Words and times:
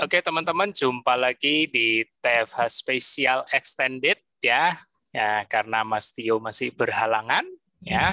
Oke 0.00 0.20
teman-teman, 0.20 0.72
jumpa 0.72 1.16
lagi 1.16 1.68
di 1.68 2.04
TFH 2.20 2.58
Special 2.68 3.38
Extended 3.52 4.18
ya. 4.40 4.76
Ya, 5.16 5.48
karena 5.48 5.80
Mas 5.80 6.12
Tio 6.12 6.36
masih 6.36 6.76
berhalangan 6.76 7.44
ya. 7.80 8.12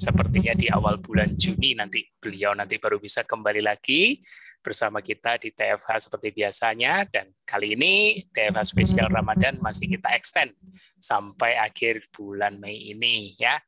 Sepertinya 0.00 0.56
di 0.56 0.66
awal 0.72 0.98
bulan 0.98 1.36
Juni 1.36 1.76
nanti 1.76 2.02
beliau 2.18 2.56
nanti 2.56 2.80
baru 2.80 2.96
bisa 2.96 3.22
kembali 3.22 3.60
lagi 3.60 4.16
bersama 4.64 5.04
kita 5.04 5.36
di 5.36 5.52
TFH 5.52 6.08
seperti 6.08 6.32
biasanya 6.32 7.04
dan 7.06 7.28
kali 7.44 7.76
ini 7.76 8.24
TFH 8.32 8.64
spesial 8.64 9.12
Ramadan 9.12 9.60
masih 9.60 9.92
kita 9.92 10.10
extend 10.16 10.56
sampai 10.98 11.60
akhir 11.60 12.08
bulan 12.10 12.56
Mei 12.58 12.90
ini 12.90 13.36
ya. 13.36 13.60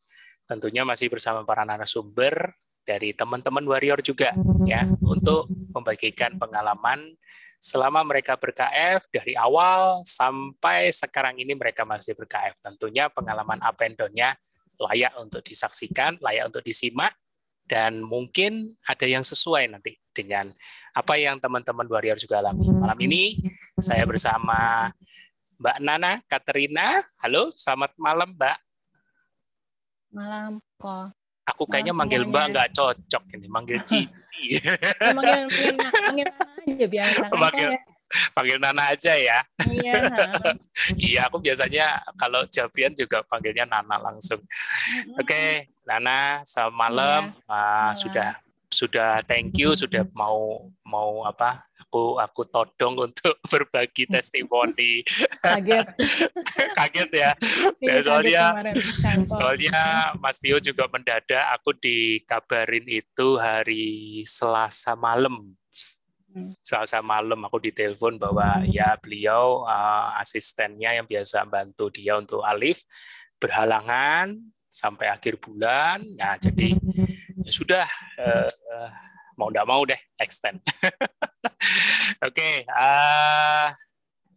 Tentunya 0.49 0.83
masih 0.83 1.13
bersama 1.13 1.47
para 1.47 1.63
narasumber 1.63 2.57
dari 2.83 3.15
teman-teman 3.15 3.63
warrior 3.67 4.03
juga 4.03 4.35
ya 4.67 4.83
untuk 5.03 5.47
membagikan 5.71 6.35
pengalaman 6.37 7.15
selama 7.63 8.03
mereka 8.03 8.35
ber-KF 8.35 9.07
dari 9.15 9.39
awal 9.39 10.03
sampai 10.03 10.91
sekarang 10.91 11.39
ini 11.39 11.55
mereka 11.55 11.87
masih 11.87 12.19
ber-KF. 12.19 12.59
Tentunya 12.59 13.07
pengalaman 13.07 13.63
up 13.63 13.79
and 13.87 13.95
down-nya 13.95 14.35
layak 14.83 15.15
untuk 15.23 15.47
disaksikan, 15.47 16.19
layak 16.19 16.51
untuk 16.51 16.67
disimak 16.67 17.15
dan 17.63 18.03
mungkin 18.03 18.75
ada 18.83 19.07
yang 19.07 19.23
sesuai 19.23 19.71
nanti 19.71 19.95
dengan 20.11 20.51
apa 20.93 21.15
yang 21.17 21.39
teman-teman 21.39 21.87
warrior 21.87 22.19
juga 22.19 22.43
alami. 22.43 22.67
Malam 22.69 22.99
ini 23.07 23.39
saya 23.79 24.03
bersama 24.05 24.91
Mbak 25.57 25.79
Nana 25.79 26.13
Katerina. 26.27 27.01
Halo, 27.23 27.55
selamat 27.55 27.95
malam 27.97 28.35
Mbak. 28.35 28.59
Malam 30.13 30.61
kok. 30.77 31.22
Aku 31.43 31.67
kayaknya 31.67 31.91
manggil 31.91 32.23
Mbak 32.23 32.45
nggak 32.55 32.69
cocok 32.75 33.23
ini, 33.35 33.47
manggil 33.51 33.79
Cici. 33.89 34.07
manggil, 35.15 35.47
manggil, 36.07 36.29
aja 36.63 36.87
biasa. 36.87 37.25
Manggil, 37.35 37.71
ya. 37.75 37.81
panggil 38.35 38.57
Nana 38.63 38.83
aja 38.95 39.13
ya. 39.19 39.39
Iya. 39.67 39.93
iya, 41.11 41.21
aku 41.27 41.43
biasanya 41.43 42.03
kalau 42.15 42.47
Javian 42.47 42.95
juga 42.95 43.27
panggilnya 43.27 43.67
Nana 43.67 43.99
langsung. 43.99 44.43
Oke, 45.19 45.27
okay, 45.35 45.49
Nana, 45.83 46.47
selamat 46.47 46.75
malam. 46.75 47.23
Iya. 47.35 47.51
Uh, 47.51 47.91
sudah 47.99 48.31
sudah 48.73 49.21
thank 49.29 49.53
you 49.61 49.77
sudah 49.77 50.09
mau 50.17 50.73
mau 50.89 51.29
apa 51.29 51.69
aku 51.93 52.17
aku 52.17 52.49
todong 52.49 53.13
untuk 53.13 53.37
berbagi 53.53 54.09
testimoni. 54.09 55.05
Kaget. 55.45 55.85
kaget 56.81 57.11
ya. 57.13 57.31
ya 57.85 57.97
soalnya 58.01 58.45
soalnya 59.29 60.17
Mas 60.17 60.41
Tio 60.41 60.57
juga 60.57 60.89
mendadak 60.89 61.45
aku 61.53 61.77
dikabarin 61.77 62.89
itu 62.89 63.37
hari 63.37 64.25
Selasa 64.25 64.97
malam. 64.97 65.53
Hmm. 66.33 66.49
Selasa 66.65 67.05
malam 67.05 67.45
aku 67.45 67.61
ditelepon 67.61 68.17
bahwa 68.17 68.65
ya 68.65 68.97
beliau 68.97 69.69
uh, 69.69 70.17
asistennya 70.17 70.97
yang 70.97 71.05
biasa 71.05 71.45
bantu 71.45 71.93
dia 71.93 72.17
untuk 72.17 72.41
Alif 72.41 72.89
berhalangan 73.37 74.41
sampai 74.73 75.13
akhir 75.13 75.37
bulan. 75.45 76.01
Nah, 76.17 76.41
jadi 76.41 76.73
ya 77.45 77.53
sudah 77.53 77.85
uh, 78.17 78.49
uh, 78.49 79.12
mau 79.37 79.49
tidak 79.49 79.67
mau 79.69 79.83
deh 79.85 80.01
extend. 80.21 80.61
Oke, 82.27 82.39
okay, 82.39 82.55
uh, 82.71 83.73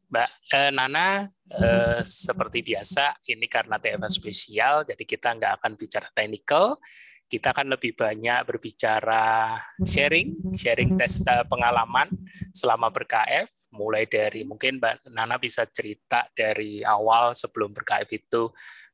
Mbak 0.09 0.29
uh, 0.53 0.71
Nana, 0.73 1.07
uh, 1.53 1.99
seperti 2.01 2.61
biasa 2.61 3.25
ini 3.29 3.45
karena 3.49 3.77
TFA 3.77 4.09
spesial, 4.09 4.75
jadi 4.87 5.03
kita 5.03 5.35
nggak 5.35 5.53
akan 5.61 5.71
bicara 5.77 6.07
technical, 6.13 6.77
kita 7.25 7.51
akan 7.51 7.73
lebih 7.73 7.97
banyak 7.97 8.45
berbicara 8.45 9.57
sharing, 9.81 10.55
sharing 10.55 10.93
tes 10.95 11.25
pengalaman 11.49 12.09
selama 12.53 12.93
ber-KF, 12.93 13.49
mulai 13.75 14.07
dari 14.07 14.47
mungkin 14.47 14.79
Mbak 14.79 15.11
Nana 15.11 15.35
bisa 15.35 15.67
cerita 15.67 16.29
dari 16.31 16.79
awal 16.85 17.35
sebelum 17.35 17.75
ber-KF 17.75 18.09
itu 18.15 18.43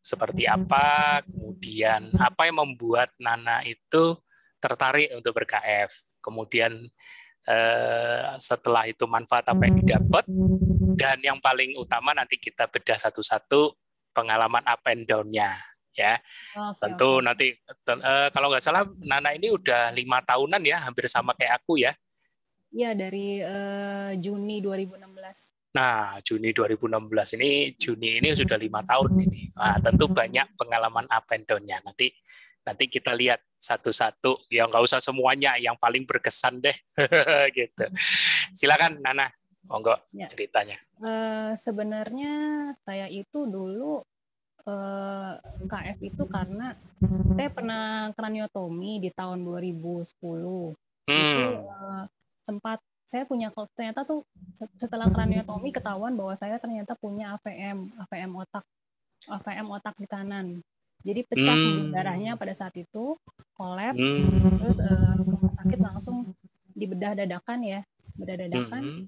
seperti 0.01 0.49
apa, 0.49 1.21
kemudian 1.27 2.09
apa 2.17 2.49
yang 2.49 2.65
membuat 2.65 3.13
Nana 3.21 3.61
itu 3.61 4.17
tertarik 4.61 5.09
untuk 5.17 5.33
ber-KF. 5.33 6.21
Kemudian 6.21 6.85
eh, 7.49 8.27
setelah 8.37 8.85
itu 8.85 9.09
manfaat 9.09 9.49
apa 9.49 9.65
yang 9.65 9.81
didapat 9.81 10.29
dan 10.95 11.17
yang 11.25 11.41
paling 11.41 11.73
utama 11.81 12.13
nanti 12.13 12.37
kita 12.37 12.69
bedah 12.69 13.01
satu-satu 13.01 13.73
pengalaman 14.13 14.61
up 14.63 14.85
and 14.85 15.09
down-nya 15.09 15.57
ya. 15.97 16.21
Okay, 16.21 16.77
Tentu 16.77 17.19
okay. 17.19 17.25
nanti 17.25 17.47
eh, 17.57 18.27
kalau 18.29 18.47
nggak 18.53 18.63
salah 18.63 18.85
Nana 19.01 19.33
ini 19.33 19.49
udah 19.49 19.91
lima 19.91 20.21
tahunan 20.21 20.61
ya, 20.61 20.77
hampir 20.85 21.09
sama 21.09 21.33
kayak 21.33 21.65
aku 21.65 21.81
ya. 21.81 21.91
Iya 22.71 22.95
dari 22.95 23.43
uh, 23.43 24.15
Juni 24.15 24.63
2016. 24.63 25.75
Nah, 25.75 26.19
Juni 26.23 26.55
2016 26.55 27.35
ini 27.39 27.51
Juni 27.75 28.19
ini 28.23 28.31
sudah 28.31 28.55
lima 28.55 28.79
tahun 28.83 29.27
ini. 29.27 29.55
Nah, 29.55 29.75
tentu 29.83 30.07
banyak 30.07 30.55
pengalaman 30.55 31.07
up 31.07 31.27
and 31.35 31.43
down-nya. 31.43 31.83
Nanti 31.83 32.11
nanti 32.63 32.87
kita 32.87 33.11
lihat 33.11 33.43
satu-satu. 33.61 34.49
Ya 34.49 34.65
nggak 34.65 34.81
usah 34.81 34.97
semuanya, 34.97 35.55
yang 35.61 35.77
paling 35.77 36.03
berkesan 36.03 36.59
deh. 36.59 36.73
gitu. 37.57 37.85
Silakan 38.51 38.99
Nana, 38.99 39.29
monggo 39.69 39.93
ya. 40.11 40.25
ceritanya. 40.27 40.81
Uh, 40.97 41.53
sebenarnya 41.61 42.33
saya 42.81 43.05
itu 43.07 43.45
dulu 43.45 44.01
uh, 44.65 45.37
eh, 45.37 45.65
KF 45.69 45.99
itu 46.01 46.23
karena 46.25 46.73
saya 47.37 47.49
pernah 47.53 48.09
kraniotomi 48.17 48.99
di 48.99 49.09
tahun 49.13 49.45
2010. 49.45 50.17
Hmm. 50.17 51.13
Itu 51.13 51.47
uh, 51.69 52.03
sempat 52.49 52.81
saya 53.11 53.27
punya 53.27 53.51
ternyata 53.75 54.07
tuh 54.07 54.23
setelah 54.79 55.11
kraniotomi 55.11 55.75
ketahuan 55.75 56.15
bahwa 56.15 56.31
saya 56.39 56.55
ternyata 56.63 56.95
punya 56.95 57.35
AVM 57.35 57.91
AVM 58.07 58.31
otak 58.39 58.63
AVM 59.27 59.67
otak 59.67 59.99
di 59.99 60.07
kanan 60.07 60.63
jadi 61.01 61.21
pecah 61.25 61.57
hmm. 61.57 61.91
darahnya 61.93 62.37
pada 62.37 62.53
saat 62.53 62.73
itu 62.77 63.17
kolaps 63.57 63.97
hmm. 63.97 64.61
terus 64.61 64.77
uh, 64.81 65.17
sakit 65.61 65.79
langsung 65.81 66.33
dibedah 66.73 67.17
dadakan 67.17 67.59
ya 67.65 67.79
bedah 68.17 68.37
dadakan 68.47 68.81
hmm. 68.81 69.03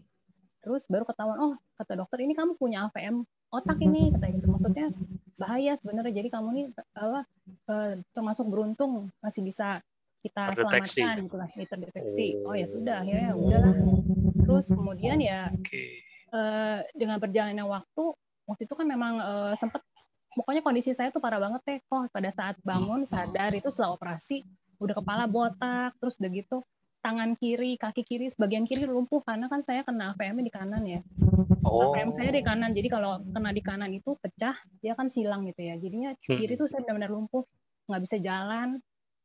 terus 0.66 0.86
baru 0.90 1.06
ketahuan 1.06 1.40
oh 1.42 1.54
kata 1.78 2.00
dokter 2.00 2.24
ini 2.24 2.34
kamu 2.34 2.58
punya 2.58 2.90
AVM 2.90 3.24
otak 3.54 3.78
ini 3.86 4.10
kata 4.14 4.26
gitu 4.34 4.48
maksudnya 4.50 4.90
bahaya 5.38 5.78
sebenarnya 5.78 6.24
jadi 6.24 6.30
kamu 6.30 6.48
ini 6.54 6.64
apa 6.98 7.26
uh, 7.70 7.94
termasuk 8.14 8.46
beruntung 8.50 9.10
masih 9.22 9.42
bisa 9.46 9.82
kita 10.24 10.56
terdeteksi. 10.56 11.04
selamatkan 11.04 11.26
gitu 11.28 11.36
lah 11.36 11.48
terdeteksi 11.52 12.28
oh. 12.48 12.54
oh 12.54 12.56
ya 12.56 12.68
sudah 12.70 12.96
akhirnya 13.04 13.28
ya 13.28 13.36
udahlah 13.36 13.76
terus 14.44 14.66
kemudian 14.72 15.18
ya 15.20 15.52
okay. 15.52 16.00
uh, 16.32 16.80
eh, 16.80 16.80
dengan 16.96 17.20
berjalannya 17.20 17.66
waktu 17.68 18.04
waktu 18.48 18.62
itu 18.64 18.74
kan 18.76 18.88
memang 18.88 19.14
uh, 19.20 19.52
eh, 19.52 19.54
sempat 19.60 19.84
pokoknya 20.34 20.62
kondisi 20.66 20.92
saya 20.94 21.14
tuh 21.14 21.22
parah 21.22 21.40
banget 21.42 21.62
teh 21.66 21.78
kok 21.86 22.10
pada 22.10 22.30
saat 22.34 22.58
bangun 22.66 23.06
sadar 23.06 23.54
itu 23.54 23.70
setelah 23.70 23.94
operasi 23.94 24.42
udah 24.82 24.96
kepala 24.98 25.24
botak 25.30 25.96
terus 26.02 26.18
udah 26.20 26.32
gitu 26.34 26.58
tangan 27.04 27.36
kiri 27.36 27.76
kaki 27.76 28.08
kiri 28.08 28.32
sebagian 28.32 28.64
kiri 28.64 28.88
lumpuh 28.88 29.20
karena 29.28 29.52
kan 29.52 29.60
saya 29.60 29.84
kena 29.84 30.16
AVM 30.16 30.40
di 30.40 30.52
kanan 30.52 30.84
ya 30.88 31.04
oh. 31.68 31.92
AVM 31.92 32.16
saya 32.16 32.32
di 32.32 32.42
kanan 32.42 32.72
jadi 32.72 32.88
kalau 32.88 33.20
kena 33.20 33.52
di 33.52 33.62
kanan 33.62 33.92
itu 33.92 34.16
pecah 34.20 34.56
dia 34.80 34.96
kan 34.96 35.12
silang 35.12 35.44
gitu 35.48 35.62
ya 35.62 35.76
jadinya 35.78 36.16
kiri 36.24 36.56
hmm. 36.56 36.60
tuh 36.64 36.68
saya 36.72 36.82
benar-benar 36.88 37.12
lumpuh 37.12 37.44
nggak 37.92 38.02
bisa 38.08 38.16
jalan 38.24 38.80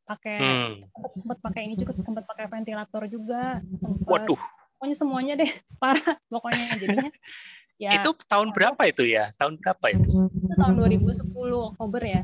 pakai 0.09 0.39
hmm. 0.41 0.75
sempat 0.91 1.13
sempat 1.15 1.39
pakai 1.39 1.61
ini 1.71 1.75
juga 1.79 1.93
sempat 2.01 2.25
pakai 2.27 2.49
ventilator 2.51 3.03
juga 3.07 3.63
sempet, 3.63 4.09
waduh 4.09 4.41
pokoknya 4.79 4.97
semuanya 4.97 5.35
deh 5.39 5.51
parah 5.83 6.19
pokoknya 6.27 6.65
jadinya 6.83 7.11
ya. 7.79 8.03
Itu 8.03 8.11
tahun 8.27 8.51
berapa 8.51 8.83
itu 8.91 9.07
ya? 9.07 9.31
Tahun 9.39 9.57
berapa 9.63 9.87
itu? 9.95 10.11
Itu 10.35 10.55
tahun 10.59 10.75
2010 10.83 11.25
Oktober 11.73 12.03
ya. 12.03 12.23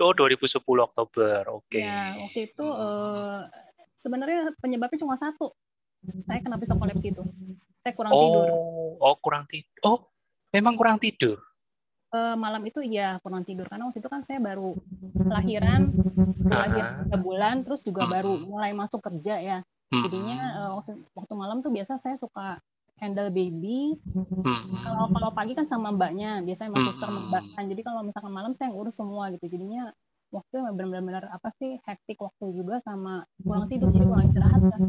Oh 0.00 0.10
2010 0.10 0.64
Oktober. 0.64 1.40
Oke. 1.54 1.78
Okay. 1.78 1.84
ya 1.86 2.18
waktu 2.18 2.40
itu 2.50 2.66
uh, 2.66 3.46
sebenarnya 3.94 4.50
penyebabnya 4.58 4.98
cuma 4.98 5.14
satu. 5.14 5.54
Saya 6.04 6.40
kena 6.42 6.58
bisa 6.58 6.74
kolaps 6.74 7.04
itu. 7.04 7.22
Saya 7.84 7.92
kurang 7.92 8.12
oh, 8.16 8.20
tidur. 8.24 8.48
oh 8.96 9.16
kurang 9.20 9.44
tidur 9.44 9.76
oh 9.84 10.08
memang 10.50 10.74
kurang 10.74 10.96
tidur? 10.96 11.36
Uh, 12.14 12.38
malam 12.38 12.64
itu 12.64 12.80
iya 12.80 13.20
kurang 13.20 13.44
tidur. 13.44 13.68
Karena 13.68 13.86
waktu 13.86 14.00
itu 14.00 14.08
kan 14.08 14.24
saya 14.24 14.40
baru 14.40 14.72
lahiran 15.20 15.92
lahir 16.48 16.84
tiga 17.04 17.18
bulan 17.20 17.64
terus 17.64 17.84
juga 17.84 18.08
baru 18.08 18.40
mulai 18.40 18.72
masuk 18.72 19.04
kerja 19.04 19.36
ya. 19.38 19.58
Jadinya 19.94 20.40
uh, 20.58 20.70
waktu, 20.80 21.06
waktu 21.14 21.32
malam 21.38 21.62
tuh 21.62 21.70
biasa 21.70 22.02
saya 22.02 22.18
suka 22.18 22.58
handle 23.02 23.30
baby 23.34 23.98
kalau 24.86 25.10
kalau 25.10 25.30
pagi 25.34 25.52
kan 25.58 25.66
sama 25.66 25.90
mbaknya 25.90 26.42
biasanya 26.46 26.70
sama 26.70 26.78
suster 26.86 27.08
mbak 27.10 27.44
kan 27.58 27.64
jadi 27.66 27.80
kalau 27.82 28.00
misalkan 28.06 28.32
malam 28.32 28.52
saya 28.54 28.70
ngurus 28.70 28.94
semua 28.94 29.30
gitu 29.34 29.50
jadinya 29.50 29.90
waktu 30.34 30.66
benar-benar 30.74 31.30
apa 31.30 31.54
sih 31.62 31.78
hektik 31.86 32.18
waktu 32.18 32.50
juga 32.58 32.82
sama 32.82 33.22
kurang 33.38 33.70
tidur 33.70 33.94
jadi 33.94 34.02
kurang 34.02 34.26
istirahat 34.26 34.60
kan. 34.66 34.80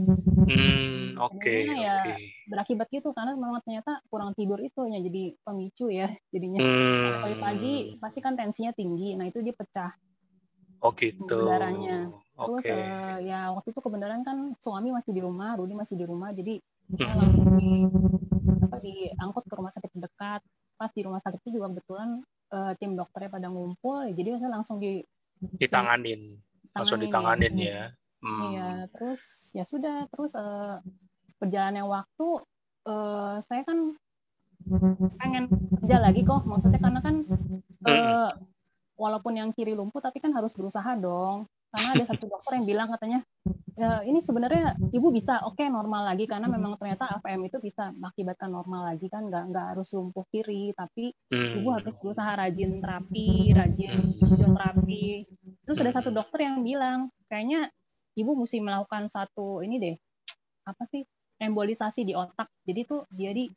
Hmm, 0.46 1.22
oke. 1.22 1.38
Okay, 1.38 1.70
ya 1.70 2.02
okay. 2.02 2.18
berakibat 2.50 2.90
gitu 2.90 3.14
karena 3.14 3.38
memang 3.38 3.62
ternyata 3.62 4.02
kurang 4.10 4.34
tidur 4.34 4.58
itu 4.58 4.90
ya 4.90 4.98
jadi 4.98 5.24
pemicu 5.46 5.94
ya 5.94 6.10
jadinya. 6.34 6.66
Hmm. 6.66 7.22
Pagi-pagi 7.30 7.74
pasti 8.02 8.20
kan 8.26 8.34
tensinya 8.34 8.74
tinggi. 8.74 9.14
Nah, 9.14 9.30
itu 9.30 9.46
dia 9.46 9.54
pecah. 9.54 9.94
Oh 10.82 10.92
gitu. 10.98 11.46
Darahnya. 11.46 12.10
Terus 12.36 12.66
okay. 12.66 12.82
uh, 12.82 13.18
ya 13.22 13.54
waktu 13.54 13.72
itu 13.72 13.80
kebenaran 13.80 14.26
kan 14.26 14.58
suami 14.60 14.92
masih 14.92 15.14
di 15.14 15.22
rumah, 15.24 15.56
Rudi 15.56 15.72
masih 15.78 15.96
di 15.96 16.04
rumah, 16.04 16.36
jadi 16.36 16.60
saya 16.94 17.14
langsung 17.18 17.46
di 17.58 17.90
apa 18.62 18.78
diangkut 18.78 19.44
ke 19.50 19.54
rumah 19.58 19.74
sakit 19.74 19.90
terdekat. 19.98 20.42
Pas 20.76 20.92
di 20.92 21.02
rumah 21.02 21.22
sakit 21.24 21.40
itu 21.42 21.58
juga 21.58 21.72
kebetulan 21.72 22.20
uh, 22.52 22.72
tim 22.78 22.94
dokternya 23.00 23.32
pada 23.32 23.48
ngumpul 23.48 24.06
jadi 24.12 24.38
saya 24.38 24.52
langsung 24.60 24.78
di 24.78 25.02
ditanganin. 25.58 26.38
Langsung 26.76 27.00
ditanganin 27.00 27.56
ya, 27.56 27.66
ya. 27.72 27.86
Hmm. 28.26 28.42
Iya, 28.52 28.70
terus 28.92 29.22
ya 29.54 29.64
sudah, 29.64 30.10
terus 30.10 30.34
uh, 30.34 30.82
perjalannya 31.38 31.86
waktu 31.86 32.28
uh, 32.90 33.38
saya 33.46 33.62
kan 33.64 33.94
pengen 35.22 35.46
kerja 35.78 36.02
lagi 36.02 36.26
kok, 36.26 36.42
maksudnya 36.50 36.82
karena 36.82 37.00
kan 37.06 37.16
uh, 37.86 38.34
walaupun 38.98 39.38
yang 39.38 39.50
kiri 39.54 39.78
lumpuh 39.78 40.02
tapi 40.02 40.18
kan 40.24 40.34
harus 40.34 40.56
berusaha 40.58 40.98
dong 40.98 41.46
karena 41.76 41.90
ada 41.92 42.06
satu 42.16 42.26
dokter 42.32 42.52
yang 42.56 42.66
bilang 42.66 42.88
katanya 42.88 43.20
ya, 43.76 44.02
ini 44.08 44.24
sebenarnya 44.24 44.80
ibu 44.96 45.12
bisa 45.12 45.44
oke 45.44 45.60
okay, 45.60 45.68
normal 45.68 46.08
lagi. 46.08 46.26
Karena 46.26 46.48
memang 46.48 46.80
ternyata 46.80 47.20
AVM 47.20 47.52
itu 47.52 47.58
bisa 47.60 47.92
mengakibatkan 47.92 48.48
normal 48.48 48.96
lagi 48.96 49.12
kan 49.12 49.28
nggak 49.28 49.44
nggak 49.52 49.66
harus 49.76 49.92
lumpuh 49.92 50.24
kiri 50.32 50.72
tapi 50.72 51.12
hmm. 51.30 51.60
ibu 51.62 51.70
harus 51.76 51.96
berusaha 52.00 52.32
rajin 52.40 52.80
terapi 52.80 53.52
rajin 53.52 54.16
fisioterapi. 54.16 55.28
Terus 55.68 55.78
ada 55.84 55.92
satu 55.92 56.10
dokter 56.16 56.48
yang 56.48 56.64
bilang 56.64 57.12
kayaknya 57.28 57.68
ibu 58.16 58.32
mesti 58.34 58.64
melakukan 58.64 59.12
satu 59.12 59.60
ini 59.60 59.76
deh 59.78 59.96
apa 60.66 60.88
sih 60.88 61.04
embolisasi 61.36 62.08
di 62.08 62.16
otak. 62.16 62.48
Jadi 62.64 62.82
tuh 62.88 63.04
jadi 63.12 63.52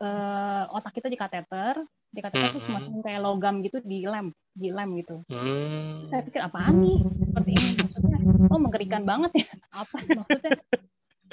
uh, 0.00 0.70
otak 0.70 1.02
kita 1.02 1.10
di 1.10 1.18
kateter 1.18 1.82
di 2.08 2.20
kateter 2.24 2.56
tuh 2.56 2.62
cuma 2.64 2.80
kayak 3.04 3.20
logam 3.20 3.60
gitu 3.60 3.84
di 3.84 4.08
lem 4.08 4.32
di 4.58 4.74
lem 4.74 4.90
gitu. 4.98 5.22
Hmm. 5.30 6.02
Saya 6.02 6.26
pikir 6.26 6.42
apaan 6.42 6.82
nih 6.82 6.98
seperti 7.38 7.50
ini 7.54 7.70
maksudnya 7.78 8.18
oh 8.50 8.60
mengerikan 8.60 9.02
banget 9.06 9.30
ya 9.44 9.48
apa 9.86 9.96
sih 10.02 10.16
maksudnya 10.18 10.52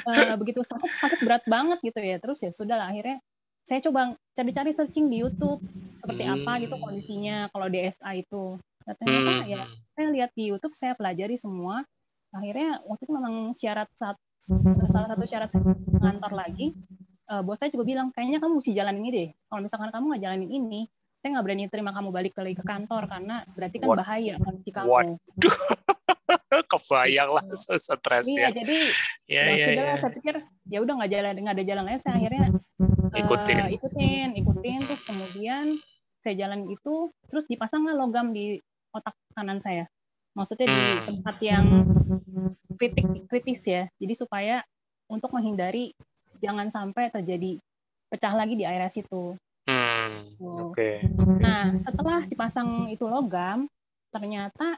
uh, 0.05 0.35
begitu 0.37 0.61
sakit 0.61 0.91
sakit 1.01 1.19
berat 1.25 1.43
banget 1.49 1.79
gitu 1.81 1.99
ya 2.03 2.17
terus 2.21 2.39
ya 2.45 2.51
sudah 2.53 2.77
lah 2.77 2.87
akhirnya 2.93 3.17
saya 3.65 3.81
coba 3.81 4.13
cari-cari 4.37 4.71
searching 4.77 5.09
di 5.09 5.25
YouTube 5.25 5.65
seperti 5.97 6.23
hmm. 6.29 6.33
apa 6.37 6.51
gitu 6.61 6.75
kondisinya 6.77 7.49
kalau 7.49 7.65
DSA 7.65 8.11
itu 8.21 8.61
nah, 8.85 8.93
ternyata 9.01 9.31
hmm. 9.41 9.49
ya 9.49 9.61
saya 9.97 10.07
lihat 10.13 10.31
di 10.37 10.43
YouTube 10.53 10.77
saya 10.77 10.93
pelajari 10.93 11.39
semua 11.41 11.81
akhirnya 12.35 12.83
waktu 12.85 13.01
itu 13.07 13.13
memang 13.15 13.35
syarat 13.57 13.89
saat 13.95 14.19
salah 14.37 15.09
satu 15.09 15.25
syarat 15.25 15.49
ngantor 15.89 16.33
lagi 16.35 16.75
uh, 17.31 17.41
bos 17.41 17.57
saya 17.57 17.73
juga 17.73 17.87
bilang 17.87 18.13
kayaknya 18.13 18.37
kamu 18.37 18.61
mesti 18.61 18.75
jalan 18.75 19.01
ini 19.01 19.09
deh 19.09 19.29
kalau 19.49 19.61
misalkan 19.65 19.89
kamu 19.89 20.05
nggak 20.13 20.23
jalanin 20.27 20.51
ini 20.51 20.81
saya 21.25 21.41
nggak 21.41 21.45
berani 21.49 21.65
terima 21.73 21.89
kamu 21.89 22.13
balik 22.13 22.37
lagi 22.37 22.53
ke 22.53 22.61
kantor 22.61 23.09
karena 23.09 23.41
berarti 23.57 23.81
kan 23.81 23.89
What? 23.89 23.97
bahaya 24.05 24.37
bagi 24.37 24.69
kamu. 24.69 24.89
Waduh. 24.93 25.57
Kebayang 26.69 27.29
lah 27.33 27.45
stres 27.57 28.29
iya, 28.29 28.45
ya. 28.45 28.49
jadi 28.53 28.77
ya, 29.25 29.41
ya, 29.41 29.65
sudah 29.65 29.85
ya. 29.89 29.95
saya 29.97 30.11
pikir 30.13 30.35
ya 30.69 30.77
udah 30.85 30.93
nggak 31.01 31.11
jalan 31.17 31.33
nggak 31.41 31.55
ada 31.57 31.65
jalan 31.65 31.83
lain 31.89 32.01
saya 32.05 32.15
akhirnya 32.21 32.45
ikutin 33.17 33.57
uh, 33.57 33.69
ikutin 33.73 34.27
ikutin 34.37 34.79
terus 34.85 35.03
kemudian 35.03 35.65
saya 36.21 36.35
jalan 36.37 36.69
itu 36.69 37.09
terus 37.33 37.49
dipasanglah 37.49 37.97
logam 37.97 38.29
di 38.29 38.61
otak 38.93 39.17
kanan 39.33 39.57
saya 39.57 39.89
maksudnya 40.37 40.69
di 40.69 40.77
hmm. 40.77 41.05
tempat 41.09 41.35
yang 41.41 41.65
kritik 42.77 43.05
kritis 43.33 43.61
ya 43.65 43.89
jadi 43.97 44.13
supaya 44.13 44.55
untuk 45.09 45.33
menghindari 45.33 45.97
jangan 46.37 46.69
sampai 46.69 47.09
terjadi 47.09 47.57
pecah 48.13 48.33
lagi 48.37 48.53
di 48.53 48.63
area 48.69 48.87
situ 48.93 49.33
Hmm, 50.11 50.69
Oke. 50.69 51.01
Okay. 51.01 51.39
Nah, 51.41 51.73
setelah 51.81 52.21
dipasang 52.29 52.91
itu 52.93 53.05
logam, 53.09 53.65
ternyata 54.13 54.77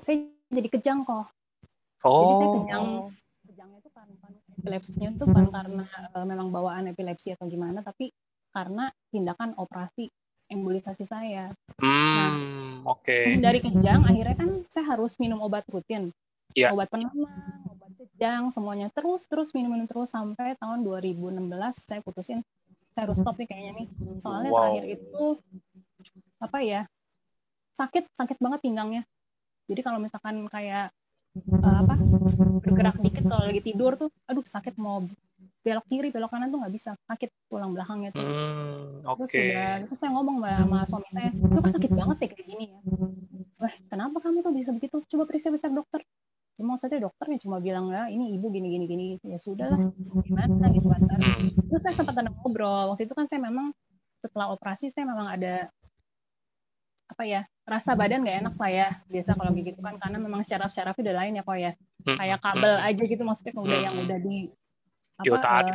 saya 0.00 0.28
jadi 0.48 0.68
kejang 0.72 1.04
kok. 1.04 1.28
Oh. 2.02 2.20
Jadi 2.20 2.34
saya 2.34 2.48
kejang. 2.56 2.84
Kejangnya 3.46 3.78
itu 3.78 3.90
karena 3.92 4.14
epilepsinya 4.62 5.08
itu 5.12 5.24
bukan 5.26 5.46
karena 5.50 5.84
uh, 6.14 6.26
memang 6.26 6.48
bawaan 6.48 6.90
epilepsi 6.90 7.34
atau 7.34 7.46
gimana, 7.46 7.84
tapi 7.84 8.10
karena 8.52 8.92
tindakan 9.12 9.56
operasi 9.56 10.08
embolisasi 10.52 11.04
saya. 11.08 11.48
Hmm, 11.80 11.88
nah, 11.88 12.32
oke. 12.92 13.04
Okay. 13.08 13.40
Dari 13.40 13.64
kejang, 13.64 14.04
akhirnya 14.04 14.36
kan 14.36 14.50
saya 14.68 14.96
harus 14.96 15.16
minum 15.16 15.40
obat 15.40 15.64
rutin. 15.72 16.12
Yeah. 16.52 16.76
Obat 16.76 16.92
penenang, 16.92 17.16
obat 17.72 17.92
kejang, 17.96 18.52
semuanya 18.52 18.92
terus 18.92 19.24
terus 19.24 19.56
minum 19.56 19.72
minum 19.72 19.88
terus 19.88 20.12
sampai 20.12 20.52
tahun 20.60 20.84
2016 20.84 21.48
saya 21.80 22.04
putusin 22.04 22.44
saya 22.92 23.02
harus 23.08 23.18
stop 23.18 23.36
nih 23.40 23.48
kayaknya 23.48 23.72
nih. 23.82 23.86
Soalnya 24.20 24.50
wow. 24.52 24.58
terakhir 24.68 24.84
itu 25.00 25.24
apa 26.42 26.58
ya 26.60 26.80
sakit 27.76 28.04
sakit 28.16 28.38
banget 28.38 28.60
pinggangnya. 28.60 29.02
Jadi 29.66 29.80
kalau 29.80 29.98
misalkan 29.98 30.44
kayak 30.52 30.92
uh, 31.64 31.76
apa 31.82 31.94
bergerak 32.62 32.96
dikit 33.00 33.24
kalau 33.24 33.44
lagi 33.48 33.62
tidur 33.64 33.96
tuh 33.96 34.10
aduh 34.28 34.44
sakit 34.44 34.76
mau 34.76 35.00
belok 35.62 35.86
kiri 35.86 36.10
belok 36.10 36.30
kanan 36.34 36.50
tuh 36.50 36.58
nggak 36.58 36.74
bisa 36.74 36.90
sakit 37.06 37.30
tulang 37.46 37.72
belakangnya 37.72 38.10
tuh. 38.12 38.20
Hmm, 38.20 39.06
okay. 39.06 39.16
terus 39.16 39.32
udah 39.32 39.72
terus 39.86 39.98
saya 39.98 40.10
ngomong 40.12 40.36
sama 40.42 40.78
suami 40.84 41.08
saya 41.10 41.30
lu 41.32 41.60
kan 41.62 41.72
sakit 41.72 41.92
banget 41.94 42.16
ya 42.18 42.28
kayak 42.34 42.46
gini 42.46 42.64
ya? 42.74 42.78
Wah 43.62 43.74
kenapa 43.88 44.16
kamu 44.20 44.42
tuh 44.42 44.52
bisa 44.52 44.70
begitu? 44.74 44.96
Coba 45.06 45.22
periksa 45.24 45.48
periksa 45.54 45.70
dokter 45.70 46.02
ya, 46.58 46.62
maksudnya 46.62 46.98
dokternya 47.08 47.38
cuma 47.40 47.56
bilang 47.58 47.88
ya 47.88 48.08
ini 48.12 48.36
ibu 48.36 48.52
gini 48.52 48.68
gini 48.72 48.84
gini. 48.88 49.06
Ya 49.24 49.38
sudah 49.40 49.72
lah 49.72 49.80
gimana 50.24 50.66
gitu 50.72 50.86
kan 50.88 51.00
terus 51.68 51.82
saya 51.84 51.94
sempat 51.96 52.16
ada 52.18 52.30
ngobrol. 52.32 52.92
Waktu 52.92 53.08
itu 53.08 53.14
kan 53.16 53.26
saya 53.28 53.40
memang 53.40 53.72
setelah 54.20 54.52
operasi 54.54 54.92
saya 54.92 55.08
memang 55.08 55.26
ada 55.30 55.72
apa 57.12 57.28
ya 57.28 57.44
rasa 57.68 57.92
badan 57.92 58.24
nggak 58.24 58.38
enak 58.44 58.54
lah 58.56 58.70
ya. 58.70 58.88
Biasa 59.08 59.36
kalau 59.36 59.52
begitu 59.52 59.80
kan 59.80 59.96
karena 59.96 60.18
memang 60.20 60.40
syaraf-syaraf 60.44 60.96
udah 60.96 61.14
lain 61.16 61.38
ya 61.38 61.42
kok 61.44 61.58
ya. 61.58 61.72
Kayak 62.02 62.38
kabel 62.42 62.74
aja 62.82 63.02
gitu 63.02 63.22
maksudnya 63.22 63.52
udah 63.56 63.78
yang 63.78 63.94
udah 64.02 64.18
di 64.20 64.50
apa 65.12 65.38
uh, 65.44 65.70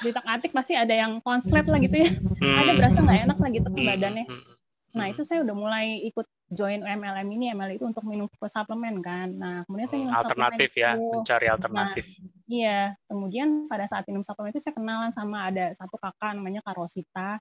di 0.00 0.10
atik 0.10 0.50
pasti 0.56 0.72
ada 0.72 0.90
yang 0.96 1.20
konslet 1.20 1.66
lah 1.68 1.78
gitu 1.78 1.96
ya. 2.02 2.08
Ada 2.40 2.72
berasa 2.76 2.98
nggak 3.04 3.20
enak 3.28 3.38
lah 3.38 3.50
gitu 3.52 3.68
badannya 3.72 4.26
nah 4.98 5.06
itu 5.06 5.22
saya 5.22 5.46
udah 5.46 5.54
mulai 5.54 6.02
ikut 6.10 6.26
join 6.48 6.80
MLM 6.80 7.28
ini 7.28 7.52
MLM 7.52 7.76
itu 7.76 7.84
untuk 7.84 8.04
minum 8.08 8.26
suplemen 8.40 9.04
kan. 9.04 9.28
Nah, 9.36 9.56
kemudian 9.68 9.88
saya 9.88 10.00
minum 10.00 10.16
alternatif 10.16 10.70
ya, 10.72 10.96
itu. 10.96 11.20
mencari 11.20 11.46
alternatif. 11.46 12.04
Nah, 12.08 12.48
iya, 12.48 12.80
kemudian 13.04 13.48
pada 13.68 13.84
saat 13.84 14.08
minum 14.08 14.24
suplemen 14.24 14.56
itu 14.56 14.60
saya 14.64 14.72
kenalan 14.72 15.12
sama 15.12 15.52
ada 15.52 15.76
satu 15.76 16.00
kakak 16.00 16.32
namanya 16.40 16.64
Karosita. 16.64 17.36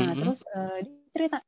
mm 0.00 0.08
-hmm. 0.08 0.20
terus 0.24 0.40
uh, 0.48 0.78
dia 0.80 1.08
cerita, 1.12 1.38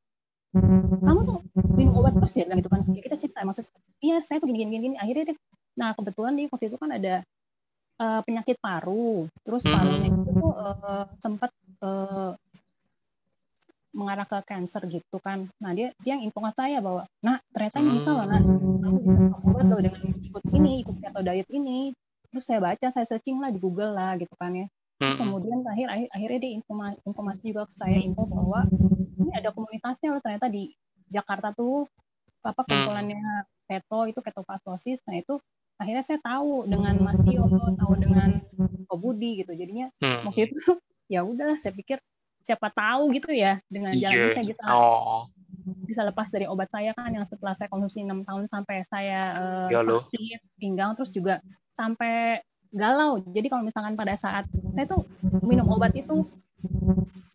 kamu 1.01 1.21
tuh 1.25 1.39
minum 1.73 2.05
obat 2.05 2.13
terus 2.21 2.37
ya, 2.37 2.45
bilang 2.45 2.61
gitu 2.61 2.71
kan. 2.71 2.81
Ya, 2.93 3.01
kita 3.01 3.17
cerita 3.17 3.39
maksudnya, 3.49 3.73
iya 4.05 4.17
saya 4.21 4.37
tuh 4.37 4.49
gini 4.53 4.69
gini 4.69 4.93
gini. 4.93 4.97
Akhirnya 5.01 5.33
deh, 5.33 5.39
nah 5.81 5.97
kebetulan 5.97 6.37
di 6.37 6.53
waktu 6.53 6.69
itu 6.69 6.77
kan 6.77 6.91
ada 6.93 7.25
uh, 7.97 8.21
penyakit 8.29 8.61
paru, 8.61 9.25
terus 9.41 9.65
parunya 9.65 10.13
mm 10.13 10.21
-hmm. 10.21 10.33
itu 10.37 10.47
uh, 10.53 11.07
sempat 11.17 11.51
uh, 11.81 12.37
mengarah 13.91 14.27
ke 14.27 14.39
cancer 14.47 14.83
gitu 14.87 15.19
kan. 15.19 15.51
Nah 15.59 15.75
dia 15.75 15.91
dia 16.03 16.15
yang 16.17 16.23
info 16.23 16.39
ke 16.43 16.53
saya 16.55 16.79
bahwa, 16.79 17.07
nah 17.23 17.43
ternyata 17.51 17.77
ini 17.83 17.91
bisa 17.99 18.11
loh, 18.15 18.27
nah 18.27 18.41
kamu 18.41 18.99
bisa 19.03 19.37
obat 19.43 19.67
loh 19.67 19.81
dengan 19.83 20.03
ikut 20.23 20.45
ini, 20.55 20.73
ikut 20.87 20.97
keto 21.03 21.21
diet 21.27 21.49
ini. 21.51 21.91
Terus 22.31 22.45
saya 22.47 22.63
baca, 22.63 22.87
saya 22.95 23.07
searching 23.07 23.43
lah 23.43 23.51
di 23.51 23.59
Google 23.59 23.91
lah 23.91 24.15
gitu 24.15 24.31
kan 24.39 24.55
ya. 24.55 24.67
Terus 25.01 25.17
kemudian 25.19 25.65
akhir, 25.67 25.87
akhir 25.91 26.09
akhirnya 26.13 26.39
dia 26.45 26.53
informasi, 26.61 26.97
informasi 27.09 27.43
juga 27.51 27.63
ke 27.67 27.75
saya 27.75 27.99
info 27.99 28.23
bahwa 28.29 28.69
ini 29.19 29.33
ada 29.35 29.51
komunitasnya 29.51 30.15
loh 30.15 30.23
ternyata 30.23 30.47
di 30.47 30.71
Jakarta 31.11 31.51
tuh 31.51 31.91
apa 32.47 32.63
kumpulannya 32.65 33.49
keto 33.67 34.01
itu 34.07 34.21
ketofastosis. 34.23 35.03
Nah 35.11 35.19
itu 35.19 35.43
akhirnya 35.81 36.05
saya 36.05 36.21
tahu 36.23 36.69
dengan 36.69 36.95
Mas 37.03 37.19
Tio, 37.27 37.49
tahu 37.51 37.93
dengan 37.99 38.39
Kobudi 38.87 39.43
gitu. 39.43 39.57
Jadinya 39.57 39.91
waktu 39.99 40.53
itu 40.53 40.59
ya 41.15 41.27
udah 41.27 41.59
saya 41.59 41.75
pikir 41.75 41.99
siapa 42.45 42.73
tahu 42.73 43.13
gitu 43.15 43.31
ya 43.33 43.61
dengan 43.69 43.93
jalan 43.95 44.17
yeah. 44.17 44.35
saya 44.37 44.47
bisa 44.47 44.65
oh. 44.73 45.23
bisa 45.85 46.01
lepas 46.03 46.29
dari 46.33 46.47
obat 46.49 46.73
saya 46.73 46.97
kan 46.97 47.13
yang 47.13 47.27
setelah 47.29 47.53
saya 47.53 47.69
konsumsi 47.69 48.03
enam 48.03 48.25
tahun 48.25 48.49
sampai 48.49 48.83
saya 48.89 49.21
uh, 49.69 49.69
sakit 49.69 50.41
pinggang 50.57 50.97
terus 50.97 51.13
juga 51.13 51.39
sampai 51.77 52.41
galau 52.71 53.21
jadi 53.23 53.51
kalau 53.51 53.67
misalkan 53.67 53.99
pada 53.99 54.15
saat 54.15 54.47
saya 54.75 54.87
tuh 54.87 55.05
minum 55.43 55.67
obat 55.69 55.93
itu 55.93 56.25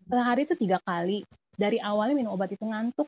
sehari 0.07 0.47
itu 0.47 0.55
tiga 0.55 0.79
kali 0.81 1.27
dari 1.55 1.79
awalnya 1.79 2.15
minum 2.15 2.33
obat 2.35 2.51
itu 2.53 2.63
ngantuk 2.63 3.07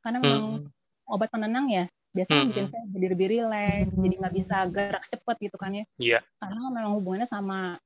karena 0.00 0.18
memang 0.22 0.64
hmm. 0.64 1.12
obat 1.12 1.28
penenang 1.28 1.66
ya 1.68 1.84
biasanya 2.12 2.40
hmm. 2.40 2.50
bikin 2.50 2.66
saya 2.72 2.84
jadi 2.88 3.06
lebih 3.12 3.26
rileks 3.28 3.92
jadi 3.94 4.14
nggak 4.16 4.34
bisa 4.34 4.56
gerak 4.72 5.04
cepet 5.12 5.36
gitu 5.44 5.56
kan 5.60 5.70
ya 5.76 5.84
yeah. 6.00 6.22
karena 6.40 6.72
memang 6.72 6.92
hubungannya 6.98 7.28
sama 7.28 7.76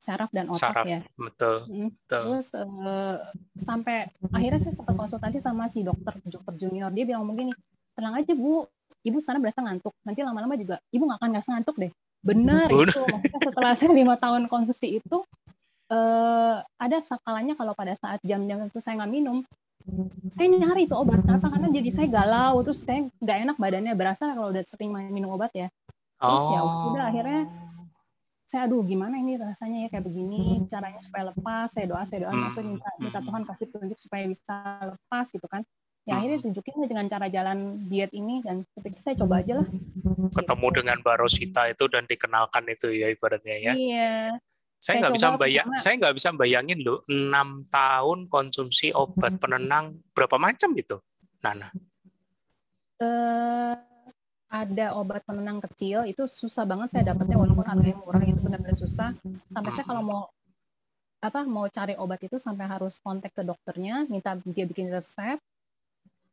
saraf 0.00 0.32
dan 0.32 0.48
otak 0.48 0.72
saraf, 0.72 0.84
ya. 0.88 0.98
Betul. 1.14 1.56
Hmm. 1.68 1.88
betul. 1.92 2.22
Terus 2.24 2.48
uh, 2.56 3.16
sampai 3.60 4.08
akhirnya 4.32 4.60
saya 4.64 4.72
sempat 4.72 4.96
konsultasi 4.96 5.38
sama 5.44 5.68
si 5.68 5.84
dokter 5.84 6.16
dokter 6.24 6.54
junior 6.56 6.88
dia 6.88 7.04
bilang 7.04 7.28
begini, 7.28 7.52
tenang 7.92 8.16
aja 8.16 8.32
bu, 8.32 8.64
ibu 9.04 9.18
sana 9.20 9.36
berasa 9.36 9.60
ngantuk. 9.60 9.92
Nanti 10.02 10.24
lama-lama 10.24 10.56
juga 10.56 10.80
ibu 10.88 11.04
nggak 11.04 11.18
akan 11.20 11.30
ngerasa 11.36 11.50
ngantuk 11.52 11.76
deh. 11.76 11.92
Benar 12.24 12.68
itu. 12.72 13.00
Maksudnya 13.12 13.40
setelah 13.52 13.72
saya 13.76 13.92
lima 13.92 14.16
tahun 14.16 14.48
konsumsi 14.48 15.04
itu 15.04 15.18
uh, 15.92 16.56
ada 16.80 16.98
sakalanya 17.04 17.52
kalau 17.54 17.76
pada 17.76 17.92
saat 18.00 18.24
jam-jam 18.24 18.64
itu 18.64 18.80
saya 18.80 19.04
nggak 19.04 19.12
minum, 19.12 19.44
saya 20.36 20.46
nyari 20.48 20.86
itu 20.86 20.94
obat 20.96 21.24
kenapa 21.24 21.48
karena 21.50 21.68
jadi 21.72 21.90
saya 21.90 22.08
galau 22.08 22.60
terus 22.62 22.84
saya 22.84 23.08
nggak 23.20 23.38
enak 23.48 23.56
badannya 23.56 23.94
berasa 23.96 24.36
kalau 24.36 24.52
udah 24.52 24.64
sering 24.68 24.92
minum 25.10 25.34
obat 25.34 25.50
ya 25.56 25.68
terus 26.20 26.46
ya 26.52 26.60
oh. 26.60 26.68
ya 26.68 26.88
udah 26.92 27.04
akhirnya 27.08 27.42
saya 28.50 28.66
aduh 28.66 28.82
gimana 28.82 29.14
ini 29.14 29.38
rasanya 29.38 29.86
ya 29.86 29.88
kayak 29.94 30.10
begini? 30.10 30.66
Caranya 30.66 30.98
supaya 30.98 31.30
lepas 31.30 31.70
saya 31.70 31.86
doa 31.86 32.02
saya 32.02 32.26
doa. 32.26 32.34
Hmm. 32.34 32.50
maksudnya 32.50 32.74
minta 32.74 32.90
minta 32.98 33.18
Tuhan 33.22 33.42
kasih 33.46 33.66
tunjuk 33.70 33.98
supaya 34.02 34.26
bisa 34.26 34.56
lepas 34.90 35.26
gitu 35.30 35.46
kan. 35.46 35.62
Ya 36.02 36.18
akhirnya 36.18 36.42
hmm. 36.42 36.46
tunjukin 36.50 36.74
dengan 36.90 37.06
cara 37.06 37.30
jalan 37.30 37.86
diet 37.86 38.10
ini 38.10 38.42
dan 38.42 38.66
ketika 38.74 38.98
saya 39.06 39.14
coba 39.22 39.46
aja 39.46 39.62
lah. 39.62 39.68
Ketemu 40.34 40.66
gitu. 40.66 40.76
dengan 40.82 40.98
Barosita 40.98 41.62
itu 41.70 41.84
dan 41.86 42.02
dikenalkan 42.10 42.66
itu 42.66 42.90
ya 42.90 43.06
ibaratnya 43.14 43.56
ya. 43.70 43.72
Iya. 43.78 44.14
Saya 44.82 45.06
nggak 45.06 45.14
bisa 45.14 45.28
bayang 45.38 45.68
saya 45.78 45.94
nggak 46.02 46.14
bisa 46.18 46.28
bayangin 46.34 46.82
loh 46.82 47.06
enam 47.06 47.62
tahun 47.70 48.26
konsumsi 48.26 48.90
obat 48.90 49.38
penenang 49.38 50.00
berapa 50.16 50.40
macam 50.40 50.72
itu 50.72 50.96
Nana 51.44 51.68
uh, 53.04 53.74
ada 54.50 54.98
obat 54.98 55.22
penenang 55.22 55.62
kecil 55.62 56.02
itu 56.10 56.26
susah 56.26 56.66
banget 56.66 56.90
saya 56.90 57.14
dapetnya 57.14 57.38
walaupun 57.38 57.62
harganya 57.62 58.02
murah 58.02 58.22
itu 58.26 58.40
benar-benar 58.42 58.74
susah. 58.74 59.14
Sampai 59.54 59.70
saya 59.78 59.86
kalau 59.86 60.02
mau 60.02 60.22
apa 61.20 61.46
mau 61.46 61.68
cari 61.70 61.94
obat 61.94 62.18
itu 62.26 62.40
sampai 62.40 62.66
harus 62.66 62.98
kontak 62.98 63.30
ke 63.36 63.44
dokternya 63.44 64.08
minta 64.08 64.34
dia 64.40 64.64
bikin 64.64 64.88
resep 64.88 65.36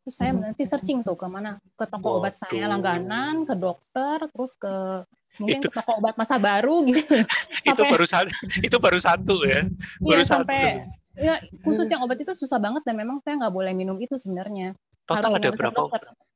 terus 0.08 0.16
saya 0.16 0.32
nanti 0.32 0.64
searching 0.64 1.04
tuh 1.04 1.20
ke 1.20 1.28
mana 1.28 1.60
ke 1.76 1.84
toko 1.84 2.24
obat 2.24 2.40
saya 2.40 2.72
langganan 2.72 3.44
ke 3.44 3.52
dokter 3.52 4.24
terus 4.32 4.56
ke 4.56 5.04
mungkin 5.44 5.60
itu, 5.60 5.68
ke 5.68 5.76
toko 5.76 6.00
obat 6.00 6.16
masa 6.16 6.40
baru 6.40 6.88
gitu. 6.88 7.04
Sampai, 7.04 7.68
itu 7.68 7.84
baru 7.84 8.06
satu 8.08 8.32
itu 8.64 8.78
baru 8.80 9.00
satu 9.04 9.36
ya 9.44 9.60
iya, 9.68 10.08
baru 10.08 10.24
ya, 10.24 10.28
sampai 10.32 10.60
satu. 10.64 11.20
ya 11.20 11.36
khusus 11.68 11.88
yang 11.92 12.02
obat 12.08 12.24
itu 12.24 12.32
susah 12.32 12.56
banget 12.56 12.88
dan 12.88 12.96
memang 12.96 13.20
saya 13.28 13.36
nggak 13.44 13.52
boleh 13.52 13.76
minum 13.76 14.00
itu 14.00 14.16
sebenarnya. 14.16 14.72
Total 15.04 15.36
ada 15.36 15.52
berapa 15.52 15.82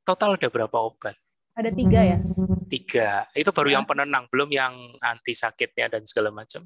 total 0.04 0.36
ada 0.36 0.48
berapa 0.52 0.76
obat 0.76 1.16
ada 1.52 1.70
tiga 1.72 2.00
ya? 2.00 2.18
Tiga. 2.68 3.10
Itu 3.36 3.52
baru 3.52 3.80
yang 3.80 3.84
penenang, 3.84 4.24
belum 4.32 4.48
yang 4.48 4.72
anti 5.04 5.36
sakitnya 5.36 5.92
dan 5.92 6.02
segala 6.08 6.32
macam. 6.32 6.64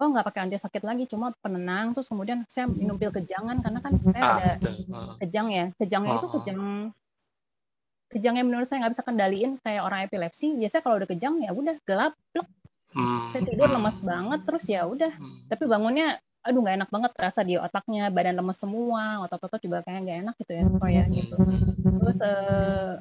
Oh, 0.00 0.10
nggak 0.10 0.26
pakai 0.26 0.40
anti 0.48 0.56
sakit 0.58 0.82
lagi, 0.82 1.04
cuma 1.06 1.30
penenang. 1.38 1.92
Terus 1.92 2.08
kemudian 2.08 2.42
saya 2.48 2.66
minum 2.66 2.96
pil 2.96 3.12
kejangan 3.12 3.60
karena 3.60 3.78
kan 3.84 3.92
saya 4.00 4.20
ah, 4.24 4.36
ada 4.40 4.52
betul. 4.58 4.74
kejang 5.22 5.48
ya. 5.52 5.66
Kejangnya 5.76 6.12
oh. 6.12 6.18
itu 6.18 6.28
kejang 6.40 6.60
kejang 8.14 8.34
yang 8.38 8.46
menurut 8.46 8.66
saya 8.70 8.86
nggak 8.86 8.94
bisa 8.94 9.04
kendaliin 9.06 9.52
kayak 9.60 9.82
orang 9.84 10.00
epilepsi. 10.08 10.56
Biasanya 10.56 10.82
kalau 10.82 10.96
udah 10.98 11.08
kejang 11.10 11.34
ya 11.44 11.50
udah 11.52 11.76
gelap, 11.84 12.12
plek. 12.32 12.48
Hmm. 12.94 13.28
Saya 13.34 13.42
tidur 13.44 13.68
hmm. 13.68 13.76
lemas 13.76 13.98
banget, 14.00 14.40
terus 14.46 14.64
ya 14.70 14.82
udah. 14.88 15.12
Hmm. 15.12 15.38
Tapi 15.52 15.64
bangunnya 15.68 16.18
aduh 16.44 16.60
nggak 16.60 16.76
enak 16.76 16.90
banget 16.92 17.10
terasa 17.16 17.40
di 17.40 17.56
otaknya 17.56 18.12
badan 18.12 18.36
lemes 18.36 18.60
semua 18.60 19.24
otot-otot 19.24 19.56
juga 19.64 19.80
kayak 19.80 20.00
nggak 20.04 20.18
enak 20.28 20.34
gitu 20.44 20.52
ya 20.52 20.64
ya 20.92 21.04
gitu 21.08 21.36
terus 22.04 22.20
uh, 22.20 23.00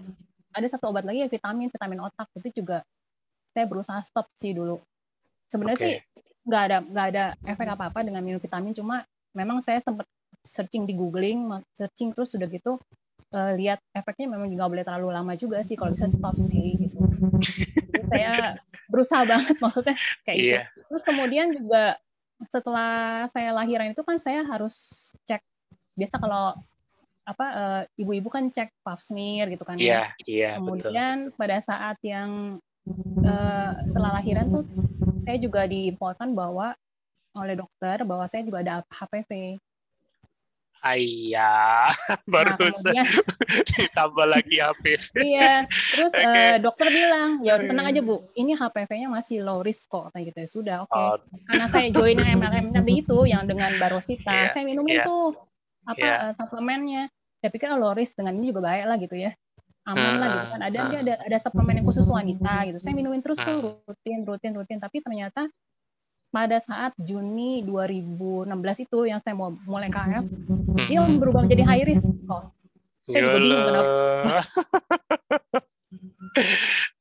ada 0.54 0.68
satu 0.70 0.94
obat 0.94 1.04
lagi 1.04 1.26
ya 1.26 1.30
vitamin 1.30 1.68
vitamin 1.68 2.00
otak 2.06 2.30
itu 2.38 2.64
juga 2.64 2.86
saya 3.54 3.66
berusaha 3.70 4.00
stop 4.06 4.30
sih 4.38 4.54
dulu 4.54 4.82
sebenarnya 5.50 5.78
okay. 5.78 5.86
sih 5.86 5.96
nggak 6.44 6.62
ada 6.70 6.78
nggak 6.84 7.06
ada 7.14 7.26
efek 7.48 7.68
apa 7.70 7.84
apa 7.90 8.00
dengan 8.04 8.22
minum 8.26 8.42
vitamin 8.42 8.76
cuma 8.76 9.06
memang 9.32 9.64
saya 9.64 9.80
sempat 9.80 10.06
searching 10.44 10.84
di 10.84 10.94
googling 10.94 11.48
searching 11.72 12.12
terus 12.12 12.36
sudah 12.36 12.50
gitu 12.52 12.82
uh, 13.32 13.52
lihat 13.56 13.80
efeknya 13.96 14.36
memang 14.36 14.52
nggak 14.52 14.70
boleh 14.70 14.84
terlalu 14.84 15.10
lama 15.16 15.34
juga 15.40 15.64
sih 15.64 15.80
kalau 15.80 15.96
bisa 15.96 16.12
stop 16.12 16.36
sih 16.38 16.90
gitu 16.90 17.00
Jadi 17.94 18.06
saya 18.12 18.34
berusaha 18.92 19.24
banget 19.24 19.56
maksudnya 19.64 19.96
kayak 20.28 20.38
yeah. 20.38 20.44
gitu 20.44 20.80
iya. 20.80 20.88
terus 20.92 21.04
kemudian 21.08 21.48
juga 21.56 21.84
setelah 22.52 23.26
saya 23.32 23.56
lahiran 23.56 23.96
itu 23.96 24.04
kan 24.04 24.20
saya 24.20 24.44
harus 24.44 25.10
cek 25.24 25.40
biasa 25.96 26.20
kalau 26.20 26.58
apa 27.24 27.46
uh, 27.56 27.82
ibu-ibu 27.96 28.28
kan 28.28 28.52
cek 28.52 28.70
pap 28.84 29.00
smear 29.00 29.48
gitu 29.48 29.64
kan 29.64 29.80
yeah, 29.80 30.12
ya. 30.20 30.28
Iya, 30.28 30.52
Kemudian 30.60 31.32
betul. 31.32 31.38
pada 31.40 31.58
saat 31.64 31.98
yang 32.04 32.60
uh, 33.24 33.72
setelah 33.88 34.20
lahiran 34.20 34.52
tuh 34.52 34.64
saya 35.24 35.40
juga 35.40 35.64
diinfokan 35.64 36.36
bahwa 36.36 36.76
oleh 37.34 37.56
dokter 37.58 38.04
bahwa 38.06 38.28
saya 38.30 38.46
juga 38.46 38.62
ada 38.62 38.74
HPV. 38.92 39.58
Ayah, 40.84 41.88
baru 42.28 42.54
nah, 42.54 42.58
kemudian, 42.60 43.08
ditambah 43.72 44.28
lagi 44.28 44.60
HPV. 44.60 45.16
Iya, 45.16 45.64
terus 45.72 46.12
okay. 46.12 46.28
uh, 46.28 46.56
dokter 46.60 46.92
bilang, 46.92 47.40
ya 47.40 47.56
tenang 47.56 47.88
aja 47.88 48.04
bu, 48.04 48.28
ini 48.36 48.52
HPV-nya 48.52 49.08
masih 49.08 49.48
low 49.48 49.64
risk 49.64 49.88
kok, 49.88 50.12
kayak 50.12 50.36
gitu 50.36 50.38
ya 50.44 50.50
sudah, 50.52 50.78
oke. 50.84 50.92
Okay. 50.92 51.08
Oh. 51.08 51.16
Karena 51.48 51.66
saya 51.72 51.88
join 51.88 52.20
MLM 52.20 52.76
tadi 52.76 52.94
itu 53.00 53.18
yang 53.24 53.48
dengan 53.48 53.72
Barosita, 53.80 54.28
yeah. 54.28 54.52
saya 54.52 54.68
minumin 54.68 55.00
yeah. 55.00 55.08
tuh 55.08 55.40
apa 55.84 56.00
yeah. 56.00 56.18
uh, 56.30 56.34
suplemennya 56.36 57.12
saya 57.44 57.50
pikir 57.52 57.68
oh 57.76 57.80
loris 57.80 58.16
dengan 58.16 58.40
ini 58.40 58.56
juga 58.56 58.64
baik 58.64 58.86
lah 58.88 58.98
gitu 59.00 59.16
ya 59.20 59.32
aman 59.84 60.00
uh, 60.00 60.16
lah 60.16 60.28
gitu 60.32 60.48
kan 60.56 60.62
ada 60.64 60.80
uh, 60.80 61.00
ada 61.04 61.14
ada 61.28 61.38
suplemen 61.44 61.84
yang 61.84 61.88
khusus 61.88 62.08
wanita 62.08 62.54
gitu 62.72 62.80
saya 62.80 62.96
minumin 62.96 63.20
terus 63.20 63.36
uh, 63.40 63.46
tuh 63.46 63.84
rutin 63.84 64.24
rutin 64.24 64.52
rutin 64.56 64.80
tapi 64.80 65.04
ternyata 65.04 65.52
pada 66.34 66.58
saat 66.58 66.98
Juni 66.98 67.62
2016 67.68 68.50
itu 68.90 69.00
yang 69.06 69.22
saya 69.22 69.38
mau 69.38 69.54
mulai 69.70 69.92
KF 69.92 70.26
hmm. 70.26 70.88
dia 70.88 71.04
berubah 71.04 71.46
menjadi 71.46 71.64
high 71.68 71.86
risk 71.86 72.08
kok 72.26 72.56
saya 73.12 73.22
juga 73.28 73.40
bingung 73.44 73.66
kenapa 73.68 73.92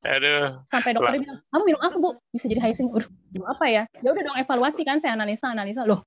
Aduh. 0.03 0.61
Sampai 0.67 0.99
dokter 0.99 1.15
bilang, 1.15 1.39
kamu 1.55 1.62
minum 1.62 1.81
apa 1.81 1.97
bu? 1.97 2.19
Bisa 2.35 2.51
jadi 2.51 2.59
high 2.59 2.75
risk. 2.75 2.85
Udah, 2.85 3.07
apa 3.49 3.65
ya? 3.71 3.83
Ya 4.03 4.12
udah 4.12 4.23
dong 4.27 4.35
evaluasi 4.35 4.83
kan, 4.83 4.99
saya 4.99 5.15
analisa 5.15 5.49
analisa 5.49 5.87
loh 5.87 6.03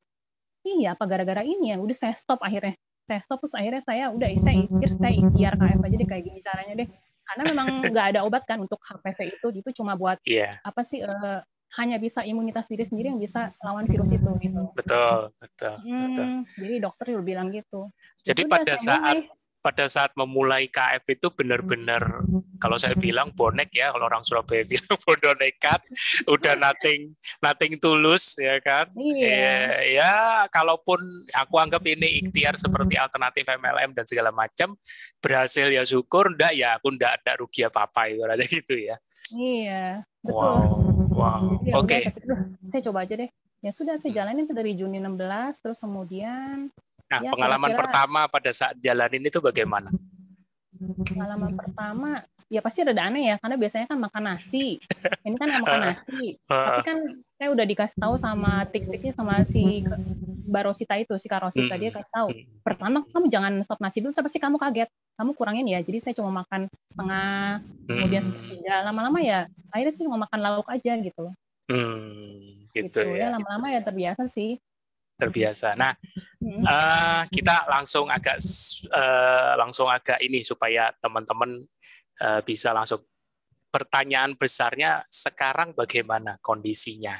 iya 0.65 0.97
apa 0.97 1.05
gara-gara 1.05 1.45
ini 1.45 1.71
ya? 1.71 1.77
Udah 1.77 1.95
saya 1.95 2.13
stop 2.17 2.41
akhirnya. 2.41 2.73
Saya 3.05 3.21
stop 3.21 3.45
terus 3.45 3.53
akhirnya 3.53 3.83
saya 3.85 4.09
udah 4.09 4.27
saya 4.33 4.55
ikhtiar 4.65 4.91
saya 4.97 5.13
ikhtiar 5.13 5.53
KF 5.61 5.81
aja 5.85 5.95
deh 6.01 6.09
kayak 6.09 6.23
gini 6.25 6.39
caranya 6.41 6.73
deh. 6.83 6.87
Karena 7.25 7.43
memang 7.53 7.67
nggak 7.93 8.05
ada 8.13 8.19
obat 8.25 8.43
kan 8.49 8.57
untuk 8.61 8.81
HPV 8.81 9.19
itu. 9.29 9.47
Itu 9.61 9.69
cuma 9.77 9.93
buat 9.93 10.17
yeah. 10.25 10.49
apa 10.65 10.81
sih 10.81 11.05
uh, 11.05 11.41
hanya 11.75 11.97
bisa 11.99 12.23
imunitas 12.23 12.71
diri 12.71 12.87
sendiri 12.87 13.11
yang 13.11 13.19
bisa 13.19 13.51
lawan 13.59 13.85
virus 13.89 14.13
itu 14.15 14.31
gitu. 14.39 14.63
Betul 14.77 15.33
betul, 15.41 15.75
hmm, 15.83 16.01
betul. 16.07 16.25
jadi 16.55 16.75
dokter 16.79 17.05
juga 17.11 17.23
bilang 17.25 17.47
gitu. 17.51 17.91
Jadi 18.23 18.41
ya 18.45 18.49
pada 18.49 18.73
saat 18.79 19.17
mulai, 19.19 19.34
pada 19.65 19.89
saat 19.89 20.13
memulai 20.13 20.69
KF 20.69 21.01
itu 21.09 21.33
benar-benar 21.33 22.21
kalau 22.61 22.77
saya 22.77 22.93
bilang 22.93 23.33
bonek 23.33 23.73
ya 23.73 23.89
kalau 23.89 24.05
orang 24.05 24.21
Surabaya 24.21 24.61
bilang 24.77 24.97
bodoh 25.01 25.33
nekat 25.41 25.81
udah 26.29 26.53
nothing 26.53 27.17
nothing 27.41 27.73
tulus 27.81 28.37
ya 28.37 28.61
kan? 28.61 28.93
Iya. 28.93 29.25
ya, 29.25 29.57
ya 29.89 30.13
kalaupun 30.53 31.01
aku 31.33 31.57
anggap 31.57 31.81
ini 31.89 32.21
ikhtiar 32.21 32.61
seperti 32.61 32.93
alternatif 32.93 33.49
MLM 33.49 33.97
dan 33.97 34.05
segala 34.05 34.29
macam 34.29 34.77
berhasil 35.17 35.65
ya 35.73 35.81
syukur 35.81 36.29
ndak 36.37 36.53
ya 36.53 36.77
aku 36.77 36.93
ndak 36.93 37.25
ada 37.25 37.41
rugi 37.41 37.65
apa 37.65 37.89
apa 37.89 38.13
ibaratnya 38.13 38.45
gitu 38.45 38.77
ya. 38.77 38.95
Iya 39.33 40.05
betul. 40.21 40.37
Wow 40.37 40.95
wow. 41.15 41.43
Ya, 41.63 41.73
oke. 41.79 41.87
okay. 41.87 42.01
saya 42.69 42.81
coba 42.91 43.07
aja 43.07 43.15
deh. 43.15 43.31
Ya 43.63 43.71
sudah 43.73 43.97
saya 43.97 44.13
jalanin 44.13 44.45
dari 44.45 44.77
Juni 44.77 45.01
16 45.01 45.63
terus 45.63 45.79
kemudian 45.81 46.69
Nah, 47.05 47.19
ya, 47.21 47.31
pengalaman 47.31 47.69
kira 47.69 47.77
-kira, 47.77 47.81
pertama 47.85 48.19
pada 48.25 48.51
saat 48.51 48.75
jalanin 48.81 49.21
itu 49.21 49.37
bagaimana? 49.37 49.93
Pengalaman 51.05 51.53
pertama, 51.53 52.25
ya 52.49 52.59
pasti 52.65 52.81
ada 52.81 52.97
aneh 52.97 53.29
ya, 53.29 53.35
karena 53.37 53.55
biasanya 53.61 53.85
kan 53.85 53.97
makan 54.01 54.23
nasi. 54.25 54.81
Ini 55.21 55.35
kan 55.37 55.49
makan 55.61 55.79
nasi. 55.85 56.25
Tapi 56.49 56.81
kan 56.81 56.97
saya 57.37 57.49
udah 57.53 57.65
dikasih 57.65 57.97
tahu 58.01 58.15
sama 58.17 58.65
tik-tiknya 58.73 59.13
sama 59.13 59.45
si 59.45 59.85
Barosita 60.49 60.97
itu, 60.97 61.13
si 61.21 61.29
Karosita, 61.29 61.77
dia 61.77 61.93
kasih 61.93 62.11
tahu. 62.11 62.29
Hmm. 62.33 62.45
Pertama, 62.65 62.97
kamu 63.05 63.25
jangan 63.29 63.53
stop 63.61 63.79
nasi 63.81 64.01
dulu, 64.01 64.13
tapi 64.17 64.25
pasti 64.29 64.41
kamu 64.41 64.57
kaget. 64.57 64.89
Kamu 65.15 65.31
kurangin 65.37 65.69
ya, 65.69 65.79
jadi 65.79 65.97
saya 66.03 66.13
cuma 66.19 66.43
makan 66.43 66.67
setengah, 66.91 67.63
kemudian 67.87 68.21
hmm. 68.25 68.29
sepertiga. 68.33 68.75
Lama-lama 68.83 69.19
ya, 69.21 69.47
akhirnya 69.71 69.93
sih 69.95 70.03
cuma 70.03 70.19
makan 70.25 70.39
lauk 70.41 70.67
aja 70.67 70.91
gitu. 70.99 71.25
Hmm, 71.65 72.67
gitu, 72.69 72.99
gitu 73.01 73.15
ya. 73.15 73.33
Lama-lama 73.33 73.73
ya 73.73 73.81
terbiasa 73.81 74.27
sih 74.29 74.59
terbiasa. 75.15 75.73
Nah, 75.79 75.95
uh, 76.43 77.23
kita 77.31 77.65
langsung 77.71 78.11
agak 78.11 78.37
uh, 78.91 79.55
langsung 79.55 79.87
agak 79.87 80.19
ini 80.19 80.43
supaya 80.43 80.91
teman-teman 80.99 81.63
uh, 82.21 82.41
bisa 82.43 82.75
langsung 82.75 83.03
pertanyaan 83.71 84.35
besarnya 84.35 85.03
sekarang 85.07 85.75
bagaimana 85.75 86.39
kondisinya? 86.43 87.15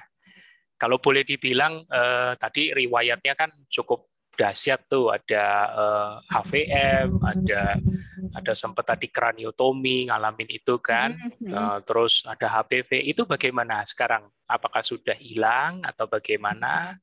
Kalau 0.76 1.00
boleh 1.00 1.24
dibilang 1.24 1.88
uh, 1.88 2.36
tadi 2.36 2.76
riwayatnya 2.76 3.34
kan 3.36 3.52
cukup 3.72 4.12
dahsyat 4.36 4.92
tuh 4.92 5.16
ada 5.16 5.46
uh, 5.72 6.14
HVM, 6.28 7.24
ada 7.24 7.80
ada 8.36 8.52
sempat 8.52 8.84
tadi 8.84 9.08
kraniotomi 9.08 10.12
ngalamin 10.12 10.52
itu 10.52 10.76
kan, 10.84 11.16
uh, 11.48 11.80
terus 11.88 12.28
ada 12.28 12.60
HPV 12.60 13.08
itu 13.08 13.24
bagaimana 13.24 13.88
sekarang? 13.88 14.28
Apakah 14.46 14.84
sudah 14.84 15.16
hilang 15.16 15.80
atau 15.88 16.06
bagaimana? 16.12 17.00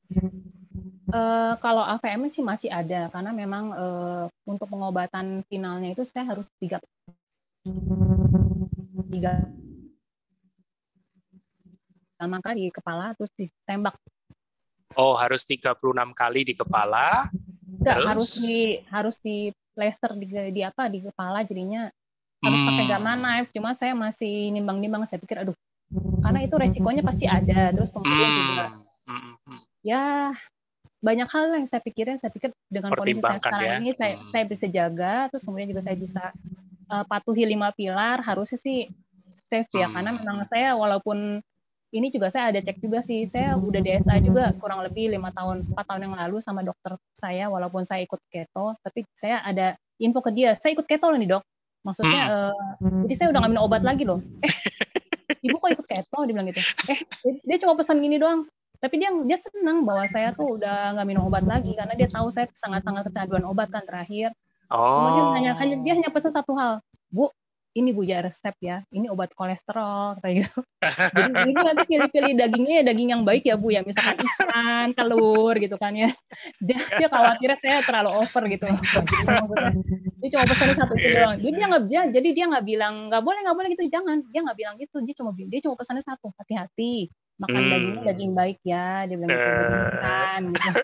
Uh, 1.13 1.53
kalau 1.61 1.85
AVM 1.85 2.25
sih 2.33 2.41
masih 2.41 2.73
ada 2.73 3.05
karena 3.13 3.29
memang 3.29 3.69
uh, 3.69 4.25
untuk 4.49 4.65
pengobatan 4.65 5.45
finalnya 5.45 5.93
itu 5.93 6.01
saya 6.09 6.33
harus 6.33 6.49
tiga 6.57 6.81
tiga 9.13 9.45
maka 12.25 12.57
di 12.57 12.71
kepala 12.73 13.13
terus 13.13 13.29
ditembak. 13.37 13.93
Oh, 14.97 15.13
harus 15.13 15.43
36 15.45 15.75
kali 16.17 16.41
di 16.49 16.53
kepala. 16.57 17.29
Enggak, 17.61 17.93
terus... 17.99 18.07
harus 18.09 18.29
di 18.41 18.59
harus 18.89 19.15
di 19.21 19.37
laser 19.77 20.11
di, 20.17 20.25
di 20.49 20.61
apa 20.65 20.89
di 20.89 21.03
kepala 21.03 21.45
jadinya 21.45 21.93
harus 22.41 22.59
hmm. 22.63 22.67
pakai 22.73 22.85
gamma 22.89 23.13
knife. 23.19 23.53
Cuma 23.53 23.77
saya 23.77 23.93
masih 23.93 24.49
nimbang-nimbang 24.49 25.05
saya 25.05 25.21
pikir 25.21 25.45
aduh 25.45 25.57
karena 26.23 26.39
itu 26.45 26.55
resikonya 26.57 27.03
pasti 27.05 27.25
ada 27.29 27.69
terus 27.69 27.91
kemudian 27.93 28.29
hmm. 28.29 28.39
juga 28.39 28.65
hmm. 29.05 29.59
ya 29.85 30.33
banyak 31.03 31.27
hal 31.27 31.51
yang 31.51 31.67
saya 31.67 31.83
pikirin 31.83 32.15
saya 32.15 32.31
pikir 32.31 32.55
dengan 32.71 32.95
kondisi 32.95 33.19
saya 33.19 33.39
sekarang 33.43 33.67
ya. 33.67 33.75
ini 33.83 33.91
saya 33.91 34.13
hmm. 34.15 34.29
saya 34.31 34.43
bisa 34.47 34.65
jaga 34.71 35.15
terus 35.27 35.43
kemudian 35.43 35.69
juga 35.75 35.83
saya 35.83 35.97
bisa 35.99 36.23
uh, 36.87 37.03
patuhi 37.03 37.43
lima 37.43 37.75
pilar 37.75 38.23
harusnya 38.23 38.55
sih 38.63 38.87
safe 39.51 39.67
ya 39.75 39.91
hmm. 39.91 39.93
karena 39.99 40.11
memang 40.15 40.37
saya 40.47 40.79
walaupun 40.79 41.43
ini 41.93 42.07
juga 42.09 42.31
saya 42.31 42.55
ada 42.55 42.63
cek 42.63 42.79
juga 42.81 43.03
sih 43.03 43.27
saya 43.27 43.59
udah 43.59 43.83
DSA 43.83 44.15
juga 44.23 44.55
kurang 44.57 44.81
lebih 44.81 45.11
lima 45.13 45.29
tahun 45.29 45.67
empat 45.75 45.85
tahun 45.85 46.01
yang 46.09 46.15
lalu 46.15 46.37
sama 46.39 46.65
dokter 46.65 46.97
saya 47.13 47.51
walaupun 47.51 47.83
saya 47.83 48.01
ikut 48.07 48.17
keto 48.31 48.73
tapi 48.81 49.03
saya 49.13 49.43
ada 49.43 49.77
info 49.99 50.23
ke 50.23 50.31
dia 50.31 50.55
saya 50.55 50.73
ikut 50.73 50.87
keto 50.87 51.11
loh 51.11 51.19
nih 51.19 51.29
dok 51.37 51.43
maksudnya 51.83 52.23
hmm. 52.31 52.79
uh, 52.79 53.01
jadi 53.05 53.13
saya 53.19 53.27
udah 53.35 53.39
nggak 53.43 53.51
minum 53.51 53.65
obat 53.67 53.83
lagi 53.83 54.07
loh 54.07 54.23
eh 54.39 54.53
ibu 55.45 55.59
kok 55.59 55.69
ikut 55.75 55.87
keto 55.87 56.17
dia 56.25 56.33
bilang 56.33 56.47
gitu 56.49 56.63
eh 56.89 56.99
dia 57.43 57.57
cuma 57.59 57.75
pesan 57.75 57.99
gini 57.99 58.15
doang 58.15 58.47
tapi 58.83 58.99
dia 58.99 59.09
dia 59.23 59.39
senang 59.39 59.87
bahwa 59.87 60.03
saya 60.11 60.35
tuh 60.35 60.59
udah 60.59 60.99
nggak 60.99 61.07
minum 61.07 61.31
obat 61.31 61.47
lagi 61.47 61.71
karena 61.71 61.95
dia 61.95 62.11
tahu 62.11 62.27
saya 62.27 62.51
sangat-sangat 62.59 63.07
kecanduan 63.07 63.47
obat 63.47 63.71
kan 63.71 63.87
terakhir 63.87 64.35
oh. 64.67 65.07
kemudian 65.07 65.55
hanya 65.55 65.75
dia 65.79 65.93
hanya 65.95 66.11
pesan 66.11 66.35
satu 66.35 66.51
hal 66.59 66.83
bu 67.07 67.31
ini 67.73 67.89
Bu 67.89 68.05
ya 68.05 68.21
resep 68.21 68.53
ya, 68.61 68.85
ini 68.93 69.09
obat 69.09 69.33
kolesterol 69.33 70.21
kayak 70.21 70.45
gitu. 70.45 70.57
Jadi 71.17 71.49
ini 71.49 71.57
nanti 71.57 71.83
pilih-pilih 71.89 72.33
dagingnya 72.37 72.73
ya 72.77 72.83
daging 72.93 73.09
yang 73.17 73.23
baik 73.25 73.49
ya 73.49 73.57
Bu 73.57 73.73
ya, 73.73 73.81
misalkan 73.81 74.21
ikan, 74.21 74.93
telur 74.93 75.57
gitu 75.57 75.73
kan 75.81 75.97
ya. 75.97 76.13
Dia, 76.61 76.77
dia 77.01 77.07
khawatirnya 77.09 77.57
saya 77.57 77.81
terlalu 77.81 78.09
over 78.13 78.43
gitu. 78.45 78.69
Dia 80.21 80.29
cuma 80.37 80.43
pesan 80.45 80.77
satu 80.77 80.93
itu 81.01 81.17
doang. 81.17 81.37
Jadi 81.41 81.53
dia 81.57 81.65
nggak 81.65 81.83
jadi 82.13 82.29
dia 82.29 82.45
nggak 82.53 82.65
bilang 82.65 82.93
nggak 83.09 83.23
boleh 83.25 83.39
nggak 83.41 83.57
boleh 83.57 83.69
gitu 83.73 83.83
jangan. 83.89 84.17
Dia 84.29 84.41
nggak 84.45 84.57
bilang 84.61 84.75
gitu. 84.77 84.97
Dia 85.01 85.15
cuma 85.17 85.29
dia 85.33 85.59
cuma 85.65 85.73
pesannya 85.73 86.05
satu 86.05 86.29
hati-hati 86.37 87.09
makan 87.41 87.61
hmm. 87.65 87.71
dagingnya 87.73 88.03
daging 88.13 88.33
baik 88.37 88.59
ya 88.61 89.09
dia 89.09 89.15
bilang 89.17 89.29
gitu, 89.33 89.97
kan 89.99 90.41
gitu. 90.53 90.81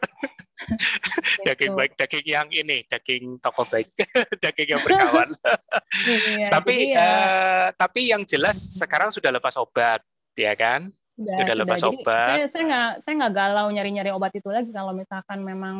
daging 1.47 1.73
baik 1.77 1.91
daging 1.95 2.25
yang 2.25 2.49
ini 2.49 2.77
daging 2.89 3.23
toko 3.37 3.63
baik 3.69 3.87
daging 4.43 4.69
yang 4.75 4.81
berkawan 4.81 5.29
iya, 6.35 6.49
tapi 6.49 6.75
ya. 6.93 6.99
uh, 6.99 7.65
tapi 7.77 8.01
yang 8.09 8.21
jelas 8.25 8.57
sekarang 8.57 9.13
sudah 9.13 9.29
lepas 9.29 9.55
obat 9.61 10.01
ya 10.33 10.57
kan 10.57 10.89
sudah, 11.19 11.35
sudah 11.35 11.55
lepas 11.61 11.79
jadi, 11.79 11.89
obat 11.93 12.29
saya 12.33 12.45
saya 12.49 12.63
nggak 12.65 12.89
saya 13.03 13.13
nggak 13.19 13.33
galau 13.35 13.67
nyari 13.69 13.89
nyari 13.93 14.11
obat 14.15 14.31
itu 14.33 14.49
lagi 14.49 14.71
kalau 14.73 14.91
misalkan 14.95 15.39
memang 15.45 15.77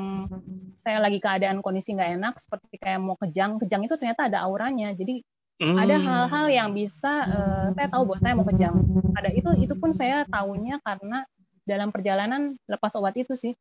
saya 0.86 1.02
lagi 1.02 1.18
keadaan 1.18 1.66
kondisi 1.66 1.98
nggak 1.98 2.12
enak 2.20 2.34
seperti 2.38 2.78
kayak 2.78 3.00
mau 3.02 3.18
kejang 3.18 3.58
kejang 3.58 3.82
itu 3.88 3.96
ternyata 3.98 4.30
ada 4.30 4.46
auranya 4.46 4.94
jadi 4.94 5.24
Hmm. 5.60 5.76
Ada 5.76 5.96
hal-hal 6.00 6.46
yang 6.48 6.70
bisa 6.72 7.28
uh, 7.28 7.68
saya 7.76 7.92
tahu 7.92 8.08
bahwa 8.08 8.20
saya 8.24 8.34
mau 8.34 8.48
kejang. 8.48 8.80
Ada 9.12 9.30
itu 9.36 9.50
itu 9.60 9.74
pun 9.76 9.92
saya 9.92 10.24
tahunya 10.32 10.80
karena 10.80 11.28
dalam 11.68 11.92
perjalanan 11.92 12.56
lepas 12.64 12.96
obat 12.96 13.20
itu 13.20 13.36
sih. 13.36 13.54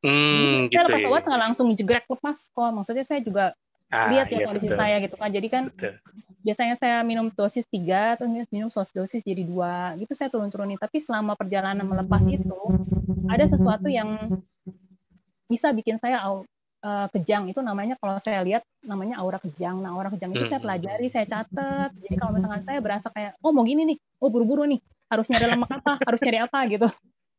Hmm, 0.00 0.72
Jadi, 0.72 0.72
gitu 0.72 0.88
saya 0.88 0.88
lepas 0.88 1.04
ya. 1.04 1.08
obat 1.12 1.22
nggak 1.28 1.42
langsung 1.44 1.68
jegrek 1.76 2.08
lepas 2.08 2.48
kok. 2.48 2.70
Maksudnya 2.72 3.04
saya 3.04 3.20
juga 3.20 3.52
ah, 3.92 4.08
lihat 4.08 4.32
ya 4.32 4.48
kondisi 4.48 4.72
betul. 4.72 4.80
saya 4.80 4.96
gitu 5.04 5.16
kan. 5.20 5.28
Jadi 5.28 5.48
kan 5.52 5.64
betul. 5.68 5.92
biasanya 6.40 6.74
saya 6.80 6.98
minum 7.04 7.28
dosis 7.28 7.68
tiga, 7.68 8.16
terus 8.16 8.32
minum 8.48 8.72
sos 8.72 8.88
dosis 8.96 9.20
jadi 9.20 9.44
dua, 9.44 10.00
gitu 10.00 10.16
saya 10.16 10.32
turun-turunin. 10.32 10.80
Tapi 10.80 11.04
selama 11.04 11.36
perjalanan 11.36 11.84
melepas 11.84 12.24
itu 12.24 12.56
ada 13.28 13.44
sesuatu 13.44 13.92
yang 13.92 14.32
bisa 15.44 15.76
bikin 15.76 16.00
saya 16.00 16.24
uh, 16.82 17.06
kejang 17.10 17.50
itu 17.50 17.60
namanya 17.62 17.98
kalau 17.98 18.18
saya 18.22 18.42
lihat 18.46 18.62
namanya 18.84 19.18
aura 19.18 19.38
kejang. 19.42 19.82
Nah, 19.82 19.94
aura 19.94 20.10
kejang 20.12 20.30
itu 20.34 20.46
saya 20.46 20.60
hmm. 20.62 20.66
pelajari, 20.66 21.06
saya 21.10 21.26
catat. 21.26 21.90
Jadi 21.98 22.14
kalau 22.18 22.32
misalkan 22.34 22.62
saya 22.62 22.78
berasa 22.78 23.08
kayak 23.10 23.38
oh 23.42 23.50
mau 23.50 23.64
gini 23.66 23.94
nih, 23.94 23.96
oh 24.22 24.30
buru-buru 24.30 24.66
nih, 24.68 24.80
harus 25.10 25.26
nyari 25.30 25.46
lemak 25.54 25.70
apa, 25.70 25.92
harus 26.02 26.20
nyari 26.22 26.38
apa 26.42 26.58
gitu. 26.70 26.88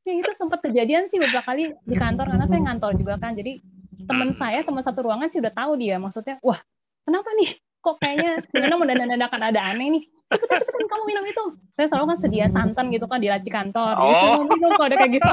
Ya 0.08 0.14
itu 0.16 0.32
sempat 0.36 0.60
kejadian 0.64 1.12
sih 1.12 1.20
beberapa 1.20 1.46
kali 1.46 1.76
di 1.76 1.96
kantor 1.96 2.26
karena 2.32 2.46
saya 2.48 2.60
ngantor 2.64 2.92
juga 2.96 3.14
kan. 3.20 3.36
Jadi 3.36 3.60
teman 4.08 4.32
saya 4.36 4.64
teman 4.64 4.82
satu 4.82 5.06
ruangan 5.06 5.28
sih 5.28 5.44
udah 5.44 5.54
tahu 5.54 5.76
dia 5.76 6.00
maksudnya, 6.00 6.40
wah 6.40 6.60
kenapa 7.04 7.30
nih? 7.36 7.52
Kok 7.80 7.96
kayaknya 7.96 8.32
sebenarnya 8.52 8.78
mendadak-dadakan 8.80 9.42
ada 9.56 9.62
aneh 9.72 9.88
nih 9.88 10.04
cepet 10.30 10.62
cepetan 10.62 10.86
kamu 10.86 11.04
minum 11.10 11.26
itu 11.26 11.44
saya 11.74 11.88
selalu 11.90 12.06
kan 12.14 12.18
sedia 12.22 12.48
santan 12.54 12.86
gitu 12.94 13.10
kan 13.10 13.18
di 13.18 13.34
laci 13.34 13.50
kantor 13.50 13.98
oh. 13.98 14.46
minum 14.46 14.70
kalau 14.78 14.88
ada 14.94 14.98
kayak 15.02 15.18
gitu 15.18 15.30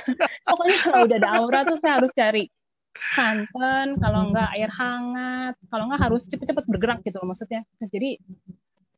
pokoknya 0.52 0.76
kalau 0.84 1.00
udah 1.08 1.16
ada 1.16 1.30
aura 1.40 1.60
tuh 1.64 1.78
saya 1.80 1.92
harus 1.96 2.12
cari 2.12 2.44
santan, 3.14 3.98
kalau 3.98 4.30
enggak 4.30 4.48
air 4.54 4.70
hangat, 4.70 5.54
kalau 5.68 5.90
enggak 5.90 6.02
harus 6.08 6.22
cepet-cepet 6.30 6.64
bergerak 6.66 6.98
gitu 7.02 7.18
loh 7.20 7.34
maksudnya. 7.34 7.62
Jadi 7.82 8.18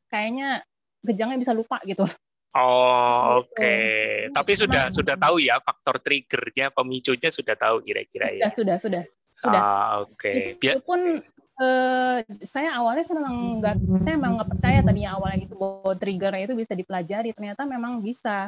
kayaknya 0.07 0.63
gejangnya 1.03 1.37
bisa 1.39 1.53
lupa 1.53 1.81
gitu. 1.83 2.07
Oh, 2.55 3.43
gitu. 3.43 3.43
oke. 3.43 3.53
Okay. 3.53 4.31
Tapi 4.31 4.51
sudah 4.55 4.83
sudah 4.89 5.15
tahu 5.19 5.43
ya 5.43 5.59
faktor 5.59 5.99
triggernya, 5.99 6.71
pemicunya 6.71 7.29
sudah 7.29 7.55
tahu 7.59 7.83
kira-kira 7.83 8.31
ya. 8.31 8.47
Sudah, 8.55 8.79
sudah, 8.79 9.03
sudah. 9.35 9.61
Ah, 9.61 9.91
oke. 10.07 10.15
Okay. 10.15 10.55
Itu 10.57 10.81
pun 10.81 11.21
uh, 11.59 12.17
saya 12.41 12.79
awalnya 12.79 13.03
saya 13.03 13.17
memang 13.19 13.37
nggak 13.59 13.75
saya 14.01 14.13
memang 14.15 14.33
nggak 14.39 14.49
percaya 14.57 14.79
tadinya 14.81 15.11
awalnya 15.19 15.43
itu 15.43 15.55
bahwa 15.59 15.93
triggernya 15.93 16.43
itu 16.47 16.55
bisa 16.55 16.73
dipelajari. 16.73 17.29
Ternyata 17.35 17.61
memang 17.67 17.99
bisa. 17.99 18.47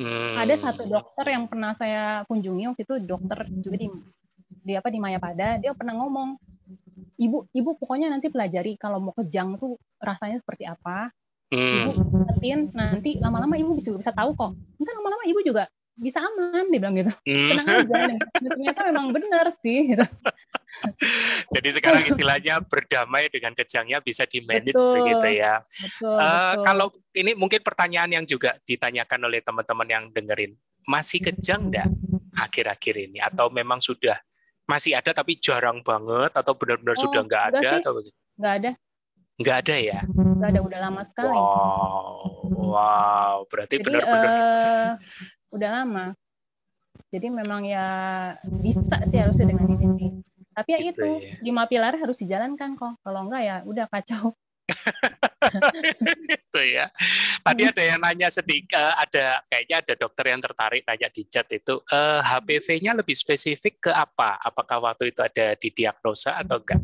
Hmm. 0.00 0.32
Ada 0.32 0.56
satu 0.56 0.88
dokter 0.88 1.28
yang 1.28 1.44
pernah 1.44 1.76
saya 1.76 2.24
kunjungi 2.24 2.72
waktu 2.72 2.88
itu 2.88 2.94
dokter 3.04 3.44
juga 3.60 3.76
di 4.60 4.72
apa 4.76 4.88
di 4.92 4.98
Mayapada 5.00 5.56
dia 5.58 5.72
pernah 5.72 5.96
ngomong 5.96 6.36
ibu 7.18 7.48
ibu 7.50 7.70
pokoknya 7.76 8.08
nanti 8.12 8.30
pelajari 8.30 8.78
kalau 8.78 9.02
mau 9.02 9.14
kejang 9.16 9.58
tuh 9.58 9.76
rasanya 9.98 10.38
seperti 10.38 10.68
apa 10.68 11.10
hmm. 11.50 11.74
ibu 11.74 11.90
ingetin 12.22 12.60
nanti 12.72 13.18
lama-lama 13.18 13.58
ibu 13.58 13.74
bisa 13.74 13.90
bisa 13.92 14.14
tahu 14.14 14.32
kok 14.36 14.52
nanti 14.54 14.90
lama-lama 14.94 15.24
ibu 15.26 15.40
juga 15.42 15.66
bisa 16.00 16.22
aman 16.22 16.64
dia 16.72 16.80
bilang 16.80 16.94
gitu 16.96 17.12
hmm. 17.12 17.50
tenang 17.60 17.78
aja 17.92 18.16
ternyata 18.40 18.80
memang 18.88 19.06
benar 19.12 19.46
sih 19.60 19.96
gitu. 19.96 20.06
Jadi 21.54 21.68
sekarang 21.76 22.00
istilahnya 22.08 22.64
berdamai 22.64 23.28
dengan 23.28 23.52
kejangnya 23.52 24.00
bisa 24.00 24.24
di 24.24 24.40
manage 24.40 24.80
betul, 24.80 24.96
begitu 24.96 25.28
ya. 25.36 25.60
Betul, 25.60 26.16
uh, 26.16 26.24
betul. 26.24 26.64
Kalau 26.64 26.86
ini 27.12 27.32
mungkin 27.36 27.60
pertanyaan 27.60 28.10
yang 28.16 28.24
juga 28.24 28.56
ditanyakan 28.64 29.28
oleh 29.28 29.44
teman-teman 29.44 29.88
yang 29.92 30.04
dengerin, 30.08 30.56
masih 30.88 31.20
kejang 31.20 31.68
enggak 31.68 31.88
akhir-akhir 32.32 32.94
ini 32.96 33.18
atau 33.20 33.52
memang 33.52 33.82
sudah 33.82 34.16
masih 34.70 34.94
ada 34.94 35.10
tapi 35.10 35.34
jarang 35.42 35.82
banget 35.82 36.30
atau 36.30 36.54
benar-benar 36.54 36.94
oh, 36.94 37.02
sudah 37.02 37.20
nggak 37.26 37.44
ada 37.50 37.58
sih. 37.58 37.80
atau 37.82 37.92
begitu? 37.98 38.18
Nggak 38.38 38.54
ada. 38.62 38.70
Nggak 39.40 39.56
ada 39.66 39.74
ya? 39.74 39.98
Nggak 40.06 40.48
ada, 40.54 40.60
udah 40.62 40.78
lama 40.78 41.02
sekali. 41.10 41.34
Wow, 41.34 42.14
wow, 42.70 43.36
berarti 43.50 43.74
benar-benar 43.82 44.30
uh, 44.30 44.90
udah 45.50 45.70
lama. 45.82 46.06
Jadi 47.10 47.26
memang 47.26 47.66
ya 47.66 47.88
bisa 48.46 48.86
sih 49.10 49.18
harusnya 49.18 49.50
dengan 49.50 49.66
ini. 49.74 50.22
Tapi 50.54 50.68
ya 50.70 50.78
gitu, 50.86 51.02
itu 51.02 51.10
ya. 51.26 51.42
lima 51.42 51.66
pilar 51.66 51.98
harus 51.98 52.14
dijalankan 52.22 52.78
kok. 52.78 52.94
Kalau 53.02 53.20
enggak 53.26 53.42
ya 53.42 53.56
udah 53.66 53.90
kacau. 53.90 54.38
itu 56.36 56.60
ya. 56.76 56.86
Tadi 57.40 57.62
ada 57.64 57.82
yang 57.82 57.98
nanya 58.00 58.28
sedikit, 58.28 58.76
uh, 58.76 58.94
ada 59.00 59.40
kayaknya 59.48 59.76
ada 59.80 59.94
dokter 59.96 60.24
yang 60.28 60.40
tertarik 60.40 60.82
nanya 60.84 61.08
di 61.08 61.22
chat 61.26 61.48
itu 61.48 61.80
uh, 61.90 62.20
eh, 62.20 62.20
HPV-nya 62.20 62.92
lebih 62.96 63.16
spesifik 63.16 63.90
ke 63.90 63.92
apa? 63.92 64.36
Apakah 64.40 64.92
waktu 64.92 65.12
itu 65.12 65.20
ada 65.24 65.56
di 65.56 65.68
diagnosa 65.72 66.40
atau 66.40 66.60
enggak? 66.60 66.80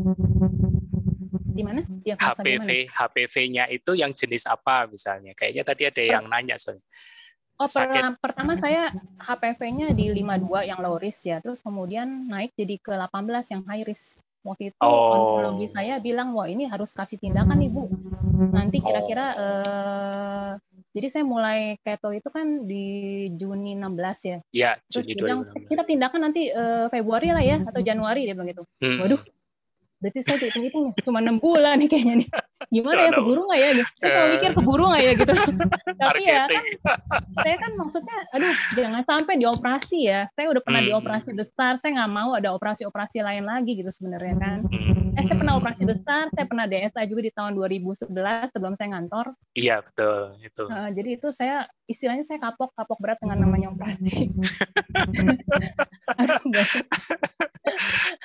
Di 1.56 1.62
mana? 1.64 1.80
HPV, 2.04 2.92
HPV-nya 2.92 3.64
itu 3.72 3.96
yang 3.96 4.12
jenis 4.12 4.44
apa 4.48 4.88
misalnya? 4.88 5.32
Kayaknya 5.32 5.62
tadi 5.64 5.82
ada 5.88 6.02
yang 6.04 6.24
nanya 6.28 6.56
soalnya. 6.60 6.84
Oh, 7.56 7.64
Sakit. 7.64 8.20
pertama 8.20 8.52
saya 8.60 8.92
HPV-nya 9.16 9.96
di 9.96 10.12
52 10.12 10.68
yang 10.68 10.76
low 10.84 11.00
risk 11.00 11.24
ya, 11.24 11.40
terus 11.40 11.64
kemudian 11.64 12.28
naik 12.28 12.52
jadi 12.52 12.76
ke 12.76 12.92
18 12.92 13.48
yang 13.48 13.62
high 13.64 13.80
risk 13.88 14.20
waktu 14.46 14.70
itu 14.70 14.78
oh. 14.80 15.12
onkologi 15.12 15.66
saya 15.68 15.98
bilang 15.98 16.32
wah 16.32 16.46
ini 16.46 16.70
harus 16.70 16.94
kasih 16.94 17.18
tindakan 17.18 17.58
nih 17.58 17.70
bu 17.74 17.90
nanti 18.54 18.78
kira-kira 18.78 19.26
oh. 19.34 19.42
uh, 19.42 20.50
jadi 20.96 21.12
saya 21.12 21.24
mulai 21.28 21.76
keto 21.84 22.08
itu 22.08 22.32
kan 22.32 22.64
di 22.64 22.84
Juni 23.36 23.76
16 23.76 24.32
ya. 24.32 24.38
Iya, 24.48 24.70
Terus 24.88 25.04
Juni 25.04 25.20
bilang 25.20 25.40
kita 25.44 25.84
tindakan 25.84 26.20
nanti 26.24 26.48
uh, 26.48 26.88
Februari 26.88 27.36
lah 27.36 27.44
ya 27.44 27.60
atau 27.60 27.84
Januari 27.84 28.24
dia 28.24 28.32
bilang 28.32 28.48
gitu. 28.48 28.64
Hmm. 28.80 29.04
Waduh, 29.04 29.20
berarti 29.96 30.20
saya 30.22 30.52
hitung 30.60 30.92
itu 30.92 31.00
cuma 31.08 31.24
enam 31.24 31.40
bulan 31.40 31.80
nih 31.80 31.88
kayaknya 31.88 32.14
nih. 32.24 32.28
Gimana 32.72 33.00
ya 33.08 33.10
keburu 33.12 33.40
nggak 33.48 33.60
ya 33.60 33.70
gitu? 33.76 33.90
Saya 34.00 34.10
selalu 34.12 34.28
mikir 34.36 34.50
keburu 34.56 34.84
nggak 34.88 35.02
ya 35.02 35.12
gitu. 35.16 35.34
Tapi 36.02 36.22
ya 36.24 36.42
kan 36.48 36.64
saya 37.44 37.56
kan 37.60 37.72
maksudnya 37.76 38.18
aduh 38.32 38.54
jangan 38.76 39.02
sampai 39.04 39.34
dioperasi 39.40 39.98
ya. 40.04 40.20
Saya 40.36 40.46
udah 40.52 40.62
pernah 40.64 40.80
hmm. 40.84 40.88
dioperasi 40.92 41.30
besar 41.32 41.72
saya 41.80 41.90
nggak 41.96 42.12
mau 42.12 42.30
ada 42.36 42.52
operasi-operasi 42.52 43.24
lain 43.24 43.44
lagi 43.48 43.72
gitu 43.76 43.90
sebenarnya 43.92 44.36
kan. 44.36 44.58
Eh 45.16 45.24
saya 45.24 45.36
pernah 45.36 45.54
operasi 45.56 45.82
besar 45.88 46.28
saya 46.32 46.44
pernah 46.44 46.68
DSA 46.68 47.08
juga 47.08 47.20
di 47.24 47.32
tahun 47.32 47.56
2011 47.56 48.52
sebelum 48.52 48.74
saya 48.76 48.88
ngantor. 48.92 49.32
Iya 49.56 49.80
betul 49.80 50.36
itu. 50.44 50.64
Uh, 50.68 50.88
jadi 50.92 51.08
itu 51.16 51.28
saya 51.32 51.64
istilahnya 51.88 52.24
saya 52.28 52.38
kapok 52.40 52.72
kapok 52.76 53.00
berat 53.00 53.18
dengan 53.20 53.44
namanya 53.44 53.72
operasi. 53.72 54.12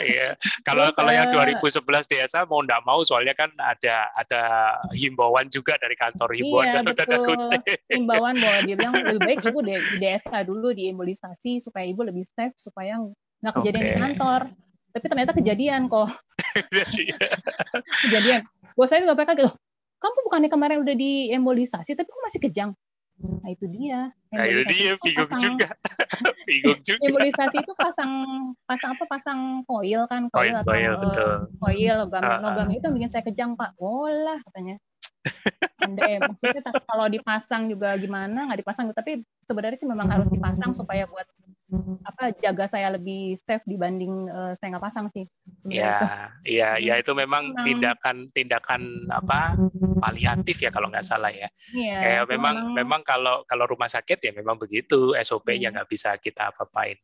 Iya. 0.02 0.38
Kalau 0.66 0.86
kalau 0.94 1.12
yang 1.14 1.30
2011 1.62 2.10
desa 2.10 2.40
mau 2.50 2.60
enggak 2.66 2.82
mau 2.82 3.00
soalnya 3.06 3.38
kan 3.38 3.54
ada 3.62 4.10
ada 4.18 4.42
himbauan 4.98 5.46
juga 5.48 5.78
dari 5.78 5.94
kantor 5.94 6.30
himbauan 6.34 6.66
iya, 6.66 6.82
betul. 6.90 7.38
Himbauan 7.88 8.36
bahwa 8.36 8.58
dia 8.66 8.76
bilang 8.76 8.94
lebih 8.98 9.22
baik 9.22 9.40
ibu 9.46 9.60
di, 9.62 9.74
di 9.78 9.98
desa 10.02 10.42
dulu 10.42 10.74
diembolisasi 10.74 11.62
supaya 11.62 11.86
ibu 11.86 12.02
lebih 12.02 12.26
safe 12.26 12.58
supaya 12.58 12.98
nggak 13.42 13.54
kejadian 13.62 13.84
okay. 13.86 13.94
di 13.94 14.02
kantor. 14.02 14.42
Tapi 14.92 15.06
ternyata 15.08 15.32
kejadian 15.32 15.82
kok. 15.88 16.10
kejadian. 18.04 18.42
Bos 18.76 18.92
saya 18.92 19.04
juga 19.04 19.16
mereka 19.16 19.36
gitu, 19.40 19.52
kamu 20.02 20.18
bukannya 20.26 20.50
kemarin 20.50 20.78
udah 20.82 20.96
diembolisasi 20.98 21.94
tapi 21.94 22.10
kok 22.10 22.24
masih 22.26 22.42
kejang? 22.42 22.72
Nah 23.22 23.50
itu 23.54 23.66
dia. 23.70 24.10
Nah 24.34 24.46
itu 24.50 24.64
dia, 24.66 24.92
bingung 24.98 25.32
juga. 25.38 25.70
Bingung 26.52 26.80
juga. 26.88 27.00
Imunisasi 27.08 27.58
itu 27.64 27.74
pasang 27.80 28.12
pasang 28.68 28.90
apa? 29.00 29.04
Pasang 29.08 29.40
koil 29.64 30.04
kan? 30.12 30.28
Koil, 30.28 30.52
koil, 30.52 30.68
koil 30.68 30.94
betul. 31.00 31.32
Koil 31.64 31.96
logam. 32.04 32.22
Uh, 32.22 32.40
logam 32.44 32.68
itu 32.76 32.88
bikin 32.92 33.10
saya 33.10 33.24
kejang 33.24 33.56
pak. 33.56 33.72
Bolah 33.80 34.40
katanya. 34.52 34.76
Ande, 35.82 36.22
maksudnya 36.22 36.62
kalau 36.86 37.06
dipasang 37.10 37.72
juga 37.72 37.98
gimana? 37.98 38.46
Nggak 38.46 38.60
dipasang, 38.62 38.86
tapi 38.94 39.22
sebenarnya 39.50 39.78
sih 39.82 39.90
memang 39.90 40.10
harus 40.14 40.30
dipasang 40.30 40.78
supaya 40.78 41.10
buat 41.10 41.26
apa 42.04 42.36
jaga 42.36 42.68
saya 42.68 42.92
lebih 42.92 43.40
safe 43.40 43.64
dibanding 43.64 44.28
uh, 44.28 44.54
saya 44.60 44.76
nggak 44.76 44.86
pasang 44.86 45.08
sih. 45.16 45.26
Iya, 45.72 46.30
iya, 46.44 46.70
ya 46.88 46.94
itu 47.00 47.16
memang 47.16 47.56
tindakan 47.64 48.28
tindakan 48.36 49.08
apa 49.08 49.56
paliatif 50.04 50.68
ya 50.68 50.70
kalau 50.70 50.92
nggak 50.92 51.08
salah 51.08 51.32
ya. 51.32 51.48
Iya, 51.72 51.98
Kayak 52.00 52.24
memang 52.28 52.56
memang, 52.56 52.76
memang 52.76 53.02
kalau 53.08 53.36
kalau 53.48 53.66
rumah 53.66 53.88
sakit 53.88 54.20
ya 54.20 54.32
memang 54.36 54.60
begitu 54.60 55.16
SOP-nya 55.16 55.72
iya. 55.72 55.74
nggak 55.74 55.90
bisa 55.90 56.20
kita 56.20 56.52
apa-apain. 56.52 57.00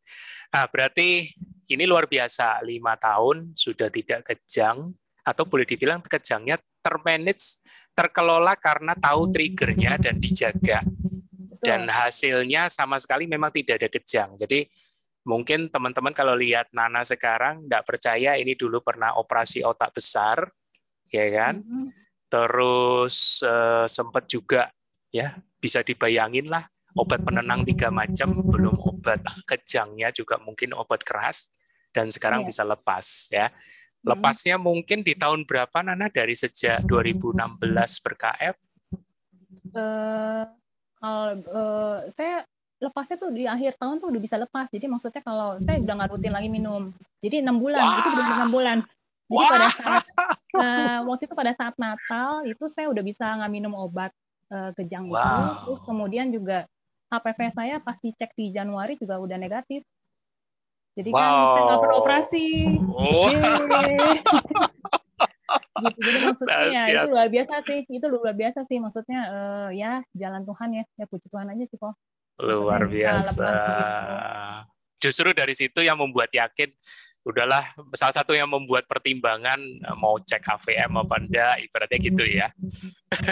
Nah, 0.51 0.67
berarti 0.67 1.31
ini 1.71 1.83
luar 1.87 2.11
biasa 2.11 2.59
lima 2.63 2.99
tahun 2.99 3.55
sudah 3.55 3.87
tidak 3.87 4.27
kejang 4.27 4.91
atau 5.23 5.43
boleh 5.43 5.67
dibilang 5.67 5.99
kejangnya 5.99 6.59
termanage 6.79 7.59
terkelola 7.91 8.55
karena 8.55 8.95
tahu 8.95 9.27
triggernya 9.31 9.99
dan 9.99 10.15
dijaga 10.23 10.87
dan 11.61 11.89
hasilnya 11.89 12.69
sama 12.69 12.97
sekali 13.01 13.25
memang 13.25 13.49
tidak 13.53 13.81
ada 13.81 13.89
kejang. 13.89 14.37
Jadi 14.37 14.67
mungkin 15.27 15.67
teman-teman 15.67 16.15
kalau 16.15 16.33
lihat 16.33 16.71
Nana 16.71 17.03
sekarang 17.03 17.67
nggak 17.67 17.83
percaya 17.83 18.39
ini 18.39 18.55
dulu 18.55 18.79
pernah 18.79 19.19
operasi 19.19 19.61
otak 19.65 19.91
besar, 19.91 20.47
ya 21.11 21.27
kan? 21.33 21.59
Mm-hmm. 21.59 21.87
Terus 22.27 23.43
uh, 23.43 23.87
sempat 23.87 24.27
juga 24.27 24.71
ya 25.11 25.35
bisa 25.57 25.81
dibayangin 25.83 26.51
lah 26.51 26.67
obat 26.97 27.23
penenang 27.23 27.63
tiga 27.63 27.87
macam 27.93 28.41
belum 28.41 28.75
obat 28.81 29.23
kejangnya 29.47 30.11
juga 30.11 30.41
mungkin 30.41 30.75
obat 30.75 31.05
keras 31.05 31.53
dan 31.93 32.09
sekarang 32.11 32.43
yeah. 32.43 32.49
bisa 32.49 32.63
lepas 32.65 33.07
ya. 33.31 33.47
Mm-hmm. 33.47 34.07
Lepasnya 34.07 34.55
mungkin 34.61 35.01
di 35.01 35.17
tahun 35.17 35.43
berapa 35.43 35.81
Nana 35.83 36.07
dari 36.07 36.37
sejak 36.37 36.85
2016 36.85 37.33
berKF? 38.05 38.55
Uh, 39.73 40.45
kalau 40.97 41.25
uh, 41.53 41.97
saya 42.13 42.45
lepasnya 42.77 43.17
tuh 43.17 43.33
di 43.33 43.49
akhir 43.49 43.77
tahun 43.81 43.97
tuh 43.97 44.09
udah 44.13 44.21
bisa 44.21 44.37
lepas. 44.37 44.69
Jadi 44.69 44.85
maksudnya 44.85 45.21
kalau 45.25 45.57
saya 45.61 45.81
udah 45.81 45.93
nggak 45.97 46.09
rutin 46.13 46.33
lagi 46.33 46.49
minum. 46.49 46.93
Jadi 47.21 47.41
enam 47.41 47.57
bulan 47.57 47.81
Wah. 47.81 47.97
itu 48.01 48.09
benar 48.13 48.33
enam 48.37 48.51
bulan. 48.53 48.77
Jadi 49.27 49.43
Wah. 49.43 49.49
pada 49.51 49.67
saat 49.73 50.05
uh, 50.55 50.99
waktu 51.09 51.23
itu 51.27 51.35
pada 51.35 51.51
saat 51.57 51.75
Natal 51.75 52.45
itu 52.45 52.65
saya 52.69 52.87
udah 52.87 53.03
bisa 53.03 53.25
nggak 53.25 53.51
minum 53.51 53.73
obat 53.75 54.13
uh, 54.53 54.71
kejang 54.77 55.09
wow. 55.09 55.17
itu. 55.17 55.33
Terus 55.65 55.81
kemudian 55.85 56.27
juga 56.29 56.69
HPV 57.07 57.39
saya 57.55 57.75
pas 57.81 57.97
dicek 57.97 58.31
di 58.37 58.53
Januari 58.53 58.93
juga 58.95 59.17
udah 59.17 59.37
negatif. 59.41 59.81
Jadi 60.97 61.09
wow. 61.13 61.21
kan 61.21 61.29
saya 61.29 61.63
nggak 61.65 61.81
perlu 61.81 61.95
operasi. 62.01 62.45
Oh. 62.93 63.29
Gitu 65.77 65.99
jadi 66.01 66.19
maksudnya 66.25 66.59
ya, 66.73 66.83
itu 66.89 67.07
luar 67.11 67.27
biasa 67.29 67.53
sih 67.63 67.79
itu 67.87 68.07
luar 68.09 68.33
biasa 68.35 68.59
sih. 68.67 68.77
Maksudnya 68.81 69.19
uh, 69.29 69.69
ya 69.71 70.01
jalan 70.11 70.43
Tuhan 70.43 70.69
ya. 70.75 70.83
Ya 70.97 71.05
puji 71.07 71.27
Tuhan 71.29 71.47
aja 71.53 71.63
sih 71.63 71.77
kok. 71.77 71.95
Luar 72.37 72.81
biasa. 72.85 73.51
justru 74.97 75.29
dari 75.29 75.53
situ 75.53 75.85
yang 75.85 75.93
membuat 75.93 76.33
yakin 76.33 76.73
udahlah 77.27 77.61
salah 77.91 78.15
satu 78.15 78.31
yang 78.31 78.47
membuat 78.47 78.87
pertimbangan 78.87 79.59
eh, 79.59 79.97
mau 79.99 80.15
cek 80.15 80.41
AVM 80.41 81.03
apa 81.03 81.15
enggak 81.19 81.55
ibaratnya 81.59 81.99
gitu 81.99 82.23
ya. 82.23 82.47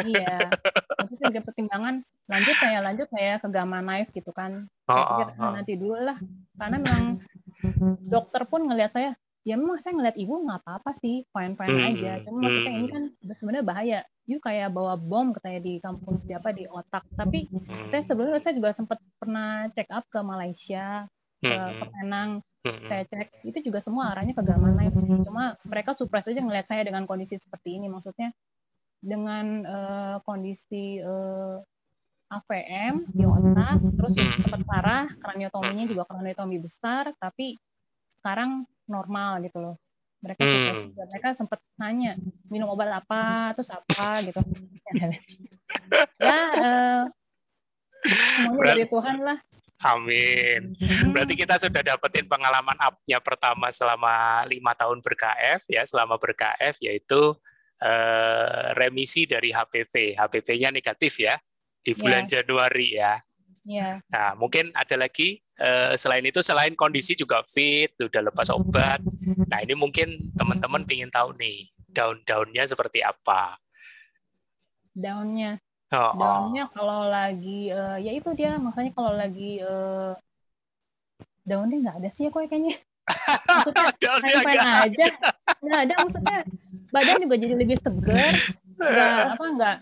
Iya. 0.03 0.51
Maksudnya 0.99 1.27
ada 1.31 1.41
pertimbangan 1.41 1.95
lanjut 2.27 2.55
saya 2.59 2.79
lanjut 2.83 3.07
saya 3.07 3.33
ke 3.39 3.47
gamma 3.47 3.79
knife 3.79 4.11
gitu 4.11 4.29
kan. 4.35 4.67
Oh, 4.85 4.93
saya 4.93 5.05
pikir 5.07 5.27
oh, 5.31 5.41
oh. 5.41 5.51
nanti 5.55 5.73
dulu 5.79 5.95
lah. 5.95 6.17
Karena 6.59 6.77
memang 6.83 7.03
dokter 8.03 8.41
pun 8.45 8.61
ngelihat 8.67 8.91
saya 8.91 9.09
ya 9.45 9.55
memang 9.61 9.77
saya 9.77 9.93
ngeliat 9.93 10.17
ibu 10.17 10.41
nggak 10.41 10.65
apa-apa 10.65 10.91
sih 10.97 11.21
fine-fine 11.29 11.77
hmm. 11.77 11.89
aja 11.93 12.11
cuma 12.25 12.49
maksudnya 12.49 12.73
ini 12.73 12.87
kan 12.89 13.03
sebenarnya 13.29 13.65
bahaya 13.65 13.99
you 14.25 14.41
kayak 14.41 14.73
bawa 14.73 14.97
bom 14.97 15.37
katanya 15.37 15.61
di 15.61 15.77
kampung 15.77 16.17
siapa 16.25 16.49
di 16.49 16.65
otak 16.65 17.05
tapi 17.13 17.45
hmm. 17.53 17.93
saya 17.93 18.01
sebelumnya 18.09 18.41
saya 18.41 18.57
juga 18.57 18.73
sempat 18.73 18.97
pernah 19.21 19.69
check 19.77 19.85
up 19.93 20.01
ke 20.09 20.17
Malaysia 20.25 21.05
ke, 21.45 21.53
hmm. 21.53 21.77
ke 21.77 21.85
Penang 21.93 22.29
hmm. 22.65 22.85
saya 22.89 23.03
cek 23.05 23.29
itu 23.45 23.69
juga 23.69 23.85
semua 23.85 24.17
arahnya 24.17 24.33
ke 24.33 24.41
Gamma 24.41 24.73
Knife 24.73 24.97
cuma 25.21 25.53
mereka 25.61 25.93
surprise 25.93 26.25
aja 26.25 26.41
ngeliat 26.41 26.65
saya 26.65 26.81
dengan 26.81 27.05
kondisi 27.05 27.37
seperti 27.37 27.77
ini 27.77 27.85
maksudnya 27.85 28.33
dengan 28.97 29.61
uh, 29.61 30.17
kondisi 30.25 30.97
uh, 31.05 31.61
eh, 31.61 32.33
AVM 32.33 33.13
di 33.13 33.21
otak 33.21 33.77
terus 33.93 34.17
sempat 34.17 34.65
parah 34.65 35.05
kraniotominya 35.21 35.85
juga 35.85 36.09
kraniotomi 36.09 36.57
besar 36.57 37.13
tapi 37.21 37.61
sekarang 38.17 38.65
normal 38.87 39.43
gitu 39.45 39.57
loh 39.61 39.75
mereka 40.25 40.41
hmm. 40.41 40.97
mereka 40.97 41.27
sempat 41.37 41.59
nanya 41.77 42.17
minum 42.49 42.71
obat 42.73 42.89
apa 42.89 43.53
terus 43.53 43.69
apa 43.69 44.09
gitu 44.25 44.41
ya 46.25 46.39
uh, 46.57 47.01
semuanya 48.01 48.57
Berat, 48.57 48.75
dari 48.75 48.85
Tuhan 48.89 49.17
lah 49.21 49.39
Amin. 49.85 50.73
Berarti 51.11 51.35
kita 51.35 51.59
sudah 51.59 51.83
dapetin 51.83 52.25
pengalaman 52.25 52.73
up-nya 52.79 53.19
pertama 53.19 53.69
selama 53.69 54.41
lima 54.47 54.71
tahun 54.73 55.03
ber-KF 55.03 55.67
ya, 55.67 55.83
selama 55.83 56.15
ber-KF 56.15 56.79
yaitu 56.79 57.35
uh, 57.83 58.65
remisi 58.73 59.27
dari 59.27 59.51
HPV. 59.51 60.15
HPV-nya 60.15 60.71
negatif 60.71 61.19
ya 61.21 61.35
di 61.83 61.91
bulan 61.93 62.25
yeah. 62.25 62.31
Januari 62.39 62.87
ya. 62.97 63.19
Yeah. 63.65 63.99
Nah, 64.13 64.37
mungkin 64.37 64.69
ada 64.77 64.95
lagi 64.95 65.41
Uh, 65.55 65.95
selain 65.95 66.19
itu 66.19 66.43
selain 66.43 66.75
kondisi 66.75 67.15
juga 67.15 67.39
fit 67.47 67.87
udah 67.95 68.27
lepas 68.27 68.51
obat. 68.51 68.99
Nah 69.47 69.63
ini 69.63 69.71
mungkin 69.71 70.35
teman-teman 70.35 70.83
ingin 70.83 71.07
tahu 71.07 71.31
nih 71.39 71.71
daun-daunnya 71.95 72.67
seperti 72.67 72.99
apa? 72.99 73.55
Daunnya. 74.91 75.55
Oh, 75.95 76.11
daunnya 76.11 76.67
oh. 76.67 76.71
kalau 76.75 77.07
lagi 77.07 77.71
uh, 77.71 77.95
ya 77.95 78.11
itu 78.11 78.35
dia 78.35 78.59
makanya 78.59 78.91
kalau 78.99 79.15
lagi 79.15 79.63
uh, 79.63 80.11
daunnya 81.47 81.87
nggak 81.87 81.97
ada 82.03 82.09
sih 82.11 82.27
ya 82.27 82.35
kok 82.35 82.51
kayaknya. 82.51 82.75
Maksudnya 83.47 84.43
main 84.43 84.59
aja. 84.59 85.07
nggak 85.63 85.81
ada 85.87 85.93
maksudnya 86.03 86.39
badan 86.91 87.23
juga 87.23 87.35
jadi 87.39 87.53
lebih 87.55 87.79
segar 87.79 88.33
nggak 88.75 89.23
apa 89.39 89.45
nggak 89.55 89.77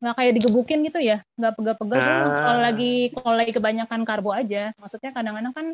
nggak 0.00 0.16
kayak 0.16 0.32
digebukin 0.40 0.80
gitu 0.88 0.98
ya 0.98 1.20
nggak 1.36 1.54
pegal-pegal. 1.60 2.00
Tuh 2.00 2.32
ah. 2.32 2.42
kalau 2.44 2.60
lagi 2.64 2.92
kalau 3.12 3.36
lagi 3.36 3.52
kebanyakan 3.52 4.00
karbo 4.08 4.32
aja 4.32 4.72
maksudnya 4.80 5.12
kadang-kadang 5.12 5.52
kan 5.52 5.66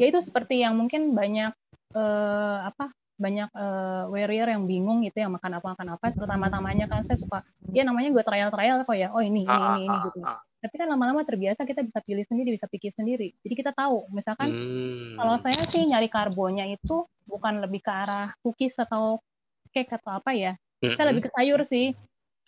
ya 0.00 0.08
itu 0.08 0.20
seperti 0.24 0.64
yang 0.64 0.76
mungkin 0.76 1.12
banyak 1.12 1.52
uh, 1.92 2.58
apa 2.68 2.92
banyak 3.20 3.50
uh, 3.54 4.10
warrior 4.10 4.50
yang 4.50 4.66
bingung 4.66 5.04
gitu 5.06 5.22
yang 5.22 5.30
makan 5.30 5.60
apa 5.60 5.66
makan 5.76 5.88
apa. 5.94 6.04
Pertama-tamanya 6.16 6.90
kan 6.90 7.06
saya 7.06 7.20
suka 7.20 7.44
ya 7.70 7.86
namanya 7.86 8.10
gue 8.10 8.24
trial 8.24 8.50
trial 8.50 8.82
kok 8.82 8.96
ya. 8.96 9.12
Oh 9.14 9.22
ini 9.22 9.46
ini 9.46 9.52
ini, 9.52 9.84
ini 9.86 9.98
gitu. 10.10 10.20
tapi 10.62 10.74
kan 10.78 10.86
lama-lama 10.90 11.26
terbiasa 11.26 11.66
kita 11.66 11.82
bisa 11.82 11.98
pilih 12.02 12.24
sendiri 12.26 12.50
bisa 12.56 12.66
pikir 12.66 12.90
sendiri. 12.90 13.36
Jadi 13.44 13.54
kita 13.54 13.70
tahu 13.76 14.08
misalkan 14.10 14.48
hmm. 14.50 15.20
kalau 15.20 15.36
saya 15.38 15.62
sih 15.68 15.86
nyari 15.86 16.08
karbonya 16.10 16.66
itu 16.66 17.06
bukan 17.28 17.62
lebih 17.62 17.84
ke 17.84 17.92
arah 17.92 18.34
cookies 18.42 18.74
atau 18.80 19.22
cake 19.70 19.92
atau 19.92 20.18
apa 20.18 20.32
ya. 20.34 20.56
Saya 20.82 21.14
lebih 21.14 21.28
ke 21.28 21.30
sayur 21.30 21.62
sih 21.62 21.94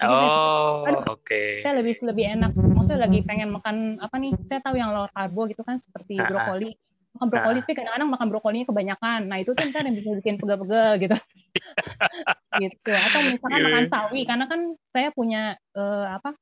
oh, 0.03 0.83
oke. 0.83 1.23
Okay. 1.23 1.63
Saya 1.63 1.79
lebih 1.79 1.95
lebih 2.03 2.25
enak. 2.35 2.51
Maksudnya 2.55 3.07
lagi 3.07 3.23
pengen 3.23 3.55
makan 3.55 3.77
apa 4.03 4.17
nih? 4.19 4.35
Saya 4.51 4.61
tahu 4.65 4.75
yang 4.75 4.91
low 4.91 5.07
karbo 5.15 5.47
gitu 5.47 5.63
kan 5.63 5.79
seperti 5.79 6.19
nah, 6.19 6.27
brokoli. 6.27 6.75
Makan 7.15 7.27
brokoli, 7.31 7.55
nah. 7.55 7.63
tapi 7.63 7.75
kadang-kadang 7.79 8.11
makan 8.11 8.27
brokolinya 8.35 8.67
kebanyakan. 8.67 9.21
Nah 9.31 9.39
itu 9.39 9.53
kan 9.55 9.69
kan 9.71 9.83
yang 9.87 9.95
bisa 9.95 10.11
bikin 10.19 10.35
pegel-pegel 10.43 10.91
gitu. 10.99 11.17
gitu. 12.63 12.93
Atau 12.93 13.21
misalkan 13.23 13.59
yeah. 13.63 13.67
makan 13.71 13.87
sawi, 13.87 14.21
karena 14.27 14.45
kan 14.51 14.61
saya 14.91 15.09
punya 15.15 15.43
uh, 15.79 16.07
apa 16.11 16.35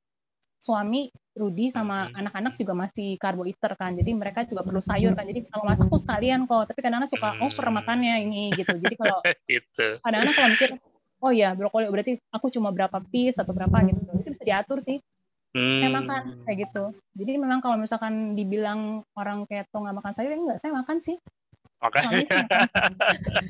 suami 0.62 1.10
Rudi 1.32 1.72
sama 1.72 2.12
anak-anak 2.12 2.60
juga 2.60 2.76
masih 2.76 3.16
karbo 3.16 3.48
eater 3.48 3.72
kan. 3.74 3.96
Jadi 3.96 4.12
mereka 4.12 4.44
juga 4.44 4.62
perlu 4.62 4.84
sayur 4.84 5.16
kan. 5.16 5.24
Jadi 5.24 5.48
kalau 5.48 5.64
masak 5.64 5.88
tuh 5.88 6.00
sekalian 6.00 6.44
kok. 6.44 6.68
Tapi 6.68 6.78
kadang-kadang 6.84 7.10
suka 7.10 7.28
over 7.40 7.66
makannya 7.72 8.14
ini 8.22 8.52
gitu. 8.52 8.76
Jadi 8.76 8.94
kalau 9.00 9.18
gitu. 9.50 9.98
kadang-kadang 10.04 10.34
kalau 10.36 10.48
mikir 10.52 10.70
oh 11.22 11.32
ya 11.32 11.54
brokoli. 11.54 11.86
Berarti 11.88 12.18
aku 12.34 12.50
cuma 12.50 12.74
berapa 12.74 12.98
piece 13.08 13.38
atau 13.38 13.54
berapa 13.54 13.72
gitu. 13.86 14.10
Itu 14.18 14.28
bisa 14.34 14.44
diatur 14.44 14.82
sih. 14.82 14.98
Hmm. 15.52 15.84
saya 15.84 15.90
makan 15.92 16.22
kayak 16.48 16.58
gitu. 16.64 16.84
Jadi 17.12 17.32
memang 17.36 17.60
kalau 17.60 17.76
misalkan 17.76 18.32
dibilang 18.32 19.04
orang 19.12 19.44
keto 19.44 19.84
nggak 19.84 19.96
makan 20.00 20.12
sayur 20.16 20.32
enggak 20.32 20.58
saya 20.64 20.72
makan 20.72 20.96
sih. 21.04 21.20
Makan 21.76 22.02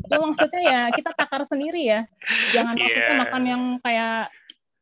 itu 0.03 0.17
maksudnya 0.19 0.63
ya 0.67 0.81
kita 0.91 1.15
takar 1.15 1.47
sendiri 1.47 1.79
ya. 1.87 2.03
Jangan 2.51 2.75
yeah. 2.75 2.91
kita 2.91 3.13
makan 3.23 3.43
yang 3.47 3.63
kayak 3.87 4.35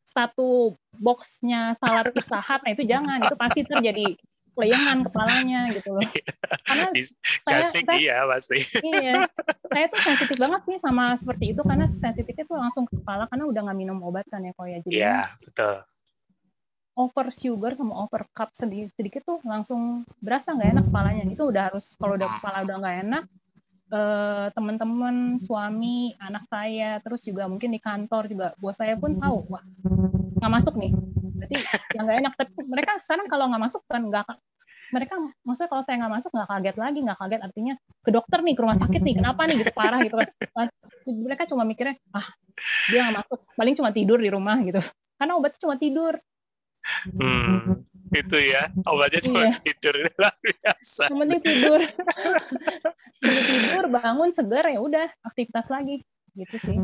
satu 0.09 0.73
boxnya 0.97 1.77
salad 1.77 2.09
pizza 2.09 2.41
hut. 2.41 2.61
Nah 2.65 2.71
itu 2.73 2.83
jangan. 2.89 3.21
Itu 3.21 3.37
pasti 3.37 3.69
terjadi 3.69 4.17
pelayangan 4.51 4.97
kepalanya 5.07 5.59
gitu 5.71 5.89
loh. 5.95 6.03
Karena 6.67 6.87
saya, 7.47 7.63
saya 7.65 7.97
iya 7.97 8.17
pasti. 8.27 8.59
Iya, 8.91 9.23
saya 9.71 9.85
tuh 9.87 10.01
sensitif 10.03 10.37
banget 10.37 10.61
nih 10.67 10.79
sama 10.83 11.15
seperti 11.15 11.45
itu 11.55 11.61
karena 11.63 11.85
sensitifnya 11.87 12.45
tuh 12.45 12.57
langsung 12.59 12.83
ke 12.83 12.93
kepala 12.99 13.25
karena 13.31 13.43
udah 13.47 13.61
nggak 13.69 13.79
minum 13.79 13.97
obat 14.03 14.27
kan 14.27 14.43
ya 14.43 14.51
kok 14.51 14.67
ya. 14.67 14.77
Jadi 14.83 14.93
Iya, 14.95 15.19
betul. 15.39 15.75
Over 16.91 17.27
sugar 17.31 17.71
sama 17.79 18.03
over 18.03 18.27
cup 18.35 18.51
sedikit 18.51 18.91
sedikit 18.93 19.21
tuh 19.23 19.39
langsung 19.47 20.03
berasa 20.19 20.51
nggak 20.51 20.69
enak 20.75 20.85
kepalanya. 20.91 21.23
Itu 21.31 21.47
udah 21.47 21.63
harus 21.71 21.95
kalau 21.95 22.19
udah 22.19 22.29
kepala 22.37 22.57
udah 22.67 22.75
nggak 22.83 22.97
enak, 23.07 23.23
eh, 23.95 24.47
teman-teman, 24.51 25.15
suami, 25.39 26.11
anak 26.19 26.43
saya, 26.51 26.99
terus 26.99 27.23
juga 27.23 27.47
mungkin 27.47 27.71
di 27.71 27.79
kantor 27.79 28.27
juga 28.27 28.47
bos 28.59 28.75
saya 28.75 28.99
pun 28.99 29.15
tahu, 29.15 29.47
wah 29.47 29.63
nggak 30.43 30.51
masuk 30.51 30.75
nih. 30.75 30.91
Berarti 31.41 31.55
yang 31.97 32.03
nggak 32.05 32.17
enak. 32.21 32.33
Tapi 32.37 32.51
mereka 32.69 32.91
sekarang 33.01 33.25
kalau 33.25 33.49
nggak 33.49 33.63
masuk 33.65 33.81
kan 33.89 34.05
nggak 34.05 34.25
mereka 34.91 35.15
maksudnya 35.47 35.69
kalau 35.71 35.83
saya 35.87 35.95
nggak 36.03 36.13
masuk 36.19 36.31
nggak 36.35 36.49
kaget 36.51 36.75
lagi 36.77 36.99
nggak 37.01 37.17
kaget. 37.17 37.41
Artinya 37.41 37.73
ke 38.05 38.09
dokter 38.13 38.39
nih 38.45 38.53
ke 38.53 38.61
rumah 38.61 38.77
sakit 38.77 39.01
nih 39.01 39.15
kenapa 39.17 39.41
nih? 39.49 39.55
Gitu 39.57 39.71
parah 39.73 39.99
gitu 40.05 40.15
kan. 40.21 40.67
Mereka 41.09 41.43
cuma 41.49 41.63
mikirnya 41.65 41.97
ah 42.13 42.27
dia 42.93 43.09
nggak 43.09 43.25
masuk. 43.25 43.39
Paling 43.57 43.73
cuma 43.73 43.89
tidur 43.89 44.19
di 44.21 44.29
rumah 44.29 44.61
gitu. 44.61 44.79
Karena 45.17 45.33
obatnya 45.37 45.59
cuma 45.65 45.75
tidur. 45.81 46.13
Hmm, 47.13 47.85
itu 48.09 48.37
ya. 48.41 48.73
Obatnya 48.89 49.21
cuma 49.21 49.41
iya. 49.45 49.53
tidur 49.53 49.93
luar 50.01 50.35
biasa. 50.41 51.03
Cuma 51.13 51.23
tidur. 51.29 51.79
Tidur 53.21 53.85
bangun 53.85 54.29
segar 54.33 54.65
ya 54.65 54.81
udah 54.81 55.07
aktivitas 55.21 55.69
lagi. 55.69 56.01
Gitu 56.33 56.55
sih. 56.57 56.77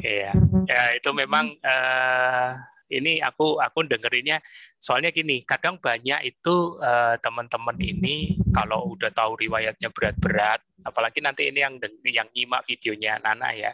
Iya. 0.00 0.32
Ya 0.66 0.82
itu 0.96 1.10
memang 1.12 1.52
uh, 1.60 2.50
ini 2.92 3.24
aku 3.24 3.56
aku 3.56 3.88
dengerinnya 3.88 4.38
soalnya 4.76 5.08
gini 5.08 5.40
kadang 5.48 5.80
banyak 5.80 6.20
itu 6.28 6.76
uh, 6.78 7.16
teman-teman 7.18 7.76
ini 7.80 8.36
kalau 8.52 8.92
udah 8.92 9.08
tahu 9.10 9.40
riwayatnya 9.40 9.88
berat-berat 9.88 10.60
apalagi 10.84 11.24
nanti 11.24 11.48
ini 11.48 11.64
yang 11.64 11.80
yang 12.04 12.28
nyimak 12.30 12.68
videonya 12.68 13.16
Nana 13.22 13.50
ya 13.56 13.72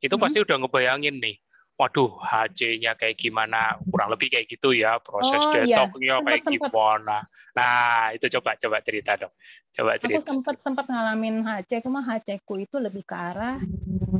itu 0.00 0.14
pasti 0.16 0.40
hmm. 0.40 0.46
udah 0.48 0.56
ngebayangin 0.64 1.16
nih 1.20 1.36
waduh 1.74 2.22
HC-nya 2.22 2.94
kayak 2.94 3.18
gimana 3.18 3.74
kurang 3.90 4.14
lebih 4.14 4.30
kayak 4.30 4.46
gitu 4.46 4.70
ya 4.70 4.94
proses 5.02 5.42
oh, 5.42 5.50
iya. 5.58 5.82
detoxnya 5.82 6.06
iya. 6.06 6.22
kayak 6.22 6.42
sempet, 6.46 6.70
gimana 6.70 7.16
nah 7.50 8.14
itu 8.14 8.26
coba 8.38 8.54
coba 8.54 8.78
cerita 8.78 9.12
dong 9.18 9.34
coba 9.74 9.98
cerita 9.98 10.22
aku 10.22 10.22
sempat 10.22 10.56
sempat 10.62 10.86
ngalamin 10.86 11.42
HC 11.42 11.82
cuma 11.82 11.98
HC 12.06 12.46
ku 12.46 12.62
itu 12.62 12.78
lebih 12.78 13.02
ke 13.02 13.16
arah 13.18 13.58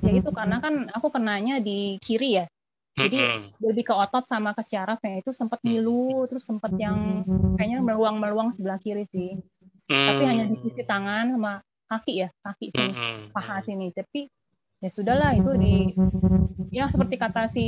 ya 0.02 0.12
itu 0.18 0.30
karena 0.34 0.58
kan 0.58 0.90
aku 0.90 1.14
kenanya 1.14 1.62
di 1.62 1.94
kiri 2.02 2.42
ya 2.42 2.46
jadi 2.94 3.18
mm-hmm. 3.18 3.58
lebih 3.58 3.84
ke 3.90 3.94
otot 3.94 4.22
sama 4.30 4.54
ke 4.54 4.62
syarafnya 4.62 5.18
itu 5.18 5.34
sempat 5.34 5.58
ngilu, 5.66 6.22
terus 6.30 6.46
sempat 6.46 6.70
yang 6.78 7.26
kayaknya 7.58 7.82
meluang-meluang 7.82 8.54
sebelah 8.54 8.78
kiri 8.78 9.02
sih. 9.10 9.34
Mm-hmm. 9.90 10.06
Tapi 10.06 10.22
hanya 10.22 10.44
di 10.46 10.56
sisi 10.62 10.82
tangan 10.86 11.34
sama 11.34 11.58
kaki 11.90 12.22
ya, 12.22 12.28
kaki 12.46 12.70
sini, 12.70 12.94
mm-hmm. 12.94 13.18
paha 13.34 13.58
sini. 13.66 13.90
Tapi 13.90 14.30
ya 14.78 14.90
sudahlah 14.94 15.34
itu 15.34 15.52
di 15.58 15.90
ya 16.70 16.86
seperti 16.86 17.18
kata 17.18 17.50
si 17.50 17.66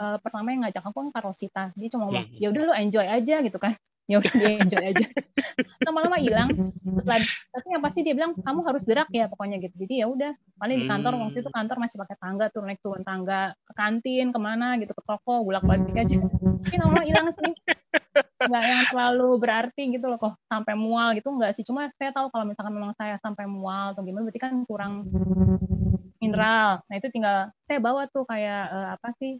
uh, 0.00 0.16
pertama 0.16 0.56
yang 0.56 0.64
ngajak 0.64 0.80
aku 0.80 0.96
kan 0.96 1.10
Karosita. 1.12 1.64
Dia 1.76 1.88
cuma 1.92 2.08
ngomong, 2.08 2.32
ya 2.40 2.48
udah 2.48 2.62
lu 2.64 2.72
enjoy 2.72 3.04
aja 3.04 3.44
gitu 3.44 3.60
kan 3.60 3.76
udah 4.16 4.32
dia 4.40 4.50
enjoy 4.56 4.84
aja. 4.88 5.06
Lama-lama 5.84 6.16
hilang. 6.16 6.48
Setelah 6.80 7.20
tapi 7.52 7.66
yang 7.68 7.82
pasti 7.84 8.00
dia 8.00 8.14
bilang 8.16 8.32
kamu 8.40 8.60
harus 8.64 8.82
gerak 8.88 9.12
ya 9.12 9.28
pokoknya 9.28 9.60
gitu. 9.60 9.76
Jadi 9.84 9.94
ya 10.00 10.08
udah 10.08 10.32
paling 10.56 10.80
di 10.80 10.86
kantor 10.88 11.12
hmm. 11.12 11.22
waktu 11.28 11.38
itu 11.44 11.50
kantor 11.52 11.76
masih 11.76 11.96
pakai 12.00 12.16
tangga 12.16 12.46
turun 12.48 12.72
naik 12.72 12.80
turun 12.80 13.04
tangga 13.04 13.52
ke 13.68 13.72
kantin 13.76 14.32
ke 14.32 14.40
mana 14.40 14.80
gitu 14.80 14.96
ke 14.96 15.02
toko 15.04 15.44
bulak 15.44 15.60
balik 15.68 15.92
aja. 15.92 16.16
Tapi 16.16 16.76
lama-lama 16.80 17.04
hilang 17.04 17.26
sih. 17.36 17.52
Nggak 18.48 18.64
yang 18.64 18.82
terlalu 18.88 19.30
berarti 19.36 19.82
gitu 19.92 20.06
loh 20.08 20.16
kok 20.16 20.34
sampai 20.48 20.72
mual 20.72 21.12
gitu 21.12 21.28
nggak 21.28 21.52
sih. 21.52 21.68
Cuma 21.68 21.92
saya 22.00 22.08
tahu 22.16 22.32
kalau 22.32 22.48
misalkan 22.48 22.72
memang 22.72 22.96
saya 22.96 23.20
sampai 23.20 23.44
mual 23.44 23.92
atau 23.92 24.00
gimana 24.00 24.24
berarti 24.24 24.40
kan 24.40 24.56
kurang 24.64 25.04
mineral. 26.16 26.80
Nah 26.88 26.94
itu 26.96 27.12
tinggal 27.12 27.52
saya 27.68 27.78
bawa 27.78 28.08
tuh 28.08 28.24
kayak 28.24 28.64
uh, 28.72 28.88
apa 28.96 29.12
sih 29.20 29.36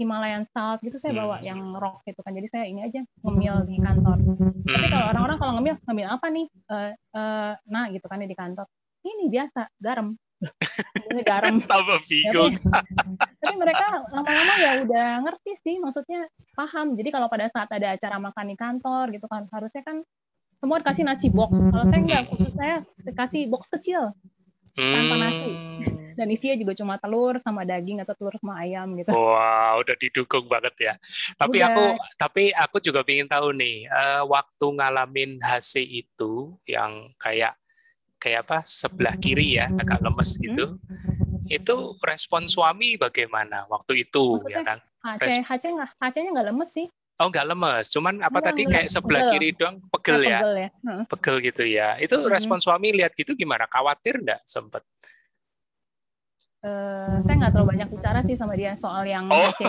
Himalayan 0.00 0.48
salt 0.50 0.80
gitu 0.80 0.96
saya 0.96 1.12
bawa 1.14 1.38
hmm. 1.40 1.46
yang 1.46 1.60
rock 1.76 2.02
gitu 2.08 2.20
kan. 2.24 2.32
Jadi 2.32 2.48
saya 2.48 2.64
ini 2.66 2.80
aja 2.82 3.00
ngemil 3.22 3.68
di 3.68 3.76
kantor. 3.78 4.18
Tapi 4.66 4.86
kalau 4.88 5.04
hmm. 5.04 5.12
orang-orang 5.12 5.38
kalau 5.38 5.52
ngemil 5.58 5.74
ngemil 5.84 6.08
apa 6.08 6.26
nih? 6.32 6.46
Uh, 6.68 6.90
uh, 7.14 7.52
nah 7.68 7.84
gitu 7.92 8.06
kan 8.08 8.20
di 8.20 8.36
kantor. 8.36 8.66
Ini 9.02 9.24
biasa 9.28 9.60
garam. 9.78 10.16
Ini 11.12 11.22
garam. 11.22 11.54
Tambah 11.70 11.98
bingung 12.08 12.54
tapi 13.42 13.58
mereka 13.58 14.06
lama-lama 14.08 14.54
ya 14.56 14.72
udah 14.80 15.08
ngerti 15.28 15.52
sih 15.60 15.76
maksudnya 15.76 16.24
paham. 16.56 16.96
Jadi 16.96 17.12
kalau 17.12 17.28
pada 17.28 17.52
saat 17.52 17.68
ada 17.68 17.92
acara 17.92 18.16
makan 18.16 18.46
di 18.48 18.56
kantor 18.56 19.04
gitu 19.12 19.26
kan 19.28 19.44
harusnya 19.52 19.84
kan 19.84 20.00
semua 20.56 20.80
dikasih 20.80 21.04
nasi 21.04 21.28
box. 21.28 21.58
Kalau 21.68 21.84
saya 21.90 22.00
nggak 22.00 22.22
khusus 22.32 22.52
saya 22.56 22.80
kasih 23.12 23.50
box 23.52 23.68
kecil 23.76 24.16
tanpa 24.76 25.14
nasi 25.20 25.52
hmm 25.52 26.02
dan 26.14 26.28
isinya 26.30 26.56
juga 26.56 26.72
cuma 26.76 26.94
telur 27.00 27.40
sama 27.40 27.66
daging 27.66 28.04
atau 28.04 28.14
telur 28.16 28.34
sama 28.38 28.62
ayam 28.62 28.94
gitu. 28.94 29.10
Wah, 29.12 29.74
wow, 29.74 29.82
udah 29.82 29.96
didukung 29.96 30.46
banget 30.46 30.74
ya. 30.78 30.94
Tapi 31.36 31.58
udah. 31.60 31.68
aku 31.72 31.84
tapi 32.14 32.44
aku 32.54 32.76
juga 32.78 33.00
ingin 33.08 33.28
tahu 33.28 33.50
nih, 33.56 33.88
uh, 33.88 34.22
waktu 34.28 34.66
ngalamin 34.78 35.40
HC 35.42 35.82
itu 35.82 36.56
yang 36.68 37.10
kayak 37.18 37.56
kayak 38.22 38.46
apa 38.46 38.62
sebelah 38.62 39.18
kiri 39.18 39.58
ya 39.58 39.66
agak 39.72 39.98
lemes 39.98 40.38
gitu. 40.38 40.78
Hmm. 40.78 41.50
Itu 41.50 41.98
respon 42.00 42.46
suami 42.46 42.94
bagaimana 42.96 43.66
waktu 43.66 44.06
itu 44.06 44.38
ya 44.46 44.62
Maksudnya, 44.62 44.62
ya 44.62 44.62
kan? 44.62 44.78
HC 45.18 45.42
HC 45.42 45.64
nggak 45.74 45.90
HC-nya 45.98 46.30
nggak 46.30 46.48
lemes 46.54 46.70
sih. 46.70 46.86
Oh 47.20 47.28
nggak 47.28 47.46
lemes, 47.54 47.86
cuman 47.92 48.14
apa 48.18 48.40
Enggak, 48.40 48.46
tadi 48.50 48.62
kayak 48.66 48.88
sebelah 48.88 49.22
pegel. 49.28 49.32
kiri 49.36 49.48
doang 49.54 49.76
pegel 49.94 50.20
ya, 50.26 50.40
pegel, 50.40 50.54
ya. 50.56 50.68
Hmm. 50.82 51.04
pegel 51.06 51.36
gitu 51.44 51.62
ya. 51.68 51.88
Itu 52.00 52.16
hmm. 52.18 52.30
respon 52.32 52.58
suami 52.58 52.88
lihat 52.96 53.12
gitu 53.14 53.36
gimana? 53.36 53.68
Khawatir 53.68 54.18
nggak 54.24 54.42
sempet? 54.42 54.82
Uh, 56.62 57.18
saya 57.26 57.42
nggak 57.42 57.58
terlalu 57.58 57.74
banyak 57.74 57.88
bicara 57.90 58.22
sih 58.22 58.38
sama 58.38 58.54
dia 58.54 58.78
soal 58.78 59.02
yang 59.02 59.26
oh. 59.26 59.50
itu. 59.50 59.66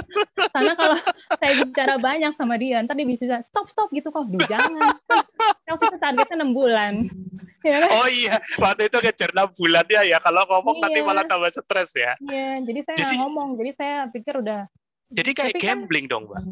Karena 0.54 0.72
kalau 0.76 0.96
saya 1.36 1.52
bicara 1.64 1.94
banyak 1.96 2.32
sama 2.36 2.54
dia, 2.60 2.84
ntar 2.84 2.92
dia 2.92 3.08
bisa 3.08 3.40
stop 3.40 3.72
stop 3.72 3.88
gitu 3.88 4.12
kok. 4.12 4.28
Duh 4.28 4.40
jangan. 4.44 4.84
Kalau 5.64 5.80
itu 5.80 5.96
targetnya 5.96 6.36
enam 6.36 6.52
bulan. 6.52 7.08
Ya, 7.64 7.82
kan? 7.82 7.90
Oh 7.98 8.08
iya, 8.12 8.36
waktu 8.60 8.86
itu 8.86 8.98
kejar 9.00 9.32
enam 9.32 9.48
bulan 9.48 9.84
ya 9.88 10.02
ya. 10.04 10.18
Kalau 10.20 10.44
ngomong 10.44 10.76
iya. 10.76 10.82
nanti 10.86 10.98
malah 11.02 11.24
tambah 11.24 11.50
stres 11.50 11.96
ya. 11.96 12.12
Iya, 12.20 12.62
jadi 12.62 12.80
saya 12.84 12.96
jadi, 13.00 13.16
ngomong. 13.16 13.48
Jadi 13.56 13.70
saya 13.72 13.96
pikir 14.12 14.34
udah. 14.38 14.68
Jadi 15.10 15.30
kayak 15.34 15.54
Tapi 15.54 15.62
kan 15.62 15.68
gambling 15.84 16.06
kan, 16.06 16.12
dong, 16.12 16.24
mbak. 16.26 16.42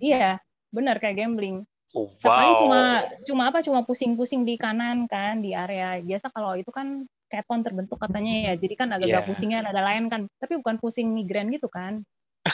Iya, 0.00 0.30
benar 0.68 0.96
kayak 1.00 1.16
gambling. 1.24 1.64
Oh, 1.94 2.10
wow. 2.26 2.58
cuma 2.58 2.80
cuma 3.22 3.42
apa? 3.54 3.58
Cuma 3.62 3.80
pusing-pusing 3.86 4.42
di 4.42 4.58
kanan 4.58 5.06
kan 5.06 5.38
di 5.38 5.54
area. 5.54 6.02
Biasa 6.02 6.26
kalau 6.34 6.58
itu 6.58 6.68
kan 6.74 7.06
keton 7.30 7.62
terbentuk 7.62 8.02
katanya 8.02 8.50
ya. 8.50 8.52
Jadi 8.58 8.74
kan 8.74 8.90
agak-agak 8.90 9.22
yeah. 9.22 9.28
pusingnya 9.30 9.58
ada 9.62 9.78
lain 9.78 10.10
kan. 10.10 10.26
Tapi 10.42 10.58
bukan 10.58 10.82
pusing 10.82 11.14
migrain 11.14 11.48
gitu 11.54 11.70
kan. 11.70 12.02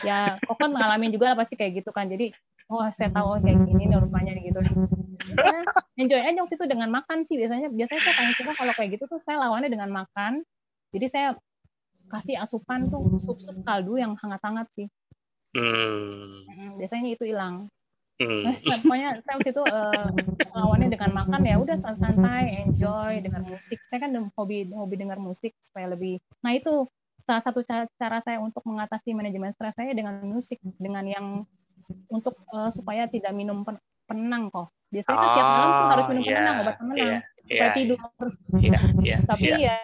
Ya, 0.04 0.38
kok 0.38 0.54
kan 0.60 0.70
ngalamin 0.70 1.10
juga 1.10 1.34
pasti 1.34 1.56
kayak 1.56 1.82
gitu 1.82 1.90
kan. 1.90 2.06
Jadi, 2.06 2.30
oh 2.70 2.84
saya 2.94 3.10
tahu 3.10 3.42
kayak 3.42 3.58
gini 3.66 3.90
nih 3.90 3.98
rupanya 3.98 4.36
gitu. 4.38 4.60
Ya, 5.34 5.58
enjoy 5.98 6.20
aja 6.20 6.38
waktu 6.44 6.54
itu 6.60 6.66
dengan 6.68 6.88
makan 6.92 7.26
sih 7.26 7.34
biasanya. 7.40 7.72
Biasanya 7.72 8.00
saya 8.04 8.14
tanya 8.20 8.32
suka 8.36 8.52
kalau 8.54 8.72
kayak 8.76 8.90
gitu 9.00 9.04
tuh 9.08 9.20
saya 9.24 9.40
lawannya 9.40 9.72
dengan 9.72 9.90
makan. 9.90 10.44
Jadi 10.94 11.06
saya 11.08 11.28
kasih 12.12 12.36
asupan 12.38 12.92
tuh 12.92 13.18
sup-sup 13.18 13.56
kaldu 13.64 13.96
yang 13.96 14.14
hangat-hangat 14.20 14.68
sih. 14.76 14.86
Hmm. 15.54 16.78
Biasanya 16.78 17.14
itu 17.14 17.24
hilang. 17.26 17.66
Hmm. 18.20 18.44
Nah, 18.44 18.52
pokoknya 18.52 19.08
saya 19.16 19.34
waktu 19.40 19.50
itu 19.56 19.64
uh, 19.64 20.08
lawannya 20.52 20.92
dengan 20.92 21.10
makan 21.16 21.40
ya 21.40 21.56
udah 21.56 21.76
santai, 21.80 22.68
enjoy 22.68 23.24
dengan 23.24 23.42
musik. 23.48 23.80
Saya 23.88 23.98
kan 24.04 24.12
hobi 24.36 24.68
hobi 24.76 24.94
dengar 25.00 25.16
musik 25.16 25.56
supaya 25.64 25.88
lebih. 25.88 26.20
Nah 26.44 26.52
itu 26.52 26.84
salah 27.24 27.40
satu 27.40 27.64
cara, 27.64 27.88
cara 27.96 28.20
saya 28.20 28.36
untuk 28.44 28.60
mengatasi 28.68 29.16
manajemen 29.16 29.56
stres 29.56 29.72
saya 29.72 29.96
dengan 29.96 30.20
musik, 30.20 30.60
dengan 30.76 31.08
yang 31.08 31.26
untuk 32.12 32.36
uh, 32.52 32.68
supaya 32.68 33.08
tidak 33.08 33.32
minum 33.32 33.64
pen 33.64 33.80
penenang 34.04 34.52
kok. 34.52 34.68
Biasanya 34.92 35.16
oh, 35.16 35.22
kan 35.22 35.30
tiap 35.32 35.48
malam 35.48 35.68
tuh 35.70 35.86
harus 35.88 36.06
minum 36.10 36.22
yeah, 36.22 36.34
penenang, 36.36 36.56
obat 36.60 36.74
penenang 36.76 36.98
yeah, 36.98 37.20
supaya 37.46 37.62
yeah, 37.62 37.72
tidur. 37.72 37.98
Yeah, 38.60 38.82
yeah, 39.00 39.18
Tapi 39.24 39.48
yeah. 39.48 39.58
ya 39.64 39.78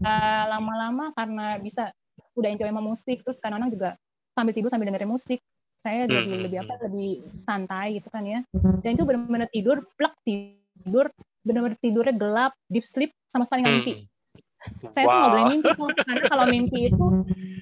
uh, 0.00 0.44
lama-lama 0.48 1.04
karena 1.12 1.46
bisa 1.60 1.92
udah 2.40 2.48
enjoy 2.48 2.72
sama 2.72 2.80
musik, 2.82 3.20
terus 3.20 3.36
kadang-kadang 3.36 3.72
juga 3.74 3.90
sambil 4.34 4.52
tidur 4.52 4.70
sambil 4.70 4.90
dengerin 4.90 5.10
musik 5.10 5.40
saya 5.84 6.08
jadi 6.08 6.26
hmm. 6.26 6.42
lebih 6.48 6.58
apa 6.64 6.72
lebih 6.88 7.10
santai 7.44 7.86
gitu 8.00 8.08
kan 8.08 8.24
ya 8.24 8.40
dan 8.82 8.90
itu 8.96 9.04
benar-benar 9.04 9.48
tidur 9.52 9.84
plak 9.96 10.14
tidur 10.24 11.06
benar-benar 11.44 11.76
tidurnya 11.78 12.14
gelap 12.16 12.52
deep 12.72 12.84
sleep 12.84 13.12
sama 13.30 13.44
sekali 13.46 13.60
nggak 13.62 13.74
mimpi 13.78 13.94
hmm. 13.94 14.90
saya 14.96 15.04
wow. 15.04 15.12
tuh 15.12 15.18
nggak 15.20 15.32
boleh 15.32 15.46
mimpi 15.52 15.70
karena 16.04 16.22
kalau 16.26 16.44
mimpi 16.48 16.78
itu 16.88 17.06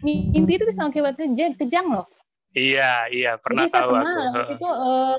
mimpi 0.06 0.52
itu 0.54 0.64
bisa 0.70 0.80
akibat 0.87 1.14
kejang, 1.18 1.54
kejang 1.58 1.87
loh 1.90 2.06
Iya, 2.52 3.08
iya, 3.08 3.32
pernah 3.40 3.64
Jadi 3.64 3.72
tahu 3.72 3.80
saya 3.80 3.96
pernah 3.96 4.24
aku. 4.28 4.52
itu 4.52 4.68
uh, 4.68 5.16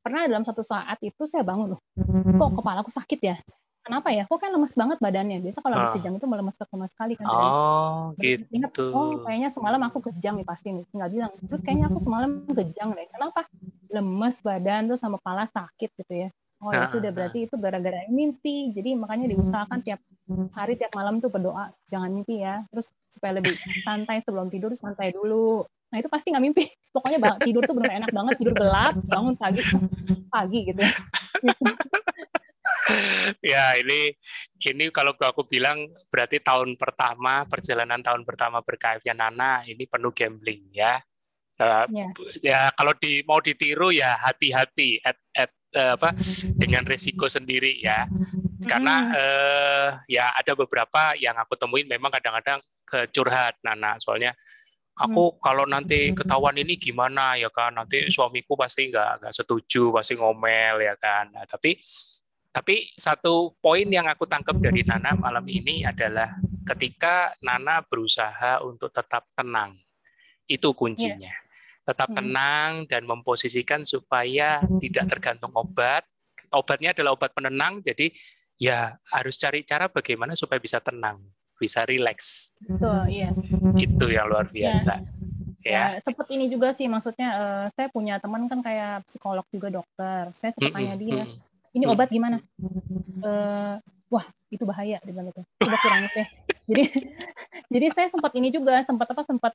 pernah 0.00 0.20
dalam 0.32 0.44
satu 0.48 0.62
saat 0.64 0.96
itu 1.04 1.22
saya 1.28 1.44
bangun 1.44 1.76
loh, 1.76 1.80
kok 2.40 2.50
kepalaku 2.56 2.88
sakit 2.88 3.20
ya? 3.20 3.36
Kenapa 3.80 4.08
ya? 4.12 4.28
Kok 4.28 4.38
kan 4.38 4.50
lemes 4.52 4.74
banget 4.76 4.98
badannya? 5.00 5.40
Biasa 5.40 5.58
kalau 5.64 5.74
habis 5.80 5.90
ah. 5.90 5.94
kejang 5.96 6.14
itu 6.20 6.26
lemes 6.28 6.56
lemes 6.60 6.90
sekali 6.92 7.14
kan. 7.16 7.24
Oh, 7.26 8.12
gitu. 8.20 8.44
Ingat, 8.52 8.70
oh 8.92 9.24
kayaknya 9.24 9.48
semalam 9.48 9.80
aku 9.88 9.98
kejang 10.12 10.36
nih 10.36 10.46
pasti 10.46 10.68
nih. 10.76 10.84
Tinggal 10.92 11.08
bilang, 11.08 11.32
terus 11.40 11.60
kayaknya 11.64 11.86
aku 11.88 11.98
semalam 12.04 12.30
kejang 12.52 12.92
deh. 12.92 13.08
Kenapa? 13.08 13.48
Lemes 13.88 14.36
badan 14.44 14.92
tuh 14.92 14.98
sama 15.00 15.16
kepala 15.16 15.48
sakit 15.48 15.90
gitu 15.96 16.14
ya. 16.26 16.28
Oh 16.60 16.76
ya 16.76 16.84
sudah 16.92 17.08
berarti 17.08 17.48
itu 17.48 17.56
gara-gara 17.56 18.04
mimpi. 18.12 18.76
Jadi 18.76 18.92
makanya 18.92 19.32
diusahakan 19.32 19.80
tiap 19.80 20.04
hari 20.52 20.76
tiap 20.76 20.92
malam 20.92 21.16
tuh 21.16 21.32
berdoa 21.32 21.72
jangan 21.88 22.12
mimpi 22.12 22.44
ya. 22.44 22.60
Terus 22.68 22.92
supaya 23.08 23.40
lebih 23.40 23.56
santai 23.80 24.20
sebelum 24.20 24.52
tidur 24.52 24.76
santai 24.76 25.16
dulu. 25.16 25.64
Nah 25.88 25.96
itu 25.96 26.12
pasti 26.12 26.28
nggak 26.28 26.44
mimpi. 26.44 26.68
Pokoknya 26.94 27.40
tidur 27.40 27.64
tuh 27.64 27.72
benar 27.80 28.04
enak 28.04 28.10
banget. 28.12 28.34
Tidur 28.36 28.52
gelap, 28.52 28.92
bangun 29.08 29.34
pagi, 29.40 29.64
pagi 30.28 30.58
gitu. 30.68 30.84
ya 30.84 30.92
ini 33.80 34.14
ini 34.70 34.84
kalau 34.92 35.16
aku 35.16 35.46
bilang 35.46 35.88
berarti 36.10 36.42
tahun 36.42 36.76
pertama 36.76 37.46
perjalanan 37.46 38.00
tahun 38.00 38.22
pertama 38.26 38.60
berKF-nya 38.60 39.14
Nana 39.16 39.64
ini 39.66 39.86
penuh 39.86 40.12
gambling 40.12 40.70
ya. 40.72 41.00
Uh, 41.60 41.84
ya. 41.92 42.08
ya 42.40 42.60
kalau 42.72 42.96
di 42.96 43.20
mau 43.28 43.36
ditiru 43.36 43.92
ya 43.92 44.16
hati-hati 44.16 44.96
at, 45.04 45.20
at 45.36 45.52
uh, 45.76 45.92
apa 46.00 46.16
dengan 46.56 46.88
resiko 46.88 47.28
sendiri 47.28 47.84
ya 47.84 48.08
karena 48.64 48.94
uh, 49.12 49.88
ya 50.08 50.32
ada 50.32 50.56
beberapa 50.56 51.12
yang 51.20 51.36
aku 51.36 51.60
temuin 51.60 51.84
memang 51.84 52.08
kadang-kadang 52.08 52.64
kecurhat 52.88 53.60
Nana 53.60 54.00
soalnya 54.00 54.32
aku 55.00 55.32
hmm. 55.32 55.38
kalau 55.40 55.64
nanti 55.64 56.12
ketahuan 56.12 56.58
ini 56.60 56.76
gimana 56.76 57.38
ya 57.40 57.48
kan 57.48 57.72
nanti 57.72 58.10
suamiku 58.12 58.58
pasti 58.58 58.92
nggak 58.92 59.24
nggak 59.24 59.34
setuju 59.34 59.94
pasti 59.94 60.18
ngomel 60.18 60.84
ya 60.84 60.94
kan 61.00 61.32
nah, 61.32 61.46
tapi 61.48 61.78
tapi 62.50 62.90
satu 62.98 63.54
poin 63.62 63.86
yang 63.86 64.10
aku 64.10 64.26
tangkap 64.26 64.58
dari 64.58 64.82
Nana 64.82 65.14
malam 65.14 65.46
ini 65.46 65.86
adalah 65.86 66.34
ketika 66.66 67.34
Nana 67.42 67.82
berusaha 67.86 68.62
untuk 68.66 68.90
tetap 68.90 69.30
tenang 69.34 69.78
itu 70.50 70.74
kuncinya 70.74 71.30
yeah 71.30 71.48
tetap 71.90 72.08
hmm. 72.12 72.18
tenang 72.22 72.70
dan 72.86 73.02
memposisikan 73.02 73.82
supaya 73.82 74.62
tidak 74.78 75.10
tergantung 75.10 75.50
obat. 75.58 76.06
Obatnya 76.50 76.94
adalah 76.94 77.14
obat 77.14 77.34
penenang, 77.34 77.82
jadi 77.82 78.10
ya 78.58 78.94
harus 79.10 79.38
cari 79.38 79.62
cara 79.66 79.86
bagaimana 79.90 80.34
supaya 80.34 80.58
bisa 80.62 80.78
tenang, 80.82 81.18
bisa 81.58 81.86
rileks. 81.86 82.58
Betul, 82.62 83.06
iya. 83.10 83.30
Itu 83.78 84.06
yang 84.10 84.30
luar 84.30 84.50
iya. 84.50 84.74
biasa. 84.74 84.94
Ya. 85.60 85.94
ya. 85.94 86.00
seperti 86.00 86.40
ini 86.40 86.48
juga 86.48 86.72
sih 86.72 86.88
maksudnya 86.88 87.28
uh, 87.36 87.66
saya 87.76 87.92
punya 87.92 88.16
teman 88.16 88.48
kan 88.48 88.64
kayak 88.64 89.06
psikolog 89.06 89.46
juga 89.52 89.68
dokter. 89.82 90.30
Saya 90.38 90.50
sempat 90.56 90.74
tanya 90.74 90.96
dia, 90.98 91.22
ini 91.74 91.84
obat 91.86 92.10
gimana? 92.10 92.42
Uh, 93.22 93.78
wah 94.10 94.26
itu 94.50 94.66
bahaya 94.66 94.98
bilang 95.06 95.30
gitu. 95.30 95.42
Coba 95.62 95.76
kurangin 95.78 96.10
deh. 96.10 96.28
Jadi 96.70 96.82
jadi 97.74 97.86
saya 97.94 98.08
sempat 98.10 98.32
ini 98.34 98.50
juga 98.50 98.82
sempat 98.82 99.06
apa 99.10 99.22
sempat 99.22 99.52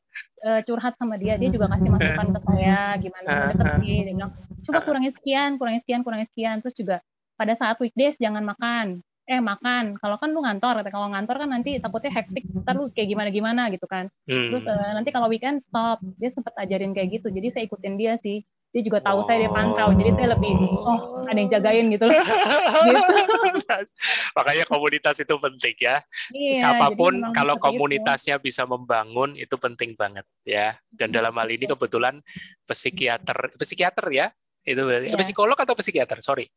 uh, 0.47 0.62
curhat 0.63 0.95
sama 0.95 1.19
dia. 1.19 1.36
Dia 1.36 1.51
juga 1.51 1.67
kasih 1.67 1.91
masukan 1.91 2.28
ke 2.32 2.39
saya 2.47 2.80
gimana 2.99 3.28
deket 3.51 3.67
sih 3.84 3.97
dia 4.08 4.13
bilang 4.15 4.32
coba 4.65 4.80
kurangi 4.82 5.12
sekian 5.12 5.60
kurangi 5.60 5.80
sekian 5.84 6.01
kurangi 6.08 6.25
sekian. 6.32 6.63
Terus 6.63 6.75
juga 6.80 6.97
pada 7.36 7.54
saat 7.60 7.75
weekdays 7.84 8.15
jangan 8.15 8.47
makan. 8.47 9.04
Eh 9.28 9.41
makan. 9.43 9.99
Kalau 9.99 10.15
kan 10.15 10.30
lu 10.32 10.39
ngantor 10.39 10.80
kalau 10.88 11.12
ngantor 11.12 11.36
kan 11.43 11.49
nanti 11.51 11.82
takutnya 11.84 12.15
hektik 12.15 12.47
ntar 12.63 12.80
lu 12.80 12.88
kayak 12.95 13.12
gimana 13.12 13.30
gimana 13.34 13.62
gitu 13.75 13.86
kan. 13.91 14.08
Hmm. 14.23 14.56
terus 14.56 14.63
uh, 14.63 14.91
nanti 14.95 15.12
kalau 15.12 15.28
weekend 15.28 15.60
stop. 15.60 15.99
Dia 16.15 16.32
sempat 16.32 16.56
ajarin 16.56 16.95
kayak 16.95 17.19
gitu. 17.19 17.28
Jadi 17.28 17.47
saya 17.51 17.63
ikutin 17.67 17.99
dia 17.99 18.15
sih 18.23 18.39
dia 18.76 18.84
juga 18.84 19.00
tahu 19.00 19.24
oh. 19.24 19.26
saya 19.26 19.48
dia 19.48 19.52
pantau. 19.56 19.96
Jadi 19.96 20.12
saya 20.20 20.28
lebih 20.36 20.52
oh. 20.84 21.24
Ada 21.32 21.40
yang 21.40 21.50
jagain 21.56 21.86
gitu. 21.88 22.04
Loh 22.12 22.12
gitu. 22.20 23.08
makanya 24.36 24.66
komunitas 24.68 25.16
itu 25.24 25.32
penting 25.40 25.76
ya. 25.80 26.04
Iya, 26.36 26.54
siapa 26.60 26.92
pun 26.92 27.32
kalau 27.32 27.56
komunitasnya 27.56 28.36
itu. 28.36 28.52
bisa 28.52 28.68
membangun 28.68 29.40
itu 29.40 29.56
penting 29.56 29.96
banget 29.96 30.28
ya. 30.44 30.76
Dan 30.92 31.16
dalam 31.16 31.32
hal 31.40 31.48
ini 31.48 31.72
kebetulan 31.72 32.20
psikiater 32.68 33.56
psikiater 33.56 34.12
ya. 34.12 34.28
Itu 34.68 34.84
berarti 34.84 35.16
iya. 35.16 35.18
psikolog 35.24 35.56
atau 35.56 35.72
psikiater? 35.80 36.20
Sorry 36.20 36.52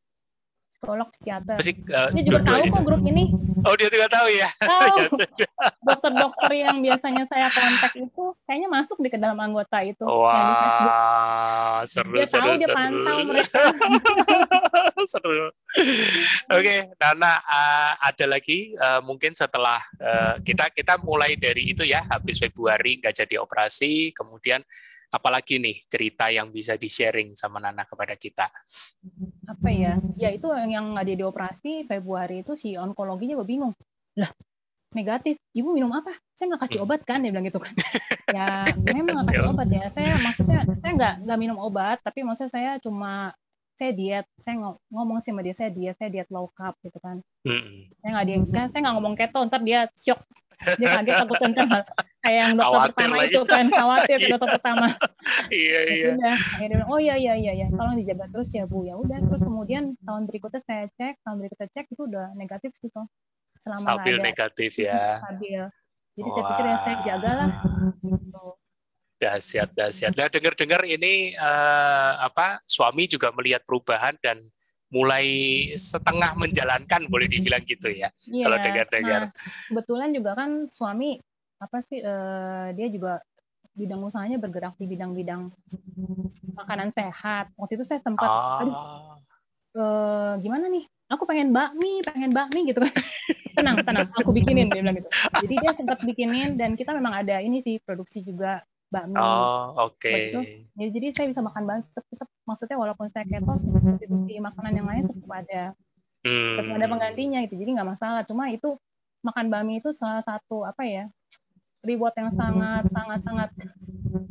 psikolog 0.79 1.11
psikiater. 1.11 1.57
Psik, 1.59 1.77
uh, 1.91 2.09
dia 2.15 2.23
juga 2.23 2.41
tahu 2.47 2.63
kok 2.71 2.83
grup 2.87 3.03
ini. 3.03 3.35
Oh 3.67 3.75
dia 3.75 3.91
juga 3.91 4.07
tahu 4.07 4.31
ya. 4.31 4.49
Tahu. 4.63 4.97
Dokter-dokter 5.91 6.53
yang 6.55 6.79
biasanya 6.79 7.27
saya 7.27 7.51
kontak 7.51 7.93
itu 7.99 8.25
kayaknya 8.47 8.69
masuk 8.71 9.03
di 9.03 9.11
ke 9.11 9.19
dalam 9.19 9.35
anggota 9.43 9.83
itu. 9.83 10.07
Wah, 10.07 11.83
seru, 11.83 12.15
dia 12.15 12.31
seru, 12.31 12.47
tahu 12.47 12.55
seru. 12.55 12.63
dia 12.63 12.69
pantau 12.71 13.19
mereka. 13.27 13.61
seru. 15.19 15.51
Oke, 15.51 16.63
okay, 16.63 16.79
Nana 16.95 17.43
uh, 17.43 17.93
ada 17.99 18.25
lagi 18.31 18.79
uh, 18.79 19.03
mungkin 19.03 19.35
setelah 19.35 19.83
uh, 19.99 20.39
kita 20.47 20.71
kita 20.71 21.03
mulai 21.03 21.35
dari 21.35 21.75
itu 21.75 21.83
ya 21.83 22.07
habis 22.07 22.39
Februari 22.39 23.03
nggak 23.03 23.27
jadi 23.27 23.43
operasi, 23.43 24.15
kemudian 24.15 24.63
apalagi 25.09 25.57
nih 25.57 25.77
cerita 25.89 26.29
yang 26.29 26.53
bisa 26.53 26.77
di-sharing 26.77 27.33
sama 27.35 27.61
Nana 27.61 27.89
kepada 27.89 28.15
kita? 28.15 28.47
Apa 29.49 29.69
ya? 29.73 29.97
Ya 30.21 30.29
itu 30.33 30.49
yang 30.53 30.93
nggak 30.93 31.07
di 31.09 31.25
operasi 31.25 31.73
Februari 31.89 32.45
itu 32.45 32.55
si 32.55 32.77
onkologinya 32.77 33.41
gue 33.41 33.49
bingung. 33.49 33.75
Lah, 34.21 34.29
negatif. 34.93 35.41
Ibu 35.57 35.73
minum 35.73 35.93
apa? 35.97 36.13
Saya 36.37 36.55
nggak 36.55 36.63
kasih 36.69 36.79
obat 36.85 37.01
kan? 37.09 37.25
Dia 37.25 37.33
bilang 37.33 37.49
gitu 37.49 37.61
kan. 37.61 37.73
ya 38.37 38.69
memang 38.85 39.17
nggak 39.17 39.33
kasih 39.33 39.49
obat 39.49 39.69
ya. 39.73 39.85
Saya 39.93 40.13
maksudnya 40.21 40.61
saya 40.81 40.93
nggak 40.93 41.15
nggak 41.25 41.39
minum 41.41 41.59
obat, 41.61 41.99
tapi 42.05 42.21
maksudnya 42.25 42.53
saya 42.53 42.71
cuma 42.81 43.33
saya 43.79 43.95
diet, 43.95 44.27
saya 44.43 44.59
ngomong 44.91 45.23
sih 45.23 45.31
sama 45.31 45.41
dia 45.47 45.55
saya 45.55 45.71
diet, 45.71 45.95
saya 45.95 46.11
diet 46.11 46.29
low 46.35 46.51
carb 46.51 46.75
gitu 46.83 46.99
kan. 46.99 47.23
Hmm. 47.47 47.87
Saya 48.03 48.11
nggak 48.11 48.27
dia, 48.27 48.37
kan 48.51 48.67
saya 48.75 48.81
nggak 48.83 48.95
ngomong 48.99 49.15
keto, 49.15 49.41
ntar 49.47 49.63
dia 49.63 49.87
shock, 49.95 50.19
dia 50.83 50.89
kaget 50.99 51.15
takut 51.15 51.39
ntar 51.55 51.87
kayak 52.29 52.41
yang 52.45 52.55
dokter 52.61 52.69
khawatir 52.69 52.93
pertama 52.93 53.17
lagi. 53.17 53.33
itu 53.33 53.43
kan 53.49 53.67
khawatir 53.73 54.19
iya. 54.21 54.29
dokter 54.29 54.49
pertama. 54.61 54.87
iya 55.49 55.81
iya. 55.89 56.09
Udah, 56.13 56.37
akhirnya 56.37 56.77
bilang, 56.77 56.91
oh 56.93 57.01
iya 57.01 57.15
iya 57.17 57.35
iya 57.41 57.53
ya, 57.65 57.67
tolong 57.73 57.97
dijaga 57.97 58.25
terus 58.29 58.49
ya 58.53 58.65
bu, 58.69 58.79
ya 58.85 58.95
udah. 59.01 59.19
Terus 59.25 59.43
kemudian 59.49 59.85
tahun 60.05 60.23
berikutnya 60.29 60.61
saya 60.69 60.85
cek, 60.93 61.15
tahun 61.25 61.37
berikutnya 61.41 61.69
cek 61.73 61.87
itu 61.89 62.03
udah 62.05 62.27
negatif 62.37 62.71
sih 62.77 62.93
kok. 62.93 63.09
Selama 63.65 63.81
stabil 63.81 64.15
ada, 64.21 64.25
negatif 64.29 64.73
ya. 64.77 65.25
Stabil. 65.25 65.63
Jadi 66.19 66.29
Wah. 66.29 66.35
saya 66.35 66.45
pikir 66.53 66.65
ya 66.65 66.77
saya 66.85 66.97
jagalah. 67.07 67.51
Gitu. 68.05 68.45
Dahsyat, 69.19 69.69
dahsyat. 69.75 70.13
Nah, 70.15 70.29
dengar-dengar 70.31 70.83
ini 70.87 71.35
uh, 71.35 72.23
apa 72.23 72.63
suami 72.71 73.11
juga 73.11 73.35
melihat 73.35 73.67
perubahan 73.67 74.15
dan 74.23 74.39
mulai 74.89 75.27
setengah 75.77 76.33
menjalankan 76.39 77.11
boleh 77.13 77.29
dibilang 77.29 77.61
gitu 77.67 77.93
ya. 77.93 78.09
Iya, 78.31 78.45
kalau 78.47 78.59
dengar-dengar. 78.63 79.21
Nah, 79.29 79.33
kebetulan 79.69 80.09
juga 80.17 80.31
kan 80.39 80.51
suami 80.73 81.21
apa 81.59 81.79
sih 81.87 81.99
uh, 82.03 82.71
dia 82.75 82.87
juga 82.91 83.23
bidang 83.79 84.03
usahanya 84.03 84.43
bergerak 84.43 84.75
di 84.79 84.87
bidang-bidang 84.91 85.55
makanan 86.59 86.91
sehat. 86.91 87.55
Waktu 87.55 87.79
itu 87.79 87.85
saya 87.87 88.03
sempat 88.03 88.27
ah. 88.27 88.63
aduh 88.63 88.77
uh, 89.79 90.33
gimana 90.43 90.67
nih? 90.67 90.85
Aku 91.09 91.25
pengen 91.25 91.57
bakmi, 91.57 92.05
pengen 92.05 92.37
bakmi 92.37 92.69
gitu 92.69 92.85
kan. 92.85 92.93
tenang, 93.57 93.81
tenang, 93.81 94.13
aku 94.13 94.31
bikinin 94.35 94.69
dia 94.69 94.85
bilang 94.85 95.01
gitu. 95.01 95.09
Jadi 95.41 95.55
dia 95.57 95.73
sempat 95.73 96.05
bikinin 96.05 96.61
dan 96.61 96.77
kita 96.77 96.93
memang 96.93 97.17
ada 97.25 97.41
ini 97.41 97.65
sih 97.65 97.81
produksi 97.81 98.21
juga 98.21 98.61
bakmi. 98.93 99.17
Oh, 99.17 99.89
oke. 99.89 100.05
Okay. 100.05 100.61
Ya, 100.77 100.87
jadi 100.93 101.07
saya 101.17 101.27
bisa 101.33 101.41
makan 101.41 101.65
bakmi 101.65 101.83
tetap, 101.97 102.29
maksudnya 102.45 102.77
walaupun 102.77 103.09
saya 103.09 103.25
keto 103.25 103.57
substitusi 103.57 104.37
makanan 104.37 104.73
yang 104.77 104.87
lain 104.89 105.05
tetap 105.09 105.31
ada. 105.33 105.63
Hmm. 106.29 106.57
Tetap 106.61 106.75
ada 106.77 106.87
penggantinya 106.93 107.39
gitu. 107.49 107.57
Jadi 107.57 107.71
nggak 107.73 107.89
masalah. 107.89 108.23
Cuma 108.29 108.53
itu 108.53 108.77
makan 109.25 109.49
bakmi 109.49 109.81
itu 109.81 109.89
salah 109.97 110.21
satu 110.21 110.69
apa 110.69 110.85
ya? 110.85 111.09
Reward 111.87 112.15
yang 112.19 112.31
sangat 112.35 112.83
sangat 112.91 113.21
sangat 113.23 113.49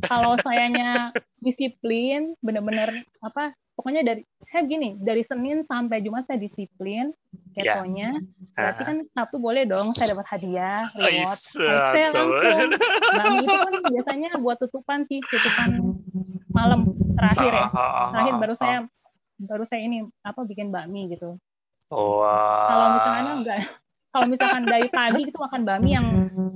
kalau 0.04 0.34
sayanya 0.40 1.10
disiplin 1.40 2.36
benar-benar 2.44 2.92
apa 3.24 3.56
pokoknya 3.78 4.02
dari 4.02 4.22
saya 4.42 4.66
gini 4.66 4.98
dari 4.98 5.22
Senin 5.22 5.64
sampai 5.64 6.02
Jumat 6.02 6.26
saya 6.26 6.42
disiplin 6.42 7.14
Ya. 7.58 7.74
ketonya. 7.74 8.14
Yeah. 8.14 8.54
Berarti 8.54 8.82
kan 8.86 8.96
Sabtu 9.14 9.36
boleh 9.42 9.66
dong 9.66 9.90
saya 9.98 10.14
dapat 10.14 10.26
hadiah, 10.30 10.86
reward. 10.94 11.42
Saya 11.58 12.06
langsung. 12.14 12.28
Nah, 13.08 13.34
itu 13.34 13.50
kan 13.50 13.74
biasanya 13.88 14.30
buat 14.38 14.62
tutupan 14.62 15.02
sih, 15.10 15.18
tutupan 15.18 15.90
malam 16.54 16.94
terakhir 17.18 17.50
ya. 17.50 17.66
Terakhir 18.14 18.34
baru 18.38 18.54
saya 18.54 18.78
baru 19.42 19.64
saya 19.66 19.80
ini 19.82 20.06
apa 20.22 20.46
bikin 20.46 20.70
bakmi 20.70 21.10
gitu. 21.10 21.34
Oh, 21.90 22.22
wow. 22.22 22.68
Kalau 22.68 22.86
misalkan 22.94 23.26
enggak 23.42 23.58
kalau 24.08 24.26
misalkan 24.34 24.64
dari 24.64 24.88
pagi 24.88 25.22
itu 25.28 25.36
makan 25.36 25.62
bakmi 25.68 25.90
yang 25.92 26.06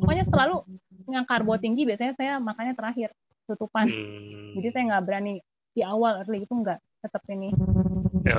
pokoknya 0.01 0.25
selalu 0.25 0.65
yang 1.13 1.27
karbo 1.29 1.55
tinggi 1.61 1.85
biasanya 1.85 2.17
saya 2.17 2.41
makannya 2.41 2.73
terakhir 2.73 3.13
tutupan. 3.45 3.87
Hmm. 3.87 4.57
Jadi 4.57 4.69
saya 4.73 4.83
nggak 4.95 5.05
berani 5.05 5.35
di 5.73 5.83
awal 5.85 6.25
early 6.25 6.45
itu 6.45 6.55
enggak 6.57 6.81
tetap 7.03 7.23
ini. 7.29 7.53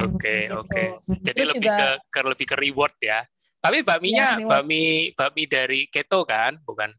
Oke, 0.09 0.47
gitu. 0.47 0.63
oke. 0.63 0.83
Jadi 1.21 1.39
Terus 1.43 1.51
lebih 1.53 1.69
juga, 1.69 1.77
ke, 1.77 1.89
ke 2.07 2.19
lebih 2.23 2.45
ke 2.47 2.55
reward 2.55 2.95
ya. 3.03 3.19
Tapi 3.63 3.77
bakminya 3.83 4.39
ya, 4.39 4.47
bakmi 4.47 5.11
bakmi 5.15 5.43
dari 5.47 5.87
keto 5.87 6.27
kan, 6.27 6.59
bukan? 6.63 6.91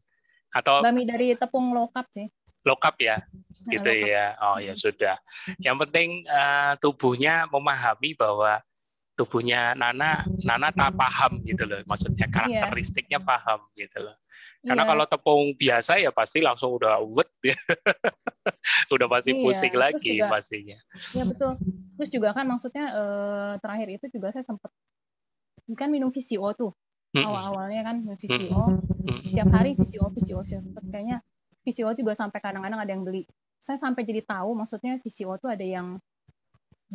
Atau 0.53 0.81
bakmi 0.81 1.03
dari 1.05 1.33
tepung 1.35 1.73
low 1.75 1.89
carb 1.91 2.07
sih. 2.13 2.27
low 2.65 2.73
carb 2.81 2.97
ya 2.97 3.21
gitu 3.69 3.89
ya 3.93 4.33
oh 4.41 4.57
ya 4.57 4.73
sudah 4.73 5.17
yang 5.61 5.77
penting 5.77 6.25
uh, 6.25 6.73
tubuhnya 6.77 7.45
memahami 7.49 8.13
bahwa 8.13 8.61
tubuhnya 9.15 9.71
Nana 9.79 10.27
Nana 10.43 10.67
tak 10.75 10.91
paham 10.99 11.39
gitu 11.47 11.63
loh 11.63 11.79
maksudnya 11.87 12.27
iya. 12.27 12.35
karakteristiknya 12.35 13.19
yeah. 13.23 13.27
paham 13.27 13.59
gitu 13.79 13.97
loh 14.03 14.15
karena 14.67 14.83
yeah. 14.83 14.91
kalau 14.91 15.05
tepung 15.07 15.43
biasa 15.55 15.91
ya 16.03 16.11
pasti 16.11 16.43
langsung 16.43 16.75
udah 16.75 16.99
wet 16.99 17.31
ya. 17.39 17.55
udah 18.95 19.07
pasti 19.07 19.31
yeah. 19.31 19.41
pusing 19.41 19.73
Terus 19.73 19.83
lagi 19.87 20.11
juga, 20.19 20.27
pastinya 20.27 20.77
ya 21.15 21.23
betul 21.25 21.53
Terus 21.95 22.11
juga 22.11 22.35
kan 22.35 22.43
maksudnya 22.43 22.85
eh, 22.91 23.53
terakhir 23.63 23.87
itu 23.95 24.05
juga 24.19 24.35
saya 24.35 24.43
sempat 24.43 24.67
kan 25.79 25.87
minum 25.87 26.11
VCO 26.11 26.51
tuh 26.53 26.71
awal-awalnya 27.15 27.81
kan 27.87 27.95
minum 28.03 28.19
VCO 28.19 28.83
setiap 29.07 29.49
hari 29.55 29.79
VCO 29.79 30.11
VCO 30.11 30.43
sempat 30.43 30.83
kayaknya 30.91 31.23
VCO 31.63 31.95
juga 31.95 32.13
sampai 32.19 32.43
kadang-kadang 32.43 32.83
ada 32.83 32.91
yang 32.91 33.07
beli 33.07 33.23
saya 33.63 33.79
sampai 33.79 34.03
jadi 34.03 34.21
tahu 34.27 34.53
maksudnya 34.53 34.99
VCO 34.99 35.39
tuh 35.39 35.49
ada 35.49 35.63
yang 35.63 35.97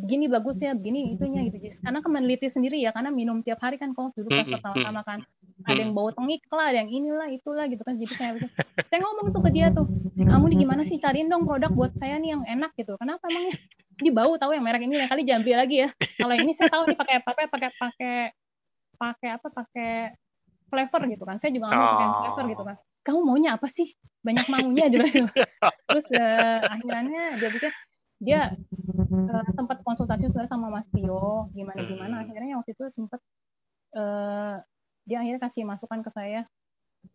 begini 0.01 0.25
bagus 0.25 0.57
ya 0.57 0.73
begini 0.73 1.13
itunya 1.13 1.45
gitu. 1.45 1.57
Jis. 1.61 1.77
karena 1.77 2.01
kan 2.01 2.09
meneliti 2.09 2.49
sendiri 2.49 2.81
ya 2.81 2.89
karena 2.89 3.13
minum 3.13 3.45
tiap 3.45 3.61
hari 3.61 3.77
kan 3.77 3.93
kok 3.93 4.17
dulu 4.17 4.27
pas 4.33 4.47
pertama-tama 4.49 5.01
kan. 5.05 5.19
Ada 5.61 5.77
yang 5.77 5.93
bau 5.93 6.09
tengik 6.09 6.41
lah 6.49 6.73
ada 6.73 6.81
yang 6.81 6.89
inilah 6.89 7.29
itulah 7.29 7.69
gitu 7.69 7.85
kan. 7.85 7.93
Jadi 7.95 8.09
saya 8.09 8.31
saya 8.89 8.99
ngomong 8.99 9.29
tuh 9.29 9.41
ke 9.45 9.49
dia 9.53 9.69
tuh 9.69 9.85
kamu 10.17 10.45
nih 10.51 10.57
gimana 10.65 10.81
sih? 10.83 10.97
Cariin 10.97 11.29
dong 11.29 11.45
produk 11.45 11.69
buat 11.69 11.93
saya 12.01 12.17
nih 12.17 12.33
yang 12.33 12.43
enak 12.43 12.73
gitu 12.73 12.97
kenapa 12.97 13.21
emangnya? 13.29 13.55
Ini 14.01 14.09
bau 14.09 14.33
tahu 14.33 14.51
yang 14.57 14.65
merek 14.65 14.81
ini 14.81 14.97
ya 14.97 15.05
kali 15.05 15.21
jambi 15.21 15.53
lagi 15.53 15.85
ya. 15.85 15.89
Kalau 16.17 16.33
ini 16.33 16.51
saya 16.57 16.69
tahu 16.73 16.83
nih 16.89 16.97
pakai 16.97 17.17
pakai 17.21 17.45
pakai 17.47 17.69
pakai 17.77 18.15
pakai 18.97 19.29
apa 19.37 19.47
pakai 19.53 19.91
flavor 20.67 21.01
gitu 21.05 21.23
kan. 21.29 21.37
Saya 21.37 21.53
juga 21.53 21.69
nggak 21.69 21.77
mau 21.77 21.89
pakai 21.93 22.07
flavor 22.09 22.45
gitu 22.49 22.63
kan. 22.65 22.77
Kamu 23.01 23.19
maunya 23.21 23.49
apa 23.53 23.69
sih? 23.69 23.93
Banyak 24.25 24.45
maunya 24.49 24.85
gitu 24.89 25.05
terus 25.91 26.07
uh, 26.15 26.59
akhirnya 26.71 27.35
dia 27.35 27.49
pikir 27.51 27.71
dia 28.21 28.53
uh, 28.53 29.49
sempat 29.57 29.81
konsultasi 29.81 30.29
sudah 30.29 30.45
sama 30.45 30.69
Mas 30.69 30.85
Tio 30.93 31.49
gimana 31.57 31.81
gimana. 31.81 32.15
Hmm. 32.21 32.23
akhirnya 32.29 32.55
waktu 32.61 32.71
itu 32.77 32.85
sempat 32.93 33.19
uh, 33.97 34.61
dia 35.09 35.17
akhirnya 35.25 35.41
kasih 35.41 35.65
masukan 35.65 36.05
ke 36.05 36.13
saya. 36.13 36.45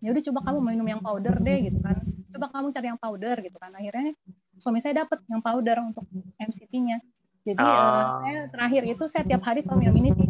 Ya 0.02 0.10
udah 0.10 0.22
coba 0.26 0.50
kamu 0.50 0.58
minum 0.74 0.86
yang 0.90 1.00
powder 1.00 1.38
deh 1.38 1.70
gitu 1.70 1.78
kan. 1.78 2.02
Coba 2.34 2.46
kamu 2.50 2.74
cari 2.74 2.86
yang 2.90 2.98
powder 2.98 3.36
gitu 3.38 3.56
kan. 3.62 3.70
Akhirnya 3.70 4.18
suami 4.58 4.82
saya 4.82 5.06
dapat 5.06 5.22
yang 5.30 5.38
powder 5.38 5.78
untuk 5.86 6.04
MCT-nya 6.42 6.98
jadi 7.46 7.62
oh. 7.62 7.70
uh, 7.70 8.04
saya 8.26 8.40
terakhir 8.50 8.82
itu 8.90 9.04
saya 9.06 9.22
tiap 9.22 9.42
hari 9.46 9.62
selalu 9.62 9.86
minum 9.86 9.96
ini 10.02 10.10
sih 10.10 10.28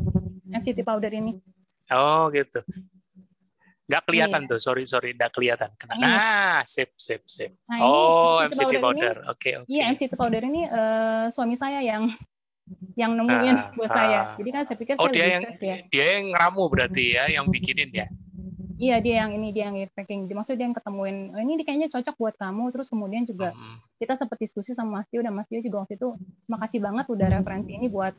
MCT 0.52 0.84
powder 0.84 1.08
ini. 1.08 1.40
Oh 1.88 2.28
gitu 2.28 2.60
Nggak 3.86 4.02
kelihatan 4.02 4.40
iya. 4.42 4.50
tuh, 4.50 4.58
sorry 4.58 4.82
sorry, 4.82 5.14
nggak 5.14 5.30
kelihatan. 5.30 5.70
Kena. 5.78 5.94
Nah, 5.94 6.58
sip 6.66 6.90
sip 6.98 7.22
sip. 7.30 7.54
Nah, 7.70 7.86
oh, 7.86 8.42
MCT 8.42 8.82
powder. 8.82 9.16
Oke 9.30 9.62
oke. 9.62 9.70
Iya, 9.70 9.94
MCT 9.94 10.18
powder 10.18 10.42
ini 10.42 10.66
uh, 10.66 11.30
suami 11.30 11.54
saya 11.54 11.78
yang 11.78 12.10
yang 12.98 13.14
nemuin 13.14 13.54
ah, 13.54 13.70
buat 13.78 13.90
ah. 13.90 13.94
saya. 13.94 14.20
Jadi 14.34 14.48
kan 14.50 14.62
saya 14.66 14.76
pikir 14.82 14.94
oh, 14.98 15.06
saya 15.06 15.14
dia 15.14 15.26
yang 15.38 15.44
ya. 15.62 15.76
dia 15.86 16.06
yang 16.18 16.26
ramu 16.34 16.66
berarti 16.66 17.14
ya, 17.14 17.24
yang 17.30 17.46
bikinin 17.46 17.94
ya. 17.94 18.10
Iya 18.76 19.00
dia 19.00 19.24
yang 19.24 19.32
ini 19.38 19.54
dia 19.54 19.70
yang 19.70 19.78
packing. 19.94 20.28
Maksudnya 20.28 20.58
dia 20.58 20.66
yang 20.66 20.76
ketemuin 20.76 21.16
oh, 21.32 21.40
ini 21.40 21.62
kayaknya 21.62 21.88
cocok 21.88 22.16
buat 22.18 22.34
kamu. 22.42 22.74
Terus 22.74 22.90
kemudian 22.90 23.22
juga 23.22 23.54
hmm. 23.54 24.02
kita 24.02 24.18
sempat 24.18 24.36
diskusi 24.42 24.74
sama 24.74 25.00
Mas 25.00 25.06
Tio 25.08 25.22
dan 25.22 25.32
Mas 25.32 25.46
Tio 25.46 25.62
juga 25.62 25.86
waktu 25.86 25.94
itu 25.94 26.18
makasih 26.50 26.82
banget 26.82 27.06
udah 27.06 27.28
referensi 27.38 27.70
ini 27.70 27.86
buat 27.86 28.18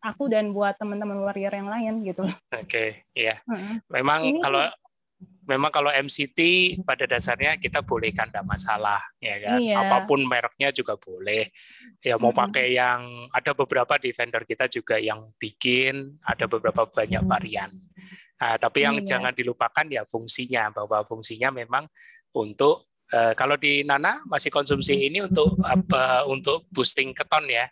aku 0.00 0.28
dan 0.28 0.52
buat 0.52 0.76
teman-teman 0.76 1.20
warrior 1.24 1.52
yang 1.52 1.68
lain 1.68 2.04
gitu. 2.04 2.24
Oke, 2.24 2.64
okay, 2.64 2.88
iya. 3.16 3.40
Memang 3.88 4.20
Ini, 4.24 4.40
kalau 4.40 4.64
memang 5.50 5.74
kalau 5.74 5.90
MCT 5.90 6.38
pada 6.86 7.10
dasarnya 7.10 7.58
kita 7.58 7.82
boleh 7.82 8.14
kan 8.14 8.30
tidak 8.30 8.46
masalah 8.46 9.02
ya 9.18 9.36
kan. 9.42 9.58
Iya. 9.58 9.76
Apa 9.82 10.06
pun 10.06 10.22
mereknya 10.22 10.70
juga 10.70 10.94
boleh. 10.94 11.50
Ya 12.00 12.14
mau 12.16 12.30
hmm. 12.30 12.40
pakai 12.40 12.66
yang 12.78 13.26
ada 13.34 13.52
beberapa 13.52 13.98
di 13.98 14.14
vendor 14.14 14.46
kita 14.46 14.70
juga 14.70 14.96
yang 14.96 15.34
bikin, 15.36 16.22
ada 16.22 16.46
beberapa 16.46 16.86
banyak 16.86 17.22
varian. 17.26 17.70
Nah, 18.40 18.56
tapi 18.56 18.86
yang 18.86 19.02
iya. 19.02 19.16
jangan 19.16 19.34
dilupakan 19.34 19.86
ya 19.90 20.06
fungsinya 20.06 20.70
bahwa 20.70 21.02
fungsinya 21.02 21.50
memang 21.50 21.84
untuk 22.32 22.88
uh, 23.10 23.34
kalau 23.34 23.58
di 23.58 23.82
Nana 23.82 24.22
masih 24.30 24.54
konsumsi 24.54 25.10
ini 25.10 25.20
untuk 25.26 25.58
apa 25.66 26.24
untuk 26.30 26.70
boosting 26.70 27.10
keton 27.12 27.50
ya 27.50 27.66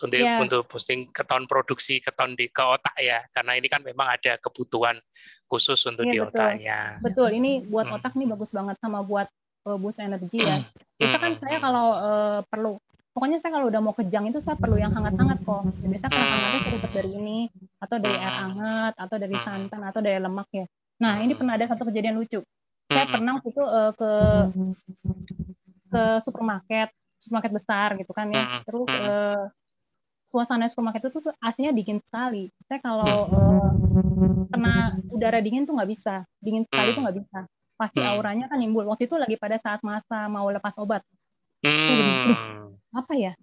untuk 0.00 0.18
yeah. 0.20 0.40
untuk 0.40 0.64
posting 0.66 1.12
keton 1.12 1.44
produksi 1.44 2.00
keton 2.00 2.32
di 2.34 2.48
ke 2.48 2.64
otak 2.64 2.96
ya. 3.00 3.20
Karena 3.30 3.56
ini 3.56 3.68
kan 3.68 3.84
memang 3.84 4.08
ada 4.16 4.40
kebutuhan 4.40 4.96
khusus 5.46 5.80
untuk 5.86 6.08
yeah, 6.08 6.12
di 6.12 6.18
betul. 6.20 6.28
otaknya. 6.32 6.78
Betul 7.04 7.28
ini 7.36 7.64
buat 7.68 7.86
hmm. 7.88 7.96
otak 8.00 8.12
nih 8.16 8.28
bagus 8.28 8.50
banget 8.52 8.76
sama 8.80 9.04
buat 9.04 9.28
uh, 9.68 9.76
boost 9.76 10.00
energi 10.00 10.40
ya. 10.40 10.64
Biasa 10.96 11.16
kan 11.16 11.32
saya 11.36 11.56
kalau 11.60 11.86
uh, 11.96 12.40
perlu 12.48 12.80
pokoknya 13.10 13.42
saya 13.42 13.52
kalau 13.58 13.66
udah 13.68 13.80
mau 13.82 13.94
kejang 13.96 14.30
itu 14.30 14.38
saya 14.38 14.56
perlu 14.56 14.80
yang 14.80 14.92
hangat-hangat 14.96 15.38
kok. 15.44 15.68
Biasa 15.84 16.06
kalau 16.08 16.26
hangatnya 16.26 16.60
dapat 16.80 16.92
dari 16.96 17.10
ini 17.16 17.38
atau 17.80 17.96
dari 18.00 18.16
air 18.16 18.34
hangat 18.48 18.94
atau 18.96 19.16
dari 19.20 19.36
santan 19.40 19.80
atau 19.84 20.00
dari 20.00 20.18
lemak 20.20 20.48
ya. 20.52 20.66
Nah 21.00 21.20
ini 21.20 21.32
pernah 21.36 21.56
ada 21.56 21.66
satu 21.68 21.84
kejadian 21.88 22.16
lucu. 22.16 22.40
Saya 22.90 23.06
pernah 23.06 23.38
waktu 23.38 23.54
itu 23.54 23.62
uh, 23.62 23.92
ke 23.94 24.12
ke 25.90 26.02
supermarket 26.22 26.90
supermarket 27.20 27.52
besar 27.52 27.88
gitu 28.00 28.12
kan 28.16 28.32
ya. 28.32 28.64
Terus 28.64 28.88
uh, 28.88 29.44
suasana 30.30 30.70
supermarket 30.70 31.10
itu 31.10 31.18
tuh 31.18 31.34
aslinya 31.42 31.74
dingin 31.74 31.98
sekali. 31.98 32.54
Saya 32.70 32.78
kalau 32.78 33.26
uh, 33.26 33.70
kena 34.46 34.94
udara 35.10 35.42
dingin 35.42 35.66
tuh 35.66 35.74
nggak 35.74 35.90
bisa, 35.90 36.22
dingin 36.38 36.62
sekali 36.70 36.94
tuh 36.94 37.02
nggak 37.02 37.18
bisa. 37.18 37.38
Pasti 37.74 37.98
hmm. 37.98 38.10
auranya 38.14 38.46
kan 38.46 38.62
nimbul. 38.62 38.86
Waktu 38.86 39.10
itu 39.10 39.18
lagi 39.18 39.34
pada 39.34 39.58
saat 39.58 39.82
masa 39.82 40.30
mau 40.30 40.46
lepas 40.46 40.78
obat. 40.78 41.02
Hmm. 41.66 42.72
apa 42.94 43.12
ya? 43.18 43.34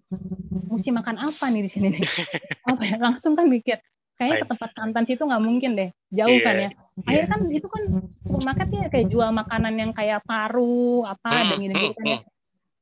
Mesti 0.71 0.89
makan 0.95 1.27
apa 1.27 1.45
nih 1.51 1.61
di 1.67 1.69
sini 1.69 1.87
nih? 1.91 2.01
apa 2.71 2.81
ya? 2.87 2.95
Langsung 3.03 3.35
kan 3.35 3.51
mikir, 3.51 3.83
kayaknya 4.15 4.43
ke 4.43 4.47
tempat 4.55 4.69
santan 4.73 5.03
situ 5.03 5.23
nggak 5.27 5.43
mungkin 5.43 5.71
deh, 5.75 5.89
jauh 6.11 6.39
yeah. 6.39 6.43
kan 6.43 6.55
ya. 6.55 6.69
Akhirnya 7.03 7.27
kan 7.29 7.41
itu 7.51 7.67
kan 7.67 7.83
supermarket 8.25 8.67
ya 8.73 8.87
kayak 8.89 9.07
jual 9.11 9.29
makanan 9.35 9.73
yang 9.75 9.91
kayak 9.91 10.23
paru 10.23 11.03
apa 11.03 11.29
hmm. 11.29 11.47
dan 11.51 11.57
gitu 11.59 11.75
kan 11.99 12.05
ya. 12.07 12.19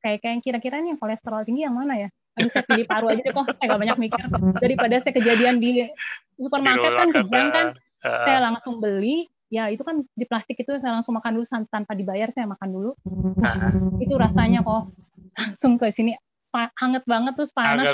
Kayak 0.06 0.20
kayak 0.22 0.38
kira-kira 0.46 0.76
nih 0.82 0.94
yang 0.94 1.00
kolesterol 1.02 1.42
tinggi 1.44 1.66
yang 1.66 1.74
mana 1.74 1.98
ya? 1.98 2.10
Aduh 2.36 2.52
saya 2.52 2.66
pilih 2.68 2.86
paru 2.88 3.08
aja 3.12 3.22
deh 3.24 3.34
kok. 3.34 3.46
Saya 3.56 3.66
gak 3.72 3.82
banyak 3.82 3.98
mikir. 4.00 4.24
Daripada 4.60 4.96
saya 5.00 5.14
kejadian 5.16 5.56
di 5.64 5.88
supermarket 6.36 6.92
kan 6.96 7.08
kejadian 7.16 7.48
kan. 7.52 7.68
uh, 8.04 8.24
saya 8.28 8.40
langsung 8.44 8.84
beli. 8.84 9.32
Ya 9.48 9.72
itu 9.72 9.86
kan 9.86 10.04
di 10.18 10.26
plastik 10.28 10.60
itu 10.60 10.72
saya 10.82 10.98
langsung 10.98 11.16
makan 11.16 11.40
dulu 11.40 11.46
tanpa 11.70 11.96
dibayar 11.96 12.28
saya 12.34 12.50
makan 12.50 12.70
dulu. 12.70 12.92
Nah, 13.40 13.72
itu 14.02 14.14
rasanya 14.18 14.66
kok. 14.66 14.92
Langsung 15.36 15.80
ke 15.80 15.92
sini 15.92 16.16
hangat 16.56 17.04
banget 17.04 17.36
terus 17.36 17.52
panas 17.52 17.92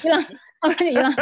hilang. 0.00 0.24
Hilang. 0.80 1.14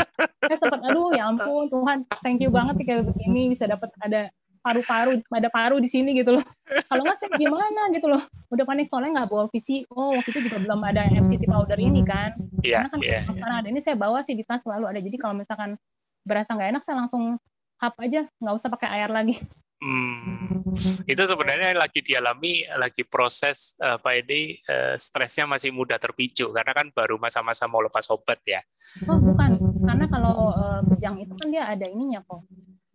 Saya 0.46 0.56
sempat 0.62 0.80
aduh 0.86 1.10
ya 1.10 1.26
ampun 1.26 1.66
Tuhan 1.66 2.06
thank 2.22 2.38
you 2.40 2.54
banget 2.54 2.78
sih 2.78 2.86
kayak 2.86 3.04
begini 3.10 3.50
bisa 3.50 3.66
dapat 3.66 3.90
ada 4.00 4.30
paru-paru 4.64 5.20
ada 5.20 5.48
paru 5.52 5.76
di 5.76 5.92
sini 5.92 6.16
gitu 6.16 6.40
loh. 6.40 6.44
Kalau 6.88 7.04
nggak 7.04 7.20
saya 7.20 7.36
gimana 7.36 7.92
gitu 7.92 8.08
loh. 8.08 8.24
Udah 8.48 8.64
panik 8.64 8.88
soalnya 8.88 9.20
nggak 9.20 9.28
bawa 9.28 9.44
visi 9.52 9.84
oh 9.92 10.16
waktu 10.16 10.32
itu 10.32 10.48
juga 10.48 10.64
belum 10.64 10.80
ada 10.80 11.04
MCT 11.12 11.44
powder 11.44 11.76
ini 11.76 12.00
kan. 12.00 12.32
Yeah, 12.64 12.88
karena 12.88 12.88
kan 12.88 12.98
yeah, 13.04 13.22
sekarang 13.28 13.56
ada 13.60 13.68
ini 13.68 13.80
saya 13.84 13.96
bawa 14.00 14.24
sih 14.24 14.32
di 14.32 14.40
tas 14.40 14.64
selalu 14.64 14.88
ada. 14.88 15.00
Jadi 15.04 15.16
kalau 15.20 15.36
misalkan 15.36 15.76
berasa 16.24 16.56
nggak 16.56 16.68
enak 16.72 16.82
saya 16.88 16.96
langsung 17.04 17.36
hap 17.76 17.92
aja. 18.00 18.24
Nggak 18.40 18.54
usah 18.56 18.68
pakai 18.72 18.88
air 18.96 19.12
lagi. 19.12 19.36
Hmm, 19.84 20.64
itu 21.04 21.22
sebenarnya 21.28 21.76
lagi 21.76 22.00
dialami, 22.00 22.64
lagi 22.72 23.04
proses 23.04 23.76
uh, 23.84 24.00
Pak 24.00 24.14
Edi 24.16 24.56
uh, 24.64 24.96
stresnya 24.96 25.44
masih 25.44 25.76
mudah 25.76 26.00
terpicu. 26.00 26.48
Karena 26.56 26.72
kan 26.72 26.88
baru 26.88 27.20
masa-masa 27.20 27.68
mau 27.68 27.84
lepas 27.84 28.08
obat 28.08 28.40
ya. 28.48 28.64
Oh 29.04 29.20
bukan, 29.20 29.60
karena 29.84 30.08
kalau 30.08 30.56
uh, 30.56 30.80
kejang 30.88 31.20
itu 31.20 31.36
kan 31.36 31.52
dia 31.52 31.68
ada 31.68 31.84
ininya 31.84 32.24
kok, 32.24 32.48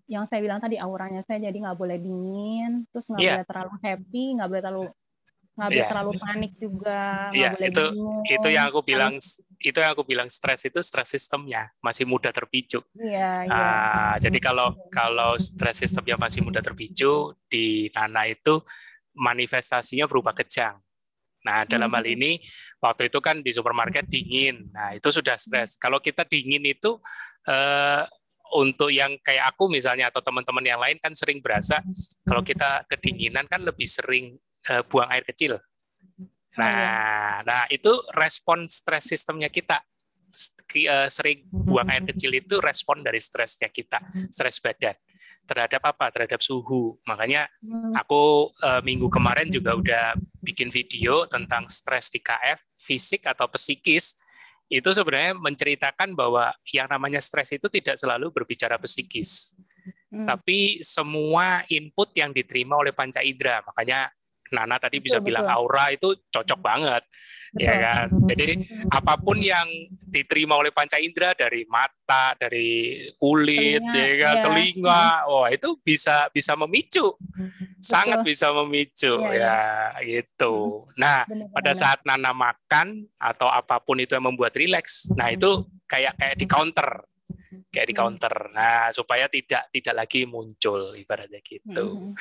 yang 0.09 0.25
saya 0.25 0.41
bilang 0.41 0.57
tadi 0.57 0.81
auranya 0.81 1.21
saya 1.21 1.37
jadi 1.37 1.53
nggak 1.53 1.77
boleh 1.77 2.01
dingin, 2.01 2.83
terus 2.89 3.05
nggak 3.13 3.21
yeah. 3.21 3.33
boleh 3.37 3.47
terlalu 3.47 3.73
happy, 3.85 4.23
nggak 4.35 4.49
boleh 4.49 4.63
terlalu 4.65 4.85
nggak 5.59 5.69
boleh 5.69 5.81
yeah. 5.83 5.91
terlalu 5.91 6.11
panik 6.17 6.53
juga, 6.57 7.03
nggak 7.29 7.37
yeah, 7.37 7.51
boleh 7.53 7.69
itu 7.69 7.85
bingung. 7.93 8.23
itu 8.25 8.47
yang 8.49 8.65
aku 8.71 8.81
bilang 8.81 9.13
itu 9.59 9.77
yang 9.77 9.91
aku 9.91 10.03
bilang 10.07 10.27
stres 10.31 10.61
itu 10.65 10.79
stres 10.81 11.09
sistemnya 11.13 11.69
masih 11.83 12.09
mudah 12.09 12.33
terpicu. 12.33 12.81
Iya. 12.97 13.13
Yeah, 13.13 13.37
yeah. 13.45 13.53
uh, 13.53 14.15
jadi 14.17 14.37
kalau 14.41 14.73
kalau 14.89 15.37
stres 15.37 15.77
sistemnya 15.85 16.17
masih 16.17 16.41
mudah 16.41 16.65
terpicu 16.65 17.37
di 17.45 17.93
tanah 17.93 18.25
itu 18.33 18.65
manifestasinya 19.13 20.09
berupa 20.09 20.33
kejang. 20.33 20.79
Nah, 21.39 21.63
dalam 21.63 21.87
hal 21.91 22.03
hmm. 22.03 22.15
ini 22.19 22.31
waktu 22.83 23.07
itu 23.07 23.19
kan 23.23 23.39
di 23.39 23.51
supermarket 23.55 24.07
dingin. 24.11 24.67
Nah, 24.75 24.95
itu 24.95 25.07
sudah 25.07 25.39
stres. 25.39 25.79
Kalau 25.79 26.03
kita 26.03 26.27
dingin 26.27 26.67
itu 26.67 26.99
eh, 27.47 28.03
untuk 28.55 28.89
yang 28.89 29.17
kayak 29.21 29.53
aku 29.53 29.69
misalnya 29.69 30.09
atau 30.09 30.23
teman-teman 30.23 30.65
yang 30.65 30.79
lain 30.81 30.97
kan 30.97 31.13
sering 31.13 31.43
berasa 31.43 31.81
kalau 32.25 32.41
kita 32.41 32.85
kedinginan 32.89 33.45
kan 33.45 33.61
lebih 33.61 33.85
sering 33.85 34.37
uh, 34.71 34.83
buang 34.87 35.09
air 35.11 35.25
kecil. 35.25 35.61
Nah, 36.57 37.39
nah 37.45 37.63
itu 37.71 37.93
respon 38.11 38.67
stres 38.67 39.07
sistemnya 39.07 39.47
kita 39.47 39.79
uh, 39.79 41.07
sering 41.11 41.45
buang 41.51 41.87
air 41.91 42.03
kecil 42.07 42.31
itu 42.35 42.59
respon 42.63 43.03
dari 43.03 43.19
stresnya 43.19 43.67
kita, 43.67 43.99
stres 44.31 44.59
badan 44.63 44.95
terhadap 45.43 45.81
apa? 45.83 46.13
Terhadap 46.13 46.39
suhu. 46.39 46.95
Makanya 47.09 47.49
aku 47.97 48.53
uh, 48.63 48.81
minggu 48.85 49.09
kemarin 49.11 49.49
juga 49.49 49.75
udah 49.75 50.05
bikin 50.39 50.69
video 50.71 51.25
tentang 51.27 51.67
stres 51.67 52.07
di 52.13 52.21
KF, 52.21 52.61
fisik 52.77 53.27
atau 53.27 53.49
psikis. 53.51 54.21
Itu 54.69 54.93
sebenarnya 54.93 55.33
menceritakan 55.33 56.13
bahwa 56.13 56.53
yang 56.69 56.85
namanya 56.85 57.17
stres 57.17 57.49
itu 57.57 57.65
tidak 57.73 57.97
selalu 57.97 58.29
berbicara 58.29 58.77
psikis. 58.77 59.57
Hmm. 60.13 60.29
Tapi 60.29 60.81
semua 60.85 61.65
input 61.69 62.13
yang 62.13 62.29
diterima 62.29 62.77
oleh 62.77 62.93
panca 62.93 63.25
indera. 63.25 63.65
Makanya 63.65 64.13
Nana 64.49 64.81
tadi 64.81 64.97
bisa 64.99 65.21
betul, 65.21 65.27
bilang 65.29 65.45
betul. 65.45 65.57
aura 65.57 65.85
itu 65.93 66.09
cocok 66.29 66.59
banget, 66.59 67.03
betul. 67.05 67.61
ya 67.61 67.73
kan. 67.77 68.07
Jadi 68.29 68.47
apa 68.89 69.13
pun 69.21 69.37
yang 69.37 69.67
diterima 69.89 70.57
oleh 70.57 70.73
panca 70.73 70.97
indera 70.97 71.37
dari 71.37 71.65
mata, 71.69 72.33
dari 72.37 73.01
kulit, 73.17 73.81
telinga, 73.81 73.95
ya 73.95 74.13
kan, 74.17 74.35
ya. 74.35 74.43
telinga, 74.43 75.05
oh 75.29 75.45
itu 75.45 75.69
bisa 75.81 76.27
bisa 76.33 76.57
memicu, 76.57 77.13
betul. 77.13 77.81
sangat 77.81 78.19
bisa 78.25 78.49
memicu, 78.51 79.21
ya, 79.29 79.93
ya. 79.97 80.01
gitu. 80.01 80.85
Nah 80.97 81.25
benar, 81.29 81.53
pada 81.53 81.71
saat 81.77 81.99
Nana 82.05 82.33
makan 82.33 83.05
atau 83.21 83.47
apa 83.49 83.77
pun 83.81 84.01
itu 84.01 84.17
yang 84.17 84.25
membuat 84.25 84.57
rileks, 84.57 85.13
nah 85.13 85.29
itu 85.29 85.65
kayak 85.85 86.17
kayak 86.17 86.35
di 86.37 86.45
counter 86.49 87.09
kayak 87.69 87.87
di 87.87 87.95
counter. 87.95 88.35
Nah, 88.53 88.89
supaya 88.89 89.29
tidak 89.29 89.69
tidak 89.69 89.95
lagi 90.05 90.25
muncul 90.25 90.93
ibaratnya 90.97 91.39
gitu. 91.41 92.13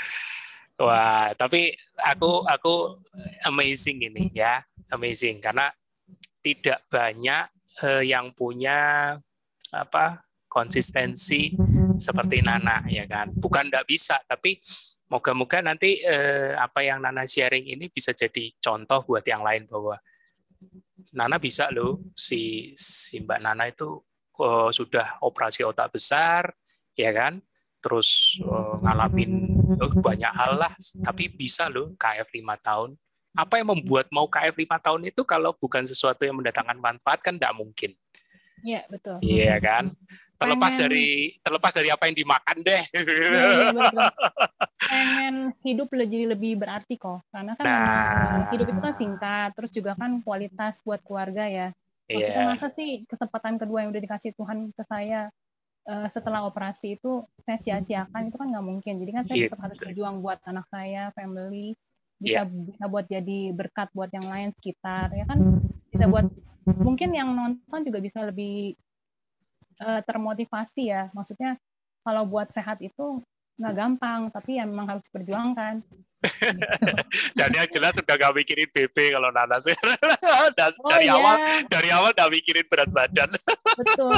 Wah, 0.79 1.35
tapi 1.35 1.75
aku 1.99 2.47
aku 2.47 3.03
amazing 3.51 4.07
ini 4.07 4.31
ya, 4.31 4.63
amazing 4.95 5.43
karena 5.43 5.67
tidak 6.39 6.87
banyak 6.87 7.51
uh, 7.83 8.03
yang 8.07 8.31
punya 8.31 9.11
apa 9.75 10.23
konsistensi 10.47 11.51
seperti 11.99 12.47
Nana 12.47 12.87
ya 12.87 13.11
kan. 13.11 13.35
Bukan 13.35 13.67
tidak 13.67 13.91
bisa, 13.91 14.23
tapi 14.23 14.63
moga-moga 15.11 15.67
nanti 15.67 15.99
uh, 16.07 16.55
apa 16.55 16.87
yang 16.87 17.03
Nana 17.03 17.27
sharing 17.27 17.75
ini 17.75 17.91
bisa 17.91 18.15
jadi 18.15 18.55
contoh 18.63 19.03
buat 19.03 19.27
yang 19.27 19.43
lain 19.43 19.67
bahwa 19.67 19.99
Nana 21.11 21.43
bisa 21.43 21.75
loh. 21.75 22.07
Si 22.15 22.71
si 22.79 23.19
Mbak 23.19 23.41
Nana 23.43 23.67
itu 23.67 23.99
uh, 24.39 24.71
sudah 24.71 25.19
operasi 25.27 25.67
otak 25.67 25.91
besar 25.91 26.55
ya 26.95 27.11
kan? 27.11 27.43
Terus 27.83 28.39
uh, 28.47 28.79
ngalamin 28.79 29.58
banyak 29.77 30.33
hal 30.33 30.53
lah 30.57 30.73
tapi 31.05 31.29
bisa 31.29 31.69
loh 31.69 31.93
KF 31.99 32.29
lima 32.33 32.57
tahun 32.57 32.97
apa 33.37 33.61
yang 33.61 33.77
membuat 33.77 34.09
mau 34.09 34.27
KF 34.27 34.57
lima 34.57 34.81
tahun 34.81 35.13
itu 35.13 35.23
kalau 35.23 35.53
bukan 35.55 35.85
sesuatu 35.85 36.25
yang 36.25 36.41
mendatangkan 36.41 36.79
manfaat 36.81 37.21
kan 37.21 37.37
tidak 37.37 37.55
mungkin 37.55 37.93
Iya 38.67 38.83
betul. 38.91 39.17
Iya 39.23 39.57
kan. 39.63 39.95
Terlepas 40.39 40.73
pengen, 40.75 40.83
dari 40.83 41.09
terlepas 41.43 41.73
dari 41.75 41.89
apa 41.91 42.11
yang 42.11 42.17
dimakan 42.19 42.57
deh. 42.63 42.83
Ya, 42.91 43.03
ya, 43.07 44.11
pengen 44.79 45.37
hidup 45.67 45.91
jadi 45.91 46.27
lebih 46.31 46.59
berarti 46.59 46.95
kok. 46.99 47.23
Karena 47.31 47.55
kan 47.59 47.67
nah. 47.67 48.51
hidup 48.55 48.67
itu 48.71 48.81
kan 48.83 48.95
singkat, 48.95 49.51
terus 49.55 49.71
juga 49.75 49.95
kan 49.99 50.23
kualitas 50.23 50.79
buat 50.83 51.03
keluarga 51.03 51.47
ya. 51.47 51.75
Maksudnya 52.09 52.41
yeah. 52.41 52.51
masa 52.57 52.69
sih 52.73 53.05
kesempatan 53.05 53.61
kedua 53.61 53.85
yang 53.85 53.91
udah 53.93 54.03
dikasih 54.03 54.33
Tuhan 54.33 54.73
ke 54.73 54.83
saya 54.89 55.29
uh, 55.89 56.09
setelah 56.13 56.45
operasi 56.45 57.01
itu 57.01 57.25
saya 57.43 57.59
sia-siakan 57.59 58.29
itu 58.29 58.37
kan 58.37 58.49
nggak 58.53 58.67
mungkin. 58.67 58.95
Jadi 59.01 59.11
kan 59.11 59.23
saya 59.25 59.37
yeah. 59.41 59.49
tetap 59.49 59.61
harus 59.65 59.79
berjuang 59.81 60.21
buat 60.21 60.39
anak 60.45 60.69
saya, 60.69 61.11
family, 61.17 61.75
bisa 62.21 62.45
yeah. 62.45 62.47
bisa 62.47 62.85
buat 62.87 63.07
jadi 63.09 63.41
berkat 63.57 63.89
buat 63.97 64.13
yang 64.13 64.29
lain 64.29 64.53
sekitar, 64.61 65.09
ya 65.17 65.25
kan 65.25 65.65
bisa 65.89 66.05
buat 66.07 66.29
mungkin 66.85 67.17
yang 67.17 67.33
nonton 67.33 67.81
juga 67.89 67.99
bisa 68.05 68.21
lebih 68.29 68.77
uh, 69.81 70.05
termotivasi 70.05 70.93
ya. 70.93 71.09
Maksudnya 71.17 71.57
kalau 72.05 72.29
buat 72.29 72.53
sehat 72.53 72.79
itu 72.85 73.25
nggak 73.59 73.75
gampang, 73.75 74.21
tapi 74.31 74.63
ya 74.63 74.65
memang 74.65 74.87
harus 74.87 75.03
diperjuangkan. 75.11 75.83
Dan 77.39 77.51
yang 77.55 77.69
jelas 77.71 77.95
sudah 77.95 78.19
gak 78.19 78.35
mikirin 78.35 78.67
BP 78.75 79.15
kalau 79.15 79.31
Nana 79.31 79.63
sih. 79.63 79.75
Dan 80.59 80.75
oh, 80.83 80.91
dari 80.91 81.07
iya. 81.07 81.15
awal 81.15 81.35
dari 81.71 81.89
awal 81.95 82.11
udah 82.11 82.29
mikirin 82.31 82.67
berat 82.67 82.91
badan. 82.91 83.31
betul, 83.79 84.11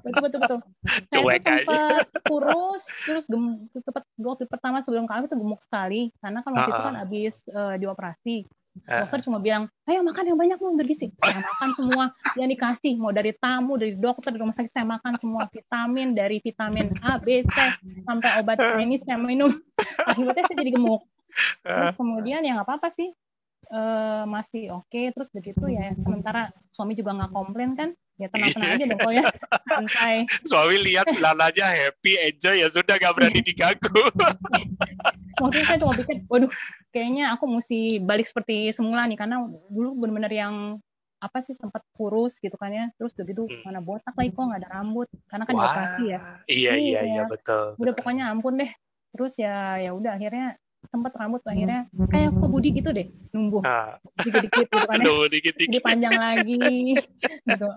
betul, 0.00 0.20
betul, 0.24 0.40
betul. 0.40 0.58
Cuek 1.12 1.44
aja. 1.44 2.00
kurus, 2.24 2.84
terus 3.04 3.24
gemuk. 3.28 3.68
Waktu 4.16 4.48
pertama 4.48 4.80
sebelum 4.80 5.04
kami 5.04 5.28
itu 5.28 5.36
gemuk 5.36 5.60
sekali, 5.60 6.08
karena 6.24 6.40
kan 6.40 6.50
waktu 6.56 6.64
uh 6.64 6.72
-uh. 6.72 6.80
itu 6.80 6.88
kan 6.88 6.96
habis 6.96 7.34
uh, 7.52 7.74
dioperasi. 7.76 8.36
Dokter 8.74 9.22
cuma 9.22 9.38
bilang, 9.38 9.70
ayo 9.86 10.02
makan 10.02 10.34
yang 10.34 10.38
banyak 10.38 10.58
mau 10.58 10.74
bergizi. 10.74 11.14
Saya 11.22 11.38
makan 11.46 11.70
semua 11.78 12.04
yang 12.34 12.50
dikasih, 12.50 12.98
mau 12.98 13.14
dari 13.14 13.30
tamu, 13.38 13.78
dari 13.78 13.94
dokter, 13.94 14.34
dari 14.34 14.42
rumah 14.42 14.56
sakit, 14.58 14.72
saya 14.74 14.82
makan 14.82 15.14
semua 15.22 15.46
vitamin, 15.46 16.10
dari 16.10 16.42
vitamin 16.42 16.90
A, 17.06 17.22
B, 17.22 17.46
C, 17.46 17.56
sampai 18.02 18.30
obat 18.42 18.58
ini 18.82 18.98
saya 18.98 19.14
minum. 19.14 19.54
Akhirnya 20.10 20.42
saya 20.42 20.58
jadi 20.58 20.74
gemuk. 20.74 21.06
Terus 21.62 21.94
kemudian 21.94 22.42
ya 22.42 22.58
nggak 22.58 22.66
apa-apa 22.66 22.90
sih, 22.90 23.14
uh, 23.70 24.26
masih 24.26 24.74
oke. 24.74 24.90
Okay. 24.90 25.14
Terus 25.14 25.30
begitu 25.30 25.64
ya, 25.70 25.94
sementara 25.94 26.50
suami 26.74 26.98
juga 26.98 27.14
nggak 27.14 27.30
komplain 27.30 27.78
kan, 27.78 27.94
ya 28.18 28.26
tenang-tenang 28.26 28.74
aja 28.74 28.84
dong 28.90 29.00
kok 29.00 29.12
ya, 29.14 29.24
santai. 29.70 30.16
Suami 30.50 30.76
lihat 30.82 31.06
lalanya 31.14 31.66
happy, 31.70 32.18
enjoy, 32.26 32.58
ya 32.58 32.66
sudah 32.66 32.98
nggak 32.98 33.14
berani 33.14 33.38
diganggu. 33.38 34.02
Mungkin 35.42 35.62
saya 35.62 35.78
cuma 35.78 35.94
pikir, 35.94 36.26
waduh 36.26 36.50
kayaknya 36.94 37.34
aku 37.34 37.50
mesti 37.50 37.98
balik 37.98 38.30
seperti 38.30 38.70
semula 38.70 39.02
nih 39.10 39.18
karena 39.18 39.42
dulu 39.66 39.98
benar-benar 39.98 40.30
yang 40.30 40.54
apa 41.18 41.40
sih 41.42 41.56
sempat 41.58 41.82
kurus 41.98 42.38
gitu 42.38 42.54
kan 42.54 42.70
ya. 42.70 42.86
Terus 42.94 43.10
begitu 43.18 43.50
hmm. 43.50 43.66
mana 43.66 43.82
botak 43.82 44.14
lagi 44.14 44.30
kok 44.30 44.44
nggak 44.46 44.60
ada 44.62 44.70
rambut. 44.78 45.10
Karena 45.26 45.44
kan 45.48 45.54
dioperasi 45.58 46.04
ya. 46.06 46.18
Iya 46.46 46.72
iya 46.78 47.00
iya 47.02 47.22
betul 47.26 47.74
udah 47.82 47.92
pokoknya 47.98 48.24
ampun 48.30 48.54
deh. 48.62 48.70
Terus 49.10 49.34
ya 49.34 49.82
ya 49.82 49.90
udah 49.90 50.14
akhirnya 50.14 50.54
sempat 50.90 51.12
rambut 51.16 51.42
akhirnya 51.46 51.88
kayak 52.08 52.30
kok 52.34 52.48
Budi 52.50 52.68
gitu 52.74 52.90
deh 52.90 53.06
numbuh 53.32 53.62
ah. 53.64 53.96
dikit-dikit 54.20 54.66
gitu 54.68 54.78
kan 54.84 54.98
ya 55.00 55.14
dikit-dikit. 55.30 55.72
jadi 55.72 55.80
panjang 55.82 56.14
lagi 56.14 56.56
gitu. 57.48 57.68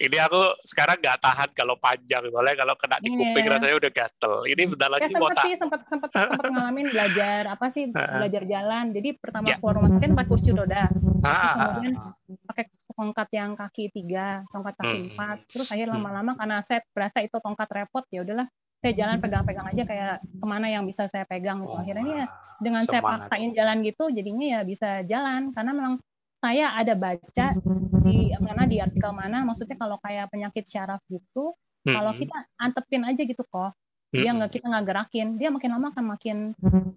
ini 0.00 0.16
aku 0.20 0.40
sekarang 0.64 0.96
nggak 1.00 1.18
tahan 1.20 1.48
kalau 1.52 1.74
panjang 1.78 2.22
soalnya 2.28 2.54
kalau 2.56 2.74
kena 2.76 2.96
di 3.00 3.10
kuping 3.12 3.44
yeah. 3.46 3.52
rasanya 3.56 3.74
udah 3.76 3.90
gatel 3.92 4.34
ini 4.48 4.62
bentar 4.68 4.88
lagi 4.90 5.02
ya, 5.06 5.14
sempat 5.14 5.36
sih 5.44 5.52
sempat 5.56 5.80
sempat 5.86 6.08
sempat 6.12 6.44
ngalamin 6.50 6.86
belajar 6.90 7.40
apa 7.52 7.66
sih 7.72 7.84
belajar 8.20 8.42
jalan 8.48 8.84
jadi 8.94 9.08
pertama 9.18 9.46
yeah. 9.50 9.58
keluar 9.58 9.74
rumah 9.80 9.90
sakit 9.96 10.10
pakai 10.16 10.28
kursi 10.28 10.50
roda 10.52 10.88
terus 10.90 11.22
kemudian 11.24 11.94
pakai 11.96 12.39
tongkat 13.00 13.28
yang 13.32 13.56
kaki 13.56 13.88
tiga 13.88 14.44
tongkat 14.52 14.76
kaki 14.76 14.96
hmm. 15.00 15.06
empat 15.16 15.36
terus 15.48 15.72
akhirnya 15.72 15.96
lama-lama 15.96 16.36
karena 16.36 16.60
saya 16.60 16.84
berasa 16.92 17.24
itu 17.24 17.32
tongkat 17.40 17.68
repot 17.72 18.04
ya 18.12 18.20
udahlah 18.20 18.44
saya 18.80 18.92
jalan 18.96 19.16
pegang-pegang 19.20 19.66
aja 19.72 19.82
kayak 19.84 20.14
ke 20.24 20.46
mana 20.48 20.72
yang 20.72 20.88
bisa 20.88 21.04
saya 21.12 21.28
pegang 21.28 21.60
gitu. 21.60 21.76
Akhirnya 21.76 22.04
ya 22.08 22.26
dengan 22.64 22.80
Semangat. 22.80 22.92
saya 22.92 23.00
paksain 23.04 23.52
jalan 23.52 23.76
gitu 23.84 24.04
jadinya 24.08 24.46
ya 24.56 24.60
bisa 24.64 25.04
jalan 25.04 25.52
karena 25.52 25.72
memang 25.76 25.94
saya 26.40 26.72
ada 26.72 26.96
baca 26.96 27.46
di 28.04 28.32
mana 28.40 28.64
di 28.64 28.80
artikel 28.80 29.12
mana 29.12 29.44
maksudnya 29.44 29.76
kalau 29.76 30.00
kayak 30.00 30.32
penyakit 30.32 30.64
syaraf 30.64 31.04
gitu 31.12 31.52
hmm. 31.84 31.92
kalau 31.92 32.12
kita 32.16 32.36
antepin 32.56 33.04
aja 33.04 33.22
gitu 33.24 33.44
kok 33.44 33.76
dia 34.10 34.34
nggak 34.34 34.50
kita 34.58 34.66
nggak 34.66 34.86
gerakin 34.90 35.28
dia 35.38 35.48
makin 35.52 35.70
lama 35.70 35.92
akan 35.94 36.04
makin 36.16 36.36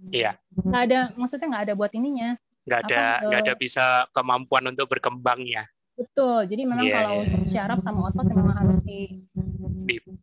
iya 0.10 0.40
nggak 0.56 0.82
ada 0.90 1.00
maksudnya 1.14 1.48
nggak 1.52 1.64
ada 1.70 1.74
buat 1.78 1.92
ininya 1.94 2.40
nggak 2.66 2.80
ada 2.90 3.04
nggak 3.28 3.42
ada 3.44 3.54
bisa 3.60 3.86
kemampuan 4.16 4.66
untuk 4.72 4.88
berkembangnya 4.88 5.68
betul 5.94 6.40
jadi 6.50 6.64
memang 6.66 6.86
yeah, 6.90 6.96
kalau 6.98 7.18
yeah. 7.22 7.46
syaraf 7.46 7.80
sama 7.86 8.10
otot 8.10 8.26
memang 8.26 8.56
harus 8.58 8.80
di 8.82 9.22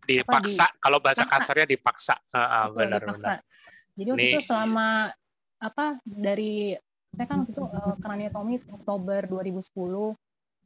dipaksa 0.02 0.66
di, 0.66 0.78
kalau 0.82 0.98
bahasa 0.98 1.24
paksa. 1.28 1.54
kasarnya 1.54 1.66
dipaksa 1.70 2.14
uh, 2.34 2.66
benar 2.74 3.00
dipaksa. 3.00 3.14
benar 3.14 3.38
jadi 3.94 4.08
waktu 4.10 4.24
Nih. 4.26 4.32
itu 4.34 4.40
selama 4.50 4.88
apa 5.60 5.86
dari 6.02 6.74
saya 7.14 7.26
kan 7.26 7.36
waktu 7.44 7.52
itu 7.54 7.62
uh, 7.62 7.94
kraniotomi 8.00 8.54
Oktober 8.70 9.20
2010 9.28 9.70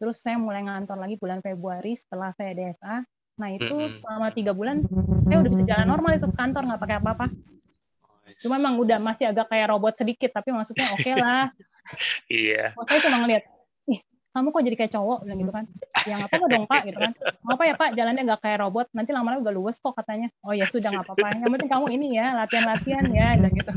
terus 0.00 0.16
saya 0.20 0.36
mulai 0.40 0.64
ngantor 0.64 0.96
lagi 0.96 1.16
bulan 1.20 1.44
Februari 1.44 1.92
setelah 1.98 2.32
saya 2.36 2.56
DSA 2.56 3.04
nah 3.34 3.48
itu 3.50 3.66
mm 3.66 3.84
-hmm. 3.90 4.00
selama 4.00 4.26
tiga 4.30 4.52
bulan 4.54 4.86
saya 5.26 5.36
udah 5.42 5.50
bisa 5.50 5.64
jalan 5.66 5.86
normal 5.90 6.12
itu 6.14 6.26
ke 6.30 6.36
kantor 6.38 6.62
nggak 6.70 6.80
pakai 6.80 6.96
apa-apa 7.02 7.26
cuma 8.34 8.56
memang 8.58 8.74
udah 8.80 8.98
masih 9.02 9.24
agak 9.30 9.46
kayak 9.52 9.68
robot 9.70 9.94
sedikit 10.00 10.30
tapi 10.32 10.50
maksudnya 10.50 10.86
oke 10.90 11.02
okay 11.02 11.14
lah 11.18 11.50
iya 12.30 12.72
saya 12.72 12.98
cuma 13.04 13.16
ngeliat 13.26 13.44
kamu 14.34 14.50
kok 14.50 14.62
jadi 14.66 14.76
kayak 14.82 14.92
cowok? 14.98 15.18
Bilang 15.22 15.38
gitu 15.38 15.52
kan. 15.54 15.64
Ya 16.10 16.14
nggak 16.18 16.30
apa-apa 16.34 16.46
dong 16.50 16.66
pak 16.66 16.82
gitu 16.90 16.98
kan. 16.98 17.12
Apa 17.46 17.62
ya 17.62 17.74
pak 17.78 17.88
jalannya 17.94 18.22
nggak 18.26 18.40
kayak 18.42 18.58
robot. 18.66 18.86
Nanti 18.90 19.10
lama-lama 19.14 19.46
udah 19.46 19.54
luwes 19.54 19.78
kok 19.78 19.94
katanya. 19.94 20.26
Oh 20.42 20.50
ya 20.50 20.66
sudah 20.66 20.90
nggak 20.90 21.06
apa-apa. 21.06 21.38
Yang 21.38 21.50
penting 21.54 21.70
kamu 21.70 21.86
ini 21.94 22.06
ya 22.18 22.26
latihan-latihan 22.34 23.04
ya 23.14 23.26
bilang 23.38 23.54
gitu. 23.54 23.72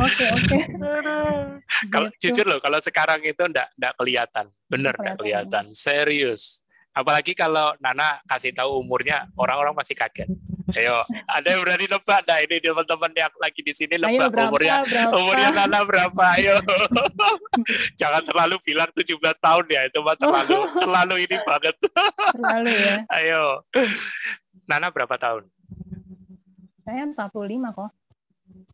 Oke 0.00 0.24
oke. 0.32 0.58
Kalau 1.92 2.08
gitu. 2.16 2.32
jujur 2.32 2.46
loh 2.48 2.58
kalau 2.58 2.80
sekarang 2.82 3.20
itu 3.22 3.38
ndak 3.44 3.68
ndak 3.76 3.92
kelihatan. 4.00 4.46
Bener 4.66 4.96
ndak 4.96 5.20
kelihatan. 5.20 5.64
serius. 5.76 6.64
Apalagi 6.96 7.36
kalau 7.36 7.76
Nana 7.78 8.18
kasih 8.26 8.50
tahu 8.50 8.82
umurnya 8.82 9.28
orang-orang 9.38 9.76
masih 9.76 9.94
kaget 9.94 10.26
Ayo, 10.76 11.00
ada 11.24 11.46
yang 11.48 11.64
berani 11.64 11.88
nebak? 11.88 12.20
Nah, 12.28 12.38
ini 12.44 12.56
teman-teman 12.60 13.12
yang 13.16 13.32
lagi 13.40 13.60
di 13.64 13.72
sini 13.72 13.96
nebak 13.96 14.28
umurnya 14.28 14.84
berapa? 14.84 15.16
umurnya 15.16 15.48
Nana 15.56 15.80
berapa? 15.88 16.24
Ayo. 16.36 16.56
Jangan 18.00 18.22
terlalu 18.28 18.56
bilang 18.68 18.90
17 18.92 19.16
tahun 19.16 19.64
ya, 19.72 19.80
itu 19.88 19.98
mah 20.04 20.16
terlalu 20.20 20.56
terlalu 20.76 21.14
ini 21.24 21.36
banget. 21.40 21.76
Terlalu 22.36 22.72
ya. 22.72 22.96
Ayo. 23.16 23.44
Nana 24.68 24.92
berapa 24.92 25.16
tahun? 25.16 25.48
Saya 26.84 27.04
45 27.16 27.72
kok. 27.72 27.90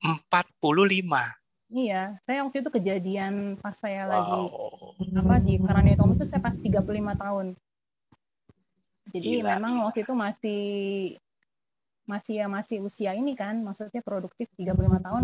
45. 0.02 1.44
Iya, 1.74 2.02
saya 2.22 2.46
waktu 2.46 2.62
itu 2.62 2.70
kejadian 2.70 3.58
pas 3.58 3.74
saya 3.74 4.06
wow. 4.06 4.14
lagi 4.14 4.38
apa 5.18 5.36
di 5.42 5.54
Karanitom 5.58 6.14
itu 6.14 6.24
saya 6.26 6.38
pas 6.38 6.54
35 6.54 6.86
tahun. 7.18 7.46
Jadi 9.14 9.42
Gila. 9.42 9.58
memang 9.58 9.86
waktu 9.86 10.02
itu 10.06 10.14
masih 10.14 10.60
masih 12.04 12.44
ya 12.44 12.46
masih 12.46 12.84
usia 12.84 13.16
ini 13.16 13.32
kan, 13.32 13.60
maksudnya 13.64 14.04
produktif 14.04 14.48
35 14.60 15.00
tahun 15.00 15.22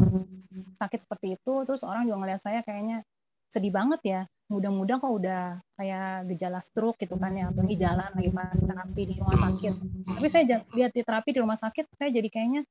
sakit 0.80 1.00
seperti 1.04 1.36
itu, 1.36 1.54
terus 1.68 1.84
orang 1.84 2.08
juga 2.08 2.18
ngeliat 2.24 2.40
saya 2.40 2.60
kayaknya 2.64 3.04
sedih 3.52 3.72
banget 3.72 4.00
ya. 4.04 4.20
Mudah-mudah 4.50 4.98
kok 4.98 5.12
udah 5.14 5.42
kayak 5.78 6.26
gejala 6.34 6.58
stroke 6.64 6.98
gitu 6.98 7.14
kan 7.20 7.30
ya, 7.36 7.52
di 7.54 7.76
jalan 7.78 8.10
lagi 8.10 8.30
pas 8.34 8.58
terapi 8.58 9.02
di 9.06 9.14
rumah 9.20 9.38
sakit. 9.38 9.72
Tapi 10.18 10.26
saya 10.26 10.44
lihat 10.74 10.92
di 10.96 11.02
terapi 11.06 11.30
di 11.30 11.40
rumah 11.40 11.58
sakit, 11.60 11.86
saya 11.94 12.10
jadi 12.10 12.28
kayaknya, 12.32 12.62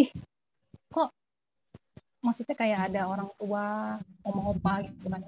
ih 0.00 0.10
kok 0.90 1.12
maksudnya 2.20 2.56
kayak 2.56 2.92
ada 2.92 3.08
orang 3.08 3.28
tua 3.40 3.96
oma 4.28 4.42
opa 4.52 4.84
gitu 4.84 5.08
kan 5.08 5.24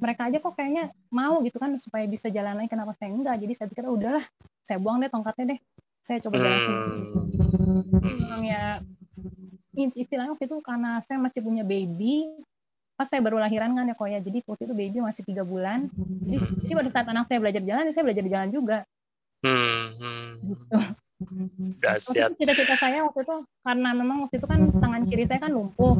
mereka 0.00 0.32
aja 0.32 0.38
kok 0.40 0.56
kayaknya 0.56 0.88
mau 1.12 1.44
gitu 1.44 1.60
kan 1.60 1.76
supaya 1.76 2.08
bisa 2.08 2.32
jalan 2.32 2.56
lagi 2.56 2.72
kenapa 2.72 2.96
saya 2.96 3.12
enggak 3.12 3.36
jadi 3.36 3.52
saya 3.52 3.68
pikir 3.68 3.84
udahlah 3.84 4.24
saya 4.64 4.80
buang 4.80 5.04
deh 5.04 5.12
tongkatnya 5.12 5.56
deh 5.56 5.60
saya 6.04 6.18
coba 6.24 6.36
jalan 6.40 6.60
sendiri 6.64 6.98
hmm. 8.00 8.42
ya 8.44 8.64
istilahnya 9.96 10.36
waktu 10.36 10.44
itu 10.50 10.58
karena 10.60 11.00
saya 11.06 11.18
masih 11.22 11.40
punya 11.40 11.64
baby 11.64 12.28
pas 12.98 13.08
saya 13.08 13.24
baru 13.24 13.40
lahiran 13.40 13.72
kan 13.72 13.88
ya 13.88 13.96
kok 13.96 14.08
ya 14.12 14.20
jadi 14.20 14.38
waktu 14.44 14.62
itu 14.68 14.74
baby 14.76 14.98
masih 15.00 15.22
tiga 15.24 15.40
bulan 15.40 15.88
jadi, 15.96 16.36
jadi 16.60 16.72
pada 16.76 16.90
saat 16.92 17.06
anak 17.08 17.24
saya 17.32 17.38
belajar 17.40 17.62
jalan 17.64 17.88
saya 17.96 18.04
belajar 18.04 18.24
jalan 18.28 18.50
juga 18.52 18.78
hmm. 19.40 19.84
hmm. 19.96 20.28
gitu 20.44 20.64
Dahsyat. 21.84 22.32
Cita-cita 22.40 22.80
saya 22.80 23.04
waktu 23.04 23.28
itu 23.28 23.36
karena 23.60 23.92
memang 23.92 24.24
waktu 24.24 24.40
itu 24.40 24.46
kan 24.48 24.60
tangan 24.72 25.04
kiri 25.04 25.28
saya 25.28 25.36
kan 25.36 25.52
lumpuh, 25.52 25.92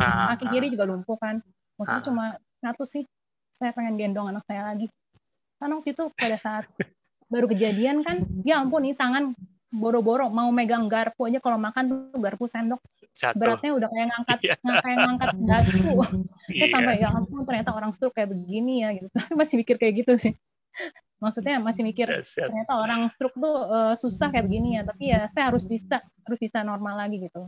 ah, 0.00 0.32
kaki 0.32 0.48
kiri 0.48 0.72
juga 0.72 0.88
lumpuh 0.88 1.20
kan. 1.20 1.44
Waktu 1.76 1.98
ah. 2.00 2.04
cuma 2.08 2.24
satu 2.64 2.88
sih, 2.88 3.04
saya 3.52 3.76
pengen 3.76 4.00
gendong 4.00 4.32
anak 4.32 4.48
saya 4.48 4.72
lagi. 4.72 4.88
Karena 5.60 5.76
waktu 5.76 5.92
itu 5.92 6.04
pada 6.16 6.36
saat 6.40 6.64
baru 7.32 7.48
kejadian 7.48 8.04
kan, 8.04 8.28
ya 8.44 8.60
ampun 8.60 8.84
nih 8.84 8.92
tangan 8.92 9.32
boro-boro 9.72 10.28
mau 10.28 10.52
megang 10.52 10.84
garpu 10.84 11.24
aja 11.24 11.40
kalau 11.40 11.56
makan 11.56 11.88
tuh 11.88 12.20
garpu 12.20 12.44
sendok 12.44 12.76
Jatuh. 13.16 13.40
beratnya 13.40 13.72
udah 13.72 13.88
kayak 13.88 14.08
ngangkat 14.12 14.38
yeah. 14.44 14.80
kayak 14.84 14.98
ngangkat 15.00 15.30
garpu. 15.40 15.92
yeah. 16.52 16.68
sampai 16.68 16.94
ya 17.00 17.08
ampun 17.08 17.40
ternyata 17.48 17.72
orang 17.72 17.96
stroke 17.96 18.12
kayak 18.12 18.36
begini 18.36 18.84
ya 18.84 18.92
gitu. 18.92 19.08
Masih 19.40 19.56
mikir 19.56 19.80
kayak 19.80 20.04
gitu 20.04 20.12
sih 20.20 20.36
maksudnya 21.22 21.62
masih 21.62 21.86
mikir 21.86 22.10
ternyata 22.34 22.74
orang 22.74 23.06
stroke 23.14 23.38
tuh 23.38 23.56
uh, 23.70 23.94
susah 23.94 24.34
kayak 24.34 24.50
begini 24.50 24.74
ya 24.74 24.82
tapi 24.82 25.14
ya 25.14 25.30
saya 25.30 25.54
harus 25.54 25.62
bisa 25.70 26.02
harus 26.02 26.38
bisa 26.42 26.66
normal 26.66 26.98
lagi 26.98 27.22
gitu 27.22 27.46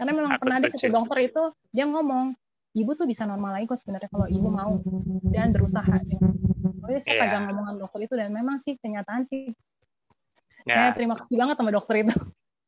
karena 0.00 0.12
memang 0.16 0.32
Aku 0.40 0.48
pernah 0.48 0.58
di 0.64 0.72
situ 0.72 0.88
dokter 0.88 1.28
itu 1.28 1.42
dia 1.76 1.84
ngomong 1.84 2.32
ibu 2.72 2.90
tuh 2.96 3.04
bisa 3.04 3.28
normal 3.28 3.60
lagi 3.60 3.68
kok 3.68 3.84
sebenarnya 3.84 4.08
kalau 4.08 4.24
ibu 4.32 4.48
mau 4.48 4.80
dan 5.28 5.52
berusaha 5.52 5.92
ya. 6.08 6.18
Jadi 6.82 6.98
saya 7.06 7.14
yeah. 7.14 7.22
pegang 7.22 7.42
ngomongan 7.46 7.74
dokter 7.78 8.00
itu 8.04 8.14
dan 8.18 8.30
memang 8.34 8.58
sih 8.58 8.74
kenyataan 8.74 9.22
sih 9.30 9.54
yeah. 10.66 10.90
saya 10.90 10.98
terima 10.98 11.14
kasih 11.14 11.36
banget 11.38 11.56
sama 11.58 11.70
dokter 11.70 11.94
itu 12.02 12.14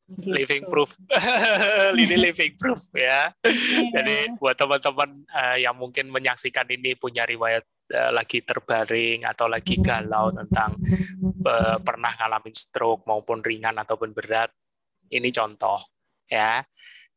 Gitu. 0.05 0.29
living 0.37 0.69
proof 0.69 1.01
ini 1.97 2.13
living 2.13 2.53
proof 2.53 2.93
ya 2.93 3.33
yeah. 3.33 3.89
jadi 3.89 4.37
buat 4.37 4.53
teman-teman 4.53 5.25
uh, 5.33 5.57
yang 5.57 5.73
mungkin 5.73 6.13
menyaksikan 6.13 6.69
ini 6.69 6.93
punya 6.93 7.25
riwayat 7.25 7.65
uh, 7.89 8.13
lagi 8.13 8.45
terbaring 8.45 9.25
atau 9.25 9.49
lagi 9.49 9.81
galau 9.81 10.29
tentang 10.29 10.77
uh, 11.41 11.81
pernah 11.81 12.13
ngalamin 12.21 12.53
stroke 12.53 13.01
maupun 13.09 13.41
ringan 13.41 13.73
ataupun 13.81 14.13
berat 14.13 14.53
ini 15.09 15.33
contoh 15.33 15.81
ya 16.29 16.61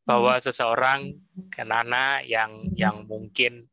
bahwa 0.01 0.33
hmm. 0.33 0.43
seseorang 0.49 1.13
kenana 1.53 2.25
yang 2.25 2.73
yang 2.73 3.05
mungkin 3.05 3.69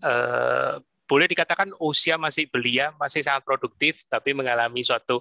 uh, 0.00 0.80
boleh 1.04 1.28
dikatakan 1.28 1.68
usia 1.84 2.16
masih 2.16 2.48
belia, 2.48 2.92
masih 2.96 3.20
sangat 3.20 3.44
produktif, 3.44 4.08
tapi 4.08 4.32
mengalami 4.32 4.80
suatu 4.80 5.20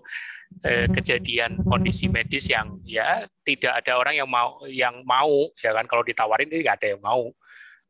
eh, 0.64 0.88
kejadian 0.88 1.60
kondisi 1.68 2.08
medis 2.08 2.48
yang 2.48 2.80
ya 2.88 3.28
tidak 3.44 3.84
ada 3.84 4.00
orang 4.00 4.16
yang 4.16 4.30
mau 4.32 4.64
yang 4.68 4.96
mau 5.04 5.52
ya 5.60 5.76
kan 5.76 5.84
kalau 5.84 6.04
ditawarin 6.08 6.48
nggak 6.48 6.78
ada 6.80 6.88
yang 6.96 7.04
mau. 7.04 7.32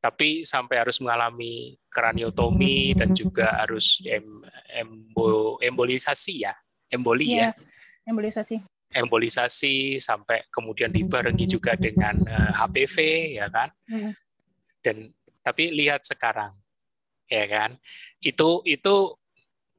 Tapi 0.03 0.43
sampai 0.43 0.83
harus 0.83 0.99
mengalami 0.99 1.79
kraniotomi 1.87 2.91
dan 2.91 3.15
juga 3.15 3.63
harus 3.63 4.03
em, 4.03 4.43
embo, 4.67 5.55
embolisasi 5.63 6.43
ya, 6.43 6.51
emboli 6.91 7.39
yeah, 7.39 7.55
ya. 7.55 8.11
Embolisasi. 8.11 8.59
Embolisasi 8.93 10.03
sampai 10.03 10.43
kemudian 10.51 10.91
dibarengi 10.91 11.47
juga 11.47 11.79
dengan 11.79 12.19
uh, 12.19 12.35
eh, 12.35 12.51
HPV 12.51 12.95
ya 13.39 13.47
kan. 13.47 13.71
Hmm. 13.87 14.11
Dan 14.83 15.07
tapi 15.39 15.71
lihat 15.71 16.03
sekarang 16.03 16.62
ya 17.27 17.45
kan 17.47 17.75
itu 18.19 18.61
itu 18.67 18.95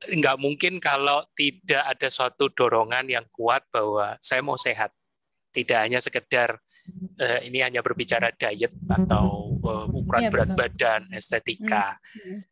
nggak 0.04 0.36
mungkin 0.36 0.76
kalau 0.82 1.24
tidak 1.32 1.80
ada 1.80 2.08
suatu 2.12 2.52
dorongan 2.52 3.08
yang 3.08 3.26
kuat 3.32 3.64
bahwa 3.72 4.20
saya 4.20 4.44
mau 4.44 4.58
sehat 4.58 4.92
tidak 5.54 5.86
hanya 5.86 6.02
sekedar 6.02 6.58
uh, 7.22 7.40
ini 7.46 7.62
hanya 7.62 7.80
berbicara 7.80 8.34
diet 8.34 8.74
atau 8.90 9.54
uh, 9.62 9.86
ukuran 9.86 10.28
ya, 10.28 10.30
berat 10.34 10.50
betul. 10.52 10.58
badan 10.60 11.02
estetika 11.14 11.96
hmm. 12.02 12.42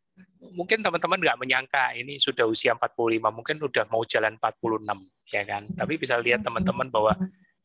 mungkin 0.55 0.79
teman-teman 0.79 1.19
nggak 1.19 1.37
menyangka 1.37 1.85
ini 1.99 2.15
sudah 2.17 2.47
usia 2.47 2.73
45 2.73 3.19
mungkin 3.29 3.57
udah 3.59 3.85
mau 3.91 4.07
jalan 4.07 4.39
46 4.39 5.35
ya 5.35 5.43
kan 5.43 5.67
tapi 5.75 5.99
bisa 5.99 6.15
lihat 6.17 6.41
teman-teman 6.41 6.87
bahwa 6.87 7.13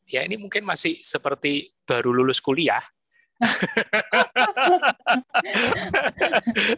ya 0.05 0.27
ini 0.27 0.35
mungkin 0.35 0.67
masih 0.67 0.99
seperti 1.01 1.71
baru 1.87 2.11
lulus 2.11 2.43
kuliah 2.43 2.83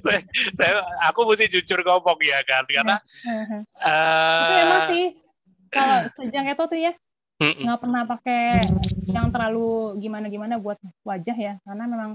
saya, 0.06 0.22
saya 0.54 0.74
aku 1.10 1.26
mesti 1.26 1.50
jujur 1.50 1.82
ngomong 1.82 2.20
ya 2.22 2.40
kan 2.46 2.64
karena 2.70 2.98
uh, 3.82 4.46
itu 4.46 4.56
emang 4.62 4.82
sih 4.94 5.06
kalau 5.74 5.98
sejak 6.22 6.44
itu 6.54 6.64
tuh 6.70 6.80
ya 6.80 6.94
nggak 7.42 7.80
pernah 7.82 8.06
pakai 8.06 8.62
yang 9.10 9.34
terlalu 9.34 9.98
gimana 9.98 10.30
gimana 10.30 10.62
buat 10.62 10.78
wajah 11.02 11.34
ya 11.34 11.58
karena 11.66 11.90
memang 11.90 12.12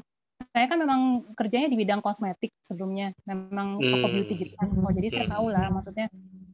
saya 0.54 0.66
kan 0.70 0.78
memang 0.78 1.00
kerjanya 1.34 1.66
di 1.66 1.76
bidang 1.76 1.98
kosmetik 2.04 2.52
sebelumnya 2.62 3.10
memang 3.26 3.80
toko 3.80 4.06
beauty 4.08 4.34
gitu 4.36 4.52
kan. 4.56 4.68
Oh, 4.72 4.92
jadi 4.92 5.08
saya 5.08 5.26
tahu 5.32 5.48
lah 5.48 5.68
maksudnya 5.72 6.06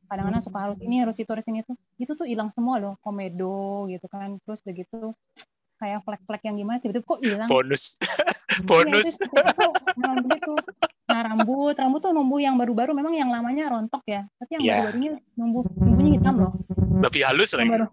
kadang-kadang 0.06 0.42
suka 0.44 0.58
harus 0.60 0.78
ini 0.84 0.96
harus 1.02 1.16
itu 1.18 1.30
harus 1.32 1.46
ini 1.48 1.64
tuh 1.64 1.76
itu 1.96 2.12
tuh 2.12 2.28
hilang 2.28 2.52
semua 2.52 2.76
loh 2.76 2.94
komedo 3.00 3.88
gitu 3.88 4.06
kan 4.12 4.36
terus 4.44 4.60
begitu 4.60 5.16
kayak 5.82 5.98
flek-flek 6.06 6.42
yang 6.46 6.54
gimana 6.54 6.78
tiba-tiba 6.78 7.02
kok 7.02 7.20
hilang? 7.26 7.48
Bonus. 7.50 7.98
Bonus. 8.70 9.18
ya, 9.18 10.12
itu, 10.22 10.52
nah 11.10 11.20
rambut 11.26 11.74
rambut 11.74 12.00
tuh 12.04 12.12
numbuh 12.14 12.38
yang 12.38 12.54
baru-baru 12.54 12.94
memang 12.94 13.18
yang 13.18 13.34
lamanya 13.34 13.74
rontok 13.74 14.06
ya. 14.06 14.22
Tapi 14.38 14.50
yang 14.54 14.62
yeah. 14.62 14.70
baru-barunya 14.78 15.12
numbuh 15.34 15.64
numbuhnya 15.74 16.12
hitam 16.22 16.34
loh. 16.38 16.52
Lebih 17.02 17.22
halus 17.26 17.50
lagi. 17.58 17.70
baru. 17.74 17.86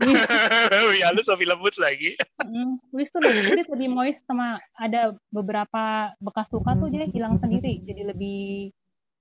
lebih 0.84 1.02
halus 1.08 1.26
lebih 1.32 1.46
lembut 1.48 1.74
lagi. 1.80 2.10
Hmm, 2.44 2.76
tuh 2.92 3.20
lebih 3.24 3.42
kulit 3.52 3.66
lebih 3.72 3.88
moist 3.88 4.20
sama 4.28 4.60
ada 4.76 5.16
beberapa 5.32 6.12
bekas 6.20 6.48
luka 6.52 6.76
tuh 6.76 6.92
dia 6.92 7.08
hilang 7.08 7.40
sendiri. 7.40 7.80
Jadi 7.80 8.02
lebih 8.04 8.72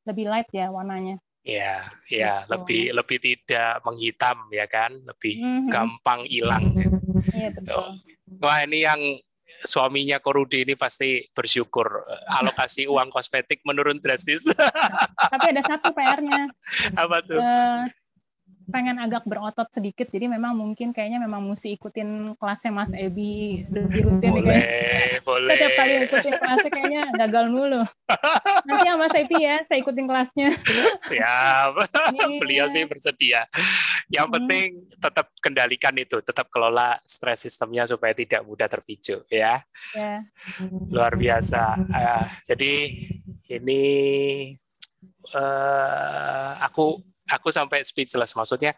lebih 0.04 0.26
light 0.28 0.50
ya 0.52 0.68
warnanya. 0.74 1.22
Ya, 1.40 1.88
ya, 2.12 2.44
gitu. 2.44 2.52
lebih 2.52 2.84
lebih 2.94 3.18
tidak 3.24 3.80
menghitam 3.88 4.38
ya 4.52 4.68
kan, 4.68 4.92
lebih 4.92 5.40
mm-hmm. 5.40 5.72
gampang 5.72 6.28
hilang. 6.28 6.76
Iya 7.36 7.50
betul. 7.56 7.86
Wah 8.40 8.60
ini 8.64 8.86
yang 8.86 9.02
suaminya 9.64 10.24
Korudi 10.24 10.64
ini 10.64 10.80
pasti 10.80 11.28
bersyukur 11.36 12.08
alokasi 12.32 12.88
uang 12.94 13.12
kosmetik 13.12 13.64
menurun 13.68 14.00
drastis. 14.00 14.48
Tapi 15.34 15.48
ada 15.52 15.64
satu 15.68 15.92
PR-nya. 15.92 16.48
Apa 16.96 17.18
tuh? 17.24 17.40
Uh, 17.40 17.84
pengen 18.70 19.02
agak 19.02 19.26
berotot 19.26 19.66
sedikit 19.74 20.06
jadi 20.14 20.30
memang 20.30 20.54
mungkin 20.54 20.94
kayaknya 20.94 21.18
memang 21.18 21.42
mesti 21.42 21.74
ikutin 21.74 22.38
kelasnya 22.38 22.70
Mas 22.70 22.94
Ebi 22.94 23.66
lebih 23.66 24.06
rutin 24.06 24.30
boleh, 24.30 24.46
nih 24.46 24.64
boleh. 25.26 25.54
setiap 25.58 25.74
kali 25.74 25.94
ikutin 26.06 26.34
kelasnya 26.38 26.70
kayaknya 26.70 27.02
gagal 27.18 27.46
mulu 27.50 27.82
nanti 28.70 28.86
ya 28.86 28.94
Mas 28.96 29.16
Ebi 29.18 29.38
ya 29.42 29.58
saya 29.66 29.82
ikutin 29.82 30.06
kelasnya 30.06 30.50
siap 31.02 31.82
beliau 32.38 32.70
sih 32.70 32.86
bersedia 32.86 33.50
yang 34.10 34.28
hmm. 34.28 34.36
penting 34.42 34.68
tetap 34.98 35.32
kendalikan 35.38 35.96
itu 35.96 36.18
tetap 36.26 36.50
kelola 36.50 36.98
stres 37.06 37.46
sistemnya 37.46 37.86
supaya 37.86 38.12
tidak 38.18 38.42
mudah 38.44 38.66
terpicu 38.66 39.22
ya 39.30 39.62
yeah. 39.94 40.26
luar 40.90 41.14
biasa 41.14 41.78
uh, 41.78 42.26
jadi 42.50 42.74
ini 43.50 43.84
uh, 45.34 46.52
aku 46.66 47.02
aku 47.30 47.50
sampai 47.54 47.86
speechless 47.86 48.34
maksudnya 48.34 48.74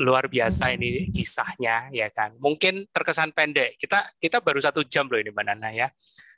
luar 0.00 0.26
biasa 0.26 0.72
ini 0.74 1.12
kisahnya 1.12 1.92
ya 1.92 2.08
kan. 2.08 2.34
Mungkin 2.40 2.88
terkesan 2.88 3.36
pendek. 3.36 3.76
Kita 3.76 4.16
kita 4.16 4.40
baru 4.40 4.58
satu 4.58 4.82
jam 4.88 5.06
loh 5.06 5.20
ini 5.20 5.30
Mbak 5.30 5.44
Nana 5.44 5.70
ya. 5.70 5.88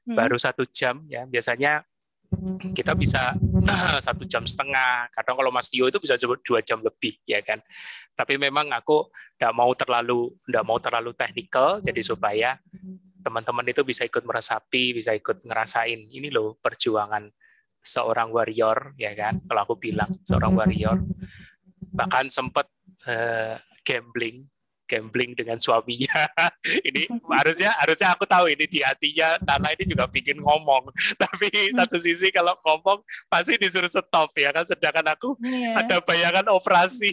Hmm. 0.05 0.17
Baru 0.19 0.37
satu 0.37 0.67
jam 0.67 1.07
ya. 1.07 1.25
Biasanya 1.25 1.87
kita 2.75 2.99
bisa 2.99 3.39
satu 4.07 4.23
jam 4.25 4.47
setengah. 4.47 5.11
Kadang 5.13 5.37
kalau 5.39 5.51
Mas 5.51 5.69
Tio 5.69 5.87
itu 5.91 5.99
bisa 5.99 6.15
dua 6.21 6.61
jam 6.63 6.81
lebih 6.81 7.19
ya 7.27 7.43
kan. 7.43 7.59
Tapi 8.17 8.39
memang 8.39 8.71
aku 8.73 9.11
tidak 9.37 9.53
mau 9.53 9.71
terlalu 9.75 10.33
tidak 10.47 10.65
mau 10.65 10.79
terlalu 10.79 11.11
teknikal. 11.13 11.83
Jadi 11.83 12.01
supaya 12.01 12.57
teman-teman 13.21 13.67
itu 13.67 13.83
bisa 13.83 14.07
ikut 14.07 14.23
meresapi, 14.23 14.95
bisa 14.95 15.11
ikut 15.13 15.43
ngerasain 15.43 15.99
ini 16.15 16.31
loh 16.31 16.55
perjuangan 16.63 17.27
seorang 17.83 18.31
warrior 18.31 18.95
ya 18.99 19.15
kan. 19.19 19.43
Kalau 19.45 19.61
aku 19.67 19.75
bilang 19.79 20.11
seorang 20.23 20.55
warrior 20.55 20.99
bahkan 21.97 22.29
sempat 22.29 22.69
uh, 23.09 23.57
gambling 23.87 24.45
gambling 24.87 25.35
dengan 25.35 25.59
suaminya. 25.59 26.31
ini 26.89 27.11
harusnya 27.27 27.75
harusnya 27.83 28.15
aku 28.15 28.25
tahu 28.25 28.49
ini 28.49 28.65
di 28.71 28.81
hatinya 28.81 29.37
Nana 29.43 29.75
ini 29.75 29.85
juga 29.85 30.07
bikin 30.07 30.39
ngomong. 30.41 30.89
Tapi 31.23 31.75
satu 31.75 31.99
sisi 31.99 32.31
kalau 32.31 32.55
ngomong 32.63 33.03
pasti 33.27 33.59
disuruh 33.59 33.91
stop 33.91 34.31
ya 34.39 34.55
kan 34.55 34.65
sedangkan 34.65 35.13
aku 35.13 35.35
yeah. 35.43 35.83
ada 35.83 36.01
bayangan 36.01 36.47
operasi. 36.55 37.13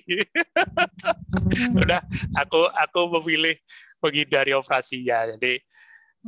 Udah 1.81 1.99
aku 2.37 2.69
aku 2.69 3.01
memilih 3.19 3.57
menghindari 3.99 4.53
operasinya. 4.53 5.33
Jadi 5.35 5.59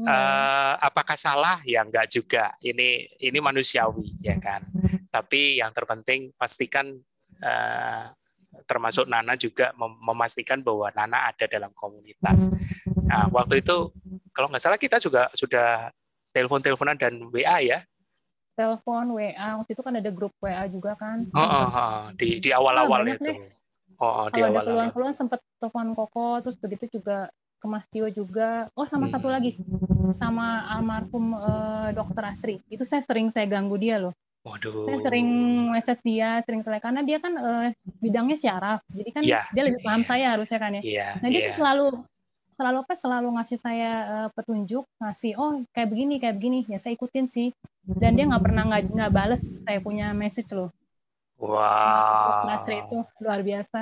hmm. 0.02 0.06
uh, 0.10 0.74
apakah 0.82 1.16
salah? 1.16 1.62
Ya 1.64 1.86
enggak 1.86 2.10
juga. 2.10 2.58
Ini 2.60 3.22
ini 3.22 3.38
manusiawi 3.38 4.20
ya 4.26 4.36
kan. 4.42 4.66
Tapi 5.14 5.62
yang 5.62 5.72
terpenting 5.72 6.34
pastikan 6.36 6.92
uh, 7.40 8.06
termasuk 8.64 9.06
Nana 9.12 9.36
juga 9.36 9.76
mem 9.76 9.92
memastikan 10.00 10.64
bahwa 10.64 10.88
Nana 10.96 11.28
ada 11.28 11.46
dalam 11.46 11.72
komunitas. 11.76 12.48
Nah, 13.06 13.28
waktu 13.30 13.60
itu 13.60 13.92
kalau 14.32 14.48
nggak 14.48 14.64
salah 14.64 14.80
kita 14.80 14.98
juga 15.04 15.28
sudah 15.36 15.92
telepon-teleponan 16.32 16.96
dan 16.96 17.20
WA 17.32 17.60
ya. 17.64 17.80
Telepon, 18.56 19.20
WA, 19.20 19.60
waktu 19.60 19.72
itu 19.76 19.84
kan 19.84 19.94
ada 20.00 20.12
grup 20.12 20.32
WA 20.40 20.64
juga 20.72 20.96
kan. 20.96 21.28
Oh, 21.36 21.44
oh, 21.44 21.68
oh. 21.68 22.00
di 22.16 22.40
di 22.40 22.50
awal-awal 22.56 23.04
oh, 23.04 23.16
itu. 23.16 23.32
Oh, 24.00 24.12
oh 24.24 24.28
di 24.32 24.40
awal-awal. 24.40 24.92
keluhan-keluhan 24.92 25.16
sempat 25.16 25.40
telepon 25.60 25.92
Koko, 25.96 26.40
terus 26.44 26.56
begitu 26.60 27.00
juga 27.00 27.28
ke 27.60 27.66
Mas 27.68 27.88
Tio 27.92 28.08
juga. 28.12 28.72
Oh, 28.76 28.88
sama 28.88 29.08
hmm. 29.08 29.14
satu 29.16 29.28
lagi, 29.28 29.60
sama 30.16 30.68
almarhum 30.72 31.36
uh, 31.36 31.92
Dokter 31.92 32.24
Asri. 32.32 32.56
Itu 32.72 32.88
saya 32.88 33.04
sering 33.04 33.32
saya 33.32 33.48
ganggu 33.48 33.76
dia 33.76 34.00
loh. 34.00 34.16
Waduh. 34.46 34.86
Saya 34.86 35.00
sering 35.02 35.30
message 35.74 36.02
dia, 36.06 36.38
sering 36.46 36.62
tele 36.62 36.78
karena 36.78 37.02
dia 37.02 37.18
kan 37.18 37.34
uh, 37.34 37.68
bidangnya 37.98 38.38
syaraf. 38.38 38.80
Jadi 38.94 39.10
kan 39.10 39.22
yeah. 39.26 39.50
dia 39.50 39.66
lebih 39.66 39.82
paham 39.82 40.06
saya 40.06 40.38
harusnya 40.38 40.62
kan 40.62 40.78
ya. 40.78 40.82
Yeah, 40.86 41.12
nah, 41.18 41.30
dia 41.34 41.40
yeah. 41.42 41.48
tuh 41.50 41.56
selalu 41.58 41.88
selalu 42.56 42.78
apa 42.88 42.94
selalu 42.96 43.28
ngasih 43.36 43.58
saya 43.60 43.92
uh, 44.06 44.30
petunjuk, 44.38 44.86
ngasih 45.02 45.34
oh 45.42 45.66
kayak 45.74 45.90
begini, 45.90 46.22
kayak 46.22 46.38
begini. 46.38 46.60
Ya 46.70 46.78
saya 46.78 46.94
ikutin 46.94 47.26
sih. 47.26 47.50
Dan 47.82 48.14
dia 48.14 48.30
nggak 48.30 48.44
pernah 48.46 48.64
nggak 48.70 48.82
nggak 48.94 49.12
bales 49.12 49.42
saya 49.66 49.82
punya 49.82 50.14
message 50.14 50.54
loh. 50.54 50.70
Wow. 51.42 52.46
Dokter 52.46 52.54
Asri 52.54 52.78
itu 52.86 53.00
luar 53.26 53.42
biasa. 53.42 53.80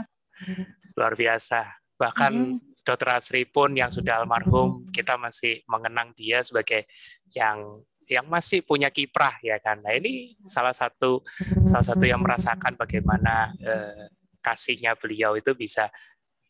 Luar 0.95 1.13
biasa. 1.19 1.59
Bahkan 1.99 2.31
mm 2.31 2.47
-hmm. 2.55 2.71
Dokter 2.83 3.09
Asri 3.15 3.43
pun 3.47 3.71
yang 3.75 3.91
sudah 3.91 4.23
almarhum, 4.23 4.83
kita 4.91 5.19
masih 5.19 5.59
mengenang 5.67 6.11
dia 6.15 6.39
sebagai 6.43 6.87
yang 7.31 7.83
yang 8.13 8.29
masih 8.29 8.61
punya 8.61 8.93
kiprah 8.93 9.41
ya 9.41 9.57
kan. 9.57 9.81
Nah 9.81 9.97
ini 9.97 10.37
salah 10.45 10.73
satu 10.73 11.25
salah 11.65 11.85
satu 11.85 12.05
yang 12.05 12.21
merasakan 12.21 12.77
bagaimana 12.77 13.51
eh, 13.57 14.13
kasihnya 14.43 14.93
beliau 14.99 15.33
itu 15.39 15.55
bisa 15.57 15.89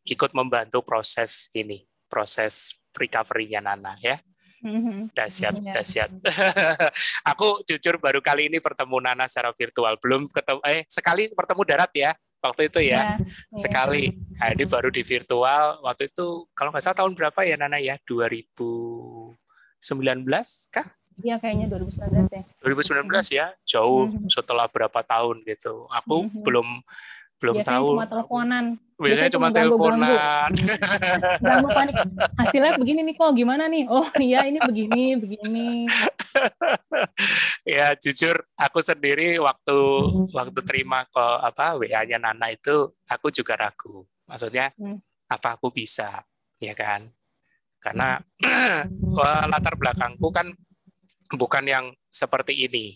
ikut 0.04 0.36
membantu 0.36 0.84
proses 0.84 1.48
ini, 1.56 1.88
proses 2.12 2.76
recovery-nya 2.92 3.64
Nana 3.64 3.96
ya. 4.04 4.20
Mm-hmm. 4.64 5.12
Dahsyat, 5.12 5.60
yeah. 5.60 5.76
dahsyat. 5.76 6.10
Aku 7.36 7.60
jujur 7.68 8.00
baru 8.00 8.24
kali 8.24 8.48
ini 8.48 8.64
bertemu 8.64 8.96
Nana 9.04 9.28
secara 9.28 9.52
virtual, 9.52 10.00
belum 10.00 10.32
ketemu 10.32 10.64
eh 10.64 10.88
sekali 10.88 11.28
bertemu 11.36 11.62
darat 11.68 11.92
ya 11.92 12.16
waktu 12.40 12.72
itu 12.72 12.80
ya, 12.80 13.20
yeah. 13.20 13.60
sekali. 13.60 14.16
Nah, 14.40 14.56
ini 14.56 14.64
baru 14.64 14.88
di 14.88 15.04
virtual. 15.04 15.84
Waktu 15.84 16.12
itu 16.12 16.48
kalau 16.56 16.72
nggak 16.72 16.84
salah 16.84 16.98
tahun 17.04 17.12
berapa 17.16 17.40
ya 17.44 17.56
Nana 17.60 17.80
ya? 17.84 18.00
2019 18.08 19.36
kah? 20.72 20.88
Iya 21.22 21.36
kayaknya 21.38 21.68
2019 21.70 22.32
ya. 22.34 22.44
2019 22.64 23.38
ya, 23.38 23.48
jauh 23.68 24.10
mm 24.10 24.14
-hmm. 24.26 24.30
setelah 24.32 24.66
berapa 24.72 25.00
tahun 25.06 25.46
gitu. 25.46 25.86
Aku 25.92 26.26
mm 26.26 26.30
-hmm. 26.32 26.44
belum 26.48 26.68
belum 27.44 27.60
Biasanya 27.60 27.76
tahu. 27.76 27.88
cuma 27.92 28.06
teleponan. 28.08 28.66
Biasanya, 28.80 29.04
Biasanya 29.04 29.32
cuma 29.36 29.48
teleponan. 29.52 30.50
Ganggu 31.44 31.70
panik. 31.76 31.96
Hasilnya 32.40 32.74
begini 32.80 33.00
nih 33.04 33.16
kok, 33.20 33.32
gimana 33.36 33.64
nih? 33.68 33.84
Oh 33.92 34.08
iya 34.16 34.48
ini 34.48 34.64
begini, 34.64 35.20
begini. 35.20 35.68
ya 37.76 37.92
jujur 38.00 38.40
aku 38.56 38.80
sendiri 38.80 39.36
waktu 39.44 39.78
waktu 40.32 40.60
terima 40.64 41.04
ke 41.12 41.26
apa 41.44 41.76
WA-nya 41.76 42.16
Nana 42.16 42.48
itu 42.48 42.96
aku 43.12 43.28
juga 43.28 43.60
ragu. 43.60 44.08
Maksudnya 44.24 44.72
hmm. 44.80 45.04
apa 45.28 45.60
aku 45.60 45.68
bisa, 45.68 46.24
ya 46.64 46.72
kan? 46.72 47.12
Karena 47.84 48.16
latar 49.52 49.76
belakangku 49.76 50.32
kan 50.32 50.48
bukan 51.34 51.66
yang 51.66 51.86
seperti 52.10 52.70
ini. 52.70 52.94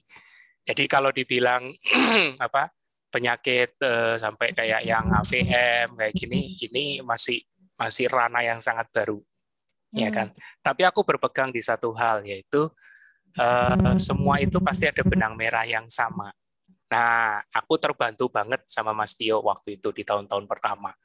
Jadi 0.67 0.85
kalau 0.85 1.09
dibilang 1.09 1.71
apa 2.45 2.69
penyakit 3.07 3.79
eh, 3.79 4.15
sampai 4.19 4.51
kayak 4.51 4.81
yang 4.83 5.07
AVM 5.09 5.95
kayak 5.95 6.13
gini, 6.13 6.59
ini 6.67 6.99
masih 7.01 7.39
masih 7.77 8.09
ranah 8.09 8.41
yang 8.41 8.59
sangat 8.59 8.89
baru, 8.89 9.21
ya 9.93 9.93
hmm. 9.93 10.01
ya 10.05 10.09
kan. 10.11 10.27
Tapi 10.59 10.81
aku 10.83 11.05
berpegang 11.07 11.53
di 11.53 11.63
satu 11.63 11.95
hal 11.95 12.25
yaitu 12.27 12.67
eh, 13.39 13.95
semua 14.01 14.43
itu 14.43 14.59
pasti 14.59 14.89
ada 14.91 15.01
benang 15.07 15.33
merah 15.39 15.63
yang 15.63 15.87
sama. 15.87 16.29
Nah, 16.87 17.43
aku 17.51 17.75
terbantu 17.75 18.31
banget 18.31 18.63
sama 18.63 18.95
Mas 18.95 19.11
Tio 19.15 19.43
waktu 19.43 19.75
itu 19.75 19.91
di 19.91 20.07
tahun-tahun 20.07 20.47
pertama. 20.47 20.95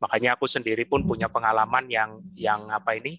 Makanya 0.00 0.38
aku 0.38 0.48
sendiri 0.48 0.88
pun 0.88 1.04
punya 1.04 1.28
pengalaman 1.28 1.84
yang 1.90 2.22
yang 2.32 2.70
apa 2.70 2.96
ini 2.96 3.18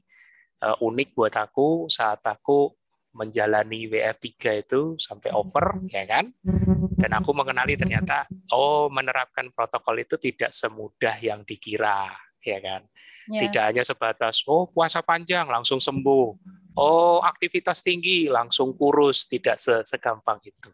uh, 0.64 0.80
unik 0.80 1.14
buat 1.14 1.36
aku 1.36 1.92
saat 1.92 2.24
aku 2.24 2.79
menjalani 3.14 3.90
WF3 3.90 4.28
itu 4.66 4.82
sampai 5.00 5.34
over 5.34 5.82
ya 5.90 6.06
kan? 6.06 6.30
Dan 7.00 7.12
aku 7.16 7.32
mengenali 7.34 7.74
ternyata 7.80 8.30
oh 8.54 8.92
menerapkan 8.92 9.50
protokol 9.50 10.02
itu 10.04 10.16
tidak 10.20 10.54
semudah 10.54 11.16
yang 11.20 11.42
dikira 11.44 12.12
ya 12.40 12.60
kan? 12.64 12.82
Yeah. 13.28 13.48
tidak 13.48 13.64
hanya 13.68 13.84
sebatas 13.84 14.42
oh 14.48 14.70
puasa 14.72 15.04
panjang 15.04 15.50
langsung 15.50 15.82
sembuh. 15.82 16.28
Oh 16.80 17.20
aktivitas 17.20 17.84
tinggi 17.84 18.32
langsung 18.32 18.78
kurus 18.78 19.28
tidak 19.28 19.60
segampang 19.60 20.40
itu. 20.46 20.70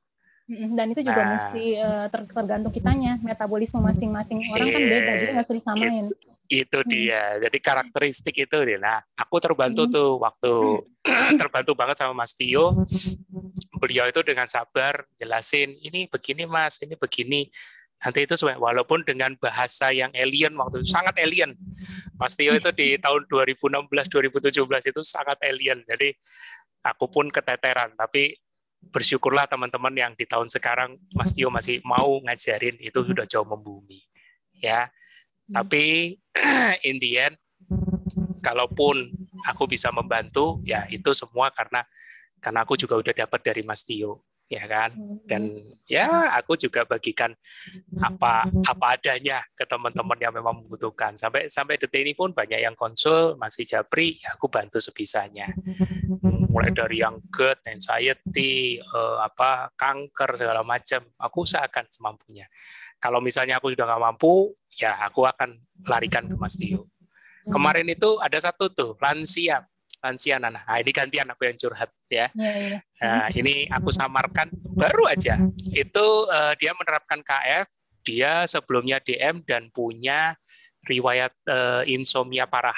Dan 0.46 0.94
itu 0.94 1.02
juga 1.02 1.22
nah, 1.26 1.32
mesti 1.34 1.64
uh, 1.82 2.06
tergantung 2.14 2.70
kitanya 2.70 3.18
metabolisme 3.26 3.82
masing-masing 3.82 4.46
orang 4.54 4.68
yeah, 4.70 4.76
kan 4.78 4.82
beda 4.86 5.12
jadi 5.18 5.32
nggak 5.34 5.46
bisa 5.50 5.56
disamain. 5.58 6.06
itu, 6.06 6.16
itu 6.50 6.80
hmm. 6.82 6.90
dia 6.90 7.22
jadi 7.42 7.58
karakteristik 7.58 8.36
itu 8.38 8.58
dia 8.66 8.78
nah 8.78 9.00
aku 9.18 9.42
terbantu 9.42 9.86
hmm. 9.86 9.92
tuh 9.94 10.10
waktu 10.22 10.54
hmm. 11.06 11.38
terbantu 11.42 11.72
banget 11.74 11.98
sama 12.02 12.14
Mas 12.14 12.34
Tio 12.38 12.74
beliau 13.78 14.06
itu 14.08 14.22
dengan 14.22 14.46
sabar 14.46 15.06
jelasin 15.18 15.76
ini 15.82 16.08
begini 16.08 16.46
Mas 16.46 16.80
ini 16.82 16.94
begini 16.96 17.50
nanti 18.02 18.22
itu 18.22 18.38
walaupun 18.38 19.02
dengan 19.02 19.34
bahasa 19.42 19.90
yang 19.90 20.14
alien 20.14 20.54
waktu 20.54 20.86
itu 20.86 20.90
sangat 20.94 21.18
alien 21.18 21.58
Mas 22.18 22.38
Tio 22.38 22.54
itu 22.54 22.70
di 22.72 22.98
tahun 23.04 23.26
2016 23.26 23.90
2017 23.90 24.92
itu 24.94 25.02
sangat 25.02 25.38
alien 25.42 25.82
jadi 25.86 26.14
aku 26.86 27.10
pun 27.10 27.34
keteteran 27.34 27.98
tapi 27.98 28.38
bersyukurlah 28.94 29.50
teman-teman 29.50 29.94
yang 29.98 30.12
di 30.14 30.30
tahun 30.30 30.46
sekarang 30.46 31.02
Mas 31.18 31.34
Tio 31.34 31.50
masih 31.50 31.82
mau 31.82 32.22
ngajarin 32.22 32.78
itu 32.78 33.02
sudah 33.02 33.26
jauh 33.26 33.48
membumi 33.48 34.06
ya. 34.60 34.90
Tapi 35.50 36.16
in 36.90 36.98
the 37.02 37.12
end 37.20 37.36
kalaupun 38.42 39.10
aku 39.46 39.70
bisa 39.70 39.90
membantu 39.90 40.62
ya 40.66 40.86
itu 40.90 41.14
semua 41.14 41.50
karena 41.54 41.82
karena 42.42 42.62
aku 42.62 42.78
juga 42.78 43.02
udah 43.02 43.14
dapat 43.26 43.42
dari 43.42 43.62
Mas 43.66 43.82
Tio 43.82 44.26
ya 44.46 44.64
kan? 44.70 44.94
Dan 45.26 45.58
ya 45.90 46.30
aku 46.38 46.54
juga 46.58 46.86
bagikan 46.86 47.34
apa 47.98 48.46
apa 48.46 48.86
adanya 48.94 49.42
ke 49.58 49.66
teman-teman 49.66 50.18
yang 50.22 50.34
memang 50.34 50.62
membutuhkan. 50.62 51.18
Sampai 51.18 51.50
sampai 51.50 51.82
detik 51.82 52.06
ini 52.06 52.14
pun 52.14 52.32
banyak 52.32 52.62
yang 52.62 52.78
konsul 52.78 53.34
masih 53.42 53.66
japri 53.66 54.22
ya 54.22 54.38
aku 54.38 54.46
bantu 54.50 54.78
sebisanya. 54.78 55.50
Mulai 56.54 56.72
dari 56.72 57.02
yang 57.02 57.20
GERD, 57.34 57.66
anxiety, 57.68 58.80
uh, 58.80 59.26
apa 59.26 59.74
kanker 59.74 60.38
segala 60.38 60.62
macam 60.62 61.02
aku 61.18 61.44
usahakan 61.44 61.90
semampunya. 61.90 62.46
Kalau 63.02 63.20
misalnya 63.20 63.58
aku 63.58 63.74
sudah 63.74 63.86
nggak 63.90 64.04
mampu 64.14 64.54
ya 64.76 65.00
aku 65.04 65.24
akan 65.24 65.60
larikan 65.88 66.28
ke 66.28 66.36
Mas 66.36 66.60
Tio 66.60 66.92
kemarin 67.48 67.88
itu 67.88 68.20
ada 68.20 68.38
satu 68.42 68.70
tuh 68.72 68.92
lansia 69.00 69.64
lansia 70.06 70.38
Nana. 70.38 70.62
Nah, 70.62 70.78
ini 70.78 70.94
gantian 70.94 71.26
aku 71.34 71.50
yang 71.50 71.58
curhat 71.58 71.90
ya. 72.06 72.30
ya, 72.38 72.54
ya. 72.62 72.80
Nah, 73.02 73.28
ini 73.34 73.66
aku 73.74 73.90
samarkan 73.90 74.54
baru 74.54 75.10
aja. 75.10 75.42
Itu 75.74 76.30
uh, 76.30 76.54
dia 76.62 76.78
menerapkan 76.78 77.26
KF 77.26 77.66
dia 78.06 78.46
sebelumnya 78.46 79.02
DM 79.02 79.42
dan 79.42 79.74
punya 79.74 80.38
riwayat 80.86 81.34
uh, 81.50 81.82
insomnia 81.90 82.46
parah. 82.46 82.78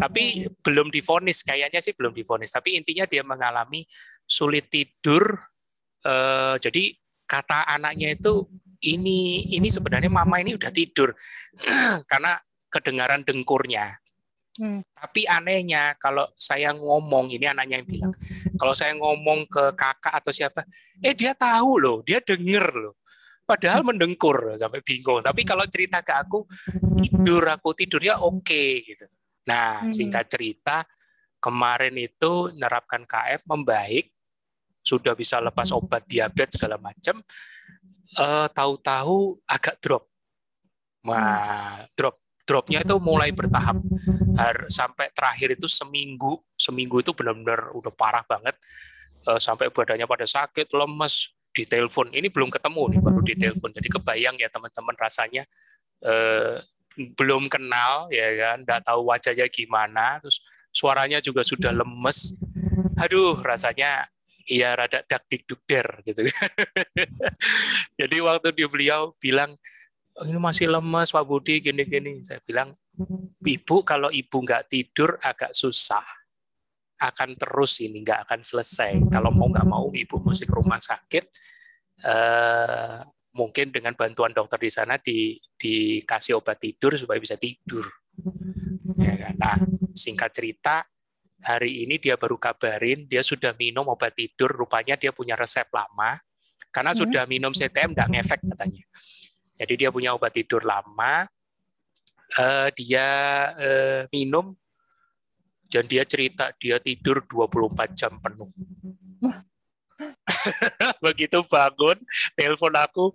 Tapi 0.00 0.48
belum 0.60 0.92
difonis, 0.92 1.40
kayaknya 1.40 1.80
sih 1.80 1.96
belum 1.96 2.12
difonis. 2.12 2.52
Tapi 2.52 2.76
intinya 2.76 3.08
dia 3.08 3.24
mengalami 3.24 3.88
sulit 4.28 4.68
tidur. 4.68 5.40
Uh, 6.04 6.60
jadi 6.60 6.92
kata 7.24 7.64
anaknya 7.64 8.12
itu 8.12 8.44
ini 8.82 9.46
ini 9.54 9.68
sebenarnya 9.70 10.10
mama 10.10 10.42
ini 10.42 10.58
udah 10.58 10.70
tidur 10.74 11.14
karena 12.10 12.38
kedengaran 12.72 13.22
dengkurnya. 13.22 14.02
Hmm. 14.52 14.84
Tapi 14.92 15.24
anehnya 15.24 15.96
kalau 15.96 16.28
saya 16.36 16.76
ngomong 16.76 17.32
ini 17.32 17.48
anaknya 17.48 17.80
yang 17.80 17.88
bilang, 17.88 18.12
kalau 18.60 18.76
saya 18.76 18.92
ngomong 19.00 19.48
ke 19.48 19.72
kakak 19.72 20.12
atau 20.20 20.28
siapa, 20.28 20.60
eh 21.00 21.16
dia 21.16 21.32
tahu 21.32 21.80
loh, 21.80 21.96
dia 22.04 22.20
denger 22.20 22.68
loh. 22.76 23.00
Padahal 23.48 23.80
hmm. 23.80 23.88
mendengkur 23.96 24.52
sampai 24.60 24.84
bingung. 24.84 25.24
Tapi 25.24 25.42
kalau 25.48 25.64
cerita 25.68 26.04
ke 26.04 26.12
aku 26.12 26.44
tidur 27.00 27.48
aku 27.48 27.72
tidurnya 27.72 28.20
oke 28.20 28.44
okay, 28.44 28.84
gitu. 28.84 29.08
Nah 29.48 29.88
hmm. 29.88 29.92
singkat 29.92 30.28
cerita 30.28 30.84
kemarin 31.42 31.96
itu 31.96 32.52
nerapkan 32.54 33.08
KF 33.08 33.48
membaik, 33.48 34.12
sudah 34.84 35.16
bisa 35.16 35.40
lepas 35.40 35.72
obat 35.72 36.04
diabetes 36.04 36.60
segala 36.60 36.76
macam. 36.76 37.24
Uh, 38.12 38.44
tahu-tahu 38.52 39.40
agak 39.48 39.80
drop. 39.80 40.04
Nah, 41.08 41.88
drop 41.96 42.20
dropnya 42.42 42.82
itu 42.82 42.96
mulai 43.00 43.32
bertahap. 43.32 43.80
Sampai 44.68 45.08
terakhir 45.14 45.56
itu 45.56 45.70
seminggu 45.70 46.42
seminggu 46.58 47.00
itu 47.00 47.14
benar-benar 47.16 47.72
udah 47.72 47.92
parah 47.94 48.20
banget. 48.26 48.58
Uh, 49.22 49.38
sampai 49.38 49.70
badannya 49.70 50.04
pada 50.04 50.26
sakit 50.26 50.68
lemes. 50.74 51.32
Di 51.52 51.68
telepon 51.68 52.08
ini 52.16 52.32
belum 52.32 52.48
ketemu 52.48 52.96
nih 52.96 53.00
baru 53.04 53.20
di 53.20 53.34
telepon. 53.36 53.70
Jadi 53.76 53.88
kebayang 53.92 54.36
ya 54.40 54.48
teman-teman 54.48 54.96
rasanya 54.96 55.44
uh, 56.04 56.56
belum 56.96 57.48
kenal 57.48 58.08
ya 58.08 58.28
kan? 58.36 58.64
Nggak 58.64 58.80
tahu 58.88 59.00
wajahnya 59.08 59.46
gimana. 59.52 60.16
Terus 60.20 60.40
suaranya 60.72 61.20
juga 61.20 61.44
sudah 61.44 61.72
lemes. 61.72 62.36
Aduh 63.00 63.36
rasanya 63.44 64.08
iya 64.48 64.74
rada 64.78 65.04
dak 65.04 65.26
dikdukder 65.28 66.06
gitu 66.06 66.26
jadi 68.00 68.16
waktu 68.22 68.54
di 68.54 68.64
beliau 68.66 69.14
bilang 69.18 69.54
oh, 70.18 70.24
ini 70.28 70.38
masih 70.38 70.68
lemas 70.68 71.12
Pak 71.12 71.24
Budi 71.24 71.62
gini-gini. 71.64 72.20
Saya 72.24 72.42
bilang, 72.44 72.74
ibu 73.40 73.76
kalau 73.84 74.12
ibu 74.12 74.36
nggak 74.42 74.68
tidur 74.68 75.16
agak 75.22 75.56
susah. 75.56 76.04
Akan 77.02 77.34
terus 77.34 77.82
ini, 77.82 78.04
nggak 78.04 78.28
akan 78.28 78.40
selesai. 78.44 78.92
Kalau 79.10 79.34
mau 79.34 79.50
nggak 79.50 79.66
mau 79.66 79.90
ibu 79.90 80.22
mesti 80.22 80.44
ke 80.46 80.54
rumah 80.54 80.78
sakit. 80.78 81.24
Eh, 82.02 82.98
mungkin 83.32 83.72
dengan 83.72 83.96
bantuan 83.96 84.30
dokter 84.30 84.60
di 84.60 84.70
sana 84.70 85.00
di, 85.00 85.34
dikasih 85.56 86.38
obat 86.38 86.60
tidur 86.60 86.94
supaya 86.94 87.18
bisa 87.18 87.34
tidur. 87.40 87.86
Ya 89.00 89.14
kan? 89.18 89.34
Nah, 89.40 89.56
singkat 89.96 90.30
cerita, 90.30 90.86
hari 91.42 91.84
ini 91.86 91.98
dia 91.98 92.14
baru 92.14 92.38
kabarin 92.38 93.06
dia 93.10 93.20
sudah 93.20 93.54
minum 93.58 93.86
obat 93.90 94.14
tidur. 94.14 94.50
Rupanya 94.54 94.94
dia 94.94 95.10
punya 95.10 95.34
resep 95.34 95.66
lama 95.74 96.18
karena 96.72 96.96
sudah 96.96 97.28
minum 97.28 97.52
CTM 97.52 97.92
nggak 97.92 98.08
ngefek 98.08 98.40
katanya. 98.54 98.84
Jadi 99.58 99.72
dia 99.76 99.90
punya 99.92 100.16
obat 100.16 100.32
tidur 100.32 100.64
lama, 100.64 101.28
uh, 102.40 102.68
dia 102.72 103.06
uh, 103.52 104.00
minum 104.08 104.56
dan 105.68 105.84
dia 105.88 106.04
cerita 106.08 106.50
dia 106.56 106.80
tidur 106.80 107.24
24 107.28 107.92
jam 107.92 108.16
penuh. 108.18 108.48
Begitu 111.04 111.38
bangun, 111.46 111.98
telepon 112.34 112.74
aku, 112.74 113.06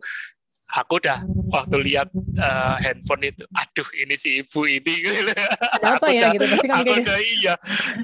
aku 0.67 0.99
udah 0.99 1.23
waktu 1.47 1.77
lihat 1.79 2.11
uh, 2.13 2.75
handphone 2.83 3.31
itu, 3.31 3.43
aduh 3.55 3.87
ini 3.95 4.15
si 4.19 4.43
ibu 4.43 4.67
ini. 4.67 4.95
Apa 5.87 5.95
aku 5.95 6.05
ya 6.11 6.27
udah, 6.27 6.31
gitu? 6.35 6.45
Pasti 6.51 6.67
aku 6.67 6.91
udah 6.99 7.19
iya. 7.23 7.53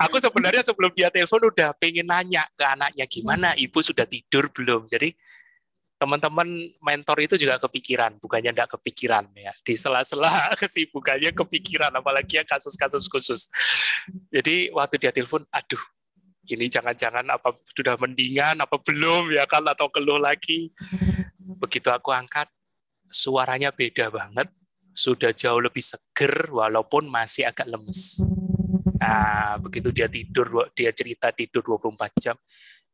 Aku 0.08 0.16
sebenarnya 0.22 0.62
sebelum 0.64 0.92
dia 0.96 1.10
telepon 1.12 1.44
udah 1.52 1.76
pengen 1.76 2.08
nanya 2.08 2.48
ke 2.56 2.64
anaknya 2.64 3.06
gimana, 3.10 3.48
ibu 3.60 3.80
sudah 3.84 4.08
tidur 4.08 4.48
belum. 4.56 4.88
Jadi 4.88 5.12
teman-teman 6.04 6.48
mentor 6.84 7.18
itu 7.24 7.36
juga 7.40 7.56
kepikiran, 7.64 8.20
bukannya 8.20 8.52
tidak 8.52 8.76
kepikiran 8.76 9.24
ya. 9.40 9.56
Di 9.64 9.80
sela-sela 9.80 10.28
kesibukannya 10.60 11.32
kepikiran, 11.32 11.96
apalagi 11.96 12.44
yang 12.44 12.48
kasus-kasus 12.48 13.08
khusus. 13.08 13.48
Jadi 14.28 14.68
waktu 14.76 15.00
dia 15.00 15.16
telepon, 15.16 15.48
aduh, 15.48 15.80
ini 16.52 16.68
jangan-jangan 16.68 17.24
apa 17.32 17.56
sudah 17.72 17.96
mendingan, 17.96 18.60
apa 18.60 18.76
belum 18.84 19.32
ya 19.32 19.48
kan, 19.48 19.64
atau 19.64 19.88
keluh 19.88 20.20
lagi. 20.20 20.76
Begitu 21.44 21.92
aku 21.92 22.16
angkat, 22.16 22.48
suaranya 23.12 23.76
beda 23.76 24.08
banget, 24.10 24.48
sudah 24.96 25.36
jauh 25.36 25.60
lebih 25.60 25.84
seger, 25.84 26.50
walaupun 26.50 27.12
masih 27.12 27.50
agak 27.50 27.68
lemes. 27.68 28.24
Nah, 28.98 29.60
begitu 29.60 29.92
dia 29.92 30.08
tidur, 30.08 30.72
dia 30.72 30.96
cerita 30.96 31.36
tidur 31.36 31.60
24 31.60 32.10
jam, 32.24 32.38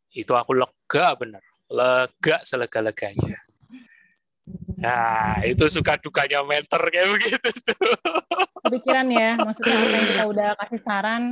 itu 0.09 0.33
aku 0.33 0.57
lega 0.57 1.07
benar 1.13 1.43
lega 1.69 2.41
selega-leganya. 2.41 3.37
Nah, 4.81 5.37
itu 5.45 5.69
suka 5.69 6.01
dukanya 6.01 6.41
mentor 6.41 6.89
kayak 6.89 7.13
begitu 7.13 7.49
tuh. 7.61 7.93
Kepikiran 8.65 9.07
ya, 9.13 9.37
maksudnya 9.37 9.75
apa 9.77 9.93
yang 9.93 10.07
kita 10.09 10.23
udah 10.25 10.49
kasih 10.65 10.81
saran, 10.81 11.23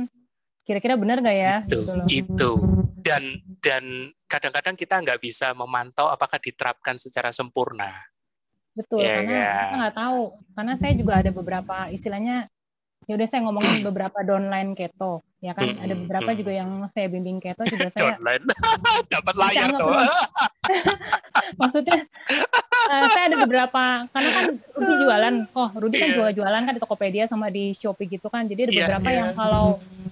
kira-kira 0.62 0.94
benar 0.94 1.18
nggak 1.18 1.36
ya? 1.36 1.54
Itu, 1.66 1.78
gitu 1.82 1.98
itu. 2.06 2.50
Dan 3.02 3.42
dan 3.58 4.14
kadang-kadang 4.28 4.76
kita 4.76 5.00
nggak 5.00 5.18
bisa 5.24 5.56
memantau 5.56 6.12
apakah 6.12 6.36
diterapkan 6.36 7.00
secara 7.00 7.32
sempurna. 7.32 7.90
Betul, 8.76 9.02
ya, 9.02 9.18
karena 9.18 9.34
ya. 9.34 9.54
kita 9.58 9.76
nggak 9.80 9.96
tahu. 9.96 10.22
Karena 10.54 10.72
saya 10.78 10.92
juga 10.94 11.12
ada 11.18 11.30
beberapa 11.34 11.76
istilahnya 11.90 12.46
ya 13.08 13.16
udah 13.16 13.26
saya 13.26 13.40
ngomongin 13.48 13.80
beberapa 13.88 14.18
downline 14.20 14.76
keto 14.76 15.24
ya 15.38 15.56
kan 15.56 15.70
ada 15.80 15.94
beberapa 15.96 16.34
juga 16.34 16.52
yang 16.52 16.90
saya 16.92 17.08
bimbing 17.08 17.40
keto 17.40 17.64
juga 17.64 17.88
saya 17.96 18.20
downline 18.20 18.44
dapat 19.16 19.34
layar 19.38 19.68
tuh 19.72 19.88
maksudnya 21.62 21.98
uh, 22.92 23.08
saya 23.08 23.24
ada 23.32 23.36
beberapa 23.46 23.84
karena 24.12 24.30
kan 24.34 24.46
Rudi 24.76 24.94
jualan 25.00 25.34
oh 25.56 25.68
Rudi 25.78 25.94
yeah. 25.96 26.02
kan 26.04 26.10
juga 26.12 26.28
iya. 26.28 26.36
jualan 26.36 26.62
kan 26.68 26.72
di 26.76 26.80
Tokopedia 26.84 27.24
sama 27.24 27.46
di 27.48 27.72
Shopee 27.72 28.10
gitu 28.12 28.28
kan 28.28 28.44
jadi 28.44 28.68
ada 28.68 28.72
iya, 28.74 28.80
beberapa 28.84 29.08
yeah, 29.08 29.18
yang 29.24 29.30
kalau 29.32 29.66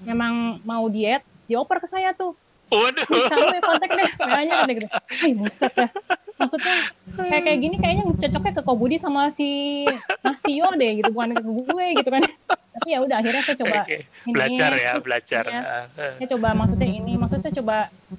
memang 0.08 0.34
mau 0.64 0.88
diet 0.88 1.20
dioper 1.50 1.84
ke 1.84 1.88
saya 1.90 2.16
tuh 2.16 2.32
Waduh. 2.66 3.06
Kamu 3.06 3.46
kontak 3.62 3.90
deh, 3.94 4.10
merahnya 4.18 4.54
kan 4.62 4.68
gitu. 4.74 4.88
Hai, 4.90 5.30
buset 5.38 5.72
ya. 5.74 5.88
Maksudnya 6.36 6.76
kayak 7.16 7.42
kayak 7.48 7.58
gini 7.62 7.76
kayaknya 7.80 8.04
cocoknya 8.12 8.52
ke 8.52 8.62
Kobudi 8.66 8.96
sama 9.00 9.32
si 9.32 9.84
Mas 10.20 10.38
Tio 10.44 10.68
deh 10.76 10.92
gitu, 11.00 11.10
bukan 11.14 11.32
ke 11.32 11.42
gue 11.42 11.86
gitu 12.02 12.10
kan 12.12 12.22
tapi 12.76 12.92
ya 12.92 13.00
udah 13.00 13.16
akhirnya 13.18 13.42
saya 13.42 13.56
coba 13.56 13.78
okay. 13.88 14.00
ini, 14.28 14.34
belajar 14.36 14.70
ya 14.76 14.92
belajar 15.00 15.44
ya. 15.48 15.62
saya 15.96 16.28
coba 16.36 16.48
maksudnya 16.52 16.88
ini 16.92 17.16
maksudnya 17.16 17.48
saya 17.48 17.54
coba 17.56 17.76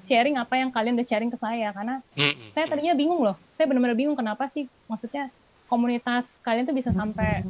sharing 0.09 0.35
apa 0.41 0.53
yang 0.57 0.69
kalian 0.73 0.97
udah 0.97 1.07
sharing 1.07 1.29
ke 1.29 1.37
saya 1.37 1.69
karena 1.69 2.01
hmm. 2.17 2.35
saya 2.57 2.65
tadinya 2.65 2.97
bingung 2.97 3.21
loh 3.21 3.37
saya 3.53 3.69
benar-benar 3.69 3.93
bingung 3.93 4.17
kenapa 4.17 4.49
sih 4.49 4.65
maksudnya 4.89 5.29
komunitas 5.69 6.41
kalian 6.41 6.65
tuh 6.65 6.73
bisa 6.73 6.89
sampai 6.89 7.45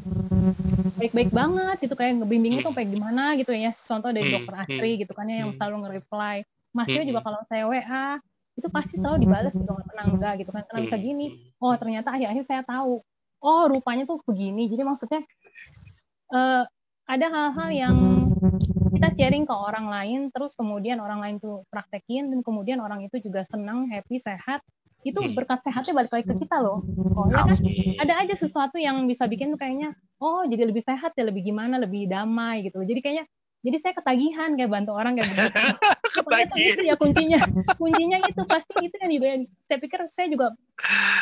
baik-baik 0.99 1.31
banget 1.31 1.77
gitu 1.87 1.95
kayak 1.95 2.19
ngebimbing 2.19 2.59
itu 2.59 2.69
kayak 2.75 2.89
gimana 2.91 3.39
gitu 3.39 3.55
ya 3.55 3.71
contoh 3.71 4.11
dari 4.11 4.27
dokter 4.27 4.53
Astri 4.53 4.91
gitu 4.99 5.13
kan 5.15 5.25
ya 5.31 5.47
yang 5.47 5.55
selalu 5.55 5.87
nge-reply 5.87 6.43
Mas 6.77 6.85
Tio 6.85 7.01
juga 7.01 7.25
kalau 7.25 7.41
saya 7.49 7.65
WA 7.65 8.21
itu 8.57 8.67
pasti 8.73 8.97
selalu 8.97 9.25
dibalas 9.25 9.53
gitu 9.53 9.69
nggak 9.69 9.87
pernah 9.89 10.05
enggak 10.09 10.33
gitu 10.41 10.49
kan 10.53 10.63
karena 10.69 10.81
bisa 10.85 10.97
gini. 10.97 11.25
Oh 11.57 11.73
ternyata 11.77 12.13
akhir-akhir 12.13 12.43
saya 12.45 12.61
tahu. 12.65 13.01
Oh 13.41 13.63
rupanya 13.69 14.05
tuh 14.05 14.21
begini. 14.25 14.69
Jadi 14.69 14.81
maksudnya 14.85 15.21
uh, 16.33 16.65
ada 17.05 17.25
hal-hal 17.29 17.69
yang 17.73 17.97
kita 18.97 19.13
sharing 19.13 19.45
ke 19.45 19.53
orang 19.53 19.85
lain 19.89 20.19
terus 20.33 20.57
kemudian 20.57 20.97
orang 20.97 21.21
lain 21.21 21.35
tuh 21.37 21.65
praktekin 21.69 22.33
dan 22.33 22.41
kemudian 22.41 22.81
orang 22.81 23.05
itu 23.05 23.21
juga 23.21 23.45
senang 23.45 23.89
happy 23.89 24.17
sehat. 24.17 24.65
Itu 25.05 25.21
hmm. 25.21 25.37
berkat 25.37 25.61
sehatnya 25.61 25.93
balik 25.93 26.11
lagi 26.13 26.25
ke 26.25 26.35
kita 26.41 26.57
loh. 26.57 26.81
Oh 27.13 27.29
ya 27.29 27.45
kan? 27.45 27.61
Ada 28.01 28.13
aja 28.25 28.33
sesuatu 28.33 28.81
yang 28.81 29.05
bisa 29.05 29.29
bikin 29.29 29.53
tuh 29.53 29.61
kayaknya 29.61 29.93
oh 30.17 30.41
jadi 30.49 30.65
lebih 30.65 30.81
sehat 30.81 31.13
ya 31.13 31.29
lebih 31.29 31.45
gimana 31.45 31.77
lebih 31.77 32.09
damai 32.09 32.65
gitu. 32.65 32.81
Jadi 32.81 32.99
kayaknya 33.05 33.25
jadi 33.61 33.77
saya 33.81 33.93
ketagihan 33.97 34.53
kayak 34.57 34.69
bantu 34.69 34.91
orang 34.97 35.13
kayak 35.17 35.29
begitu 35.29 35.59
Pokoknya 36.23 36.47
itu 36.57 36.81
ya 36.83 36.95
kuncinya 36.97 37.39
kuncinya 37.77 38.17
itu 38.23 38.41
pasti 38.47 38.73
itu 38.81 38.95
kan 38.97 39.09
juga 39.09 39.27
saya 39.67 39.77
pikir 39.81 39.99
saya 40.09 40.27
juga 40.31 40.47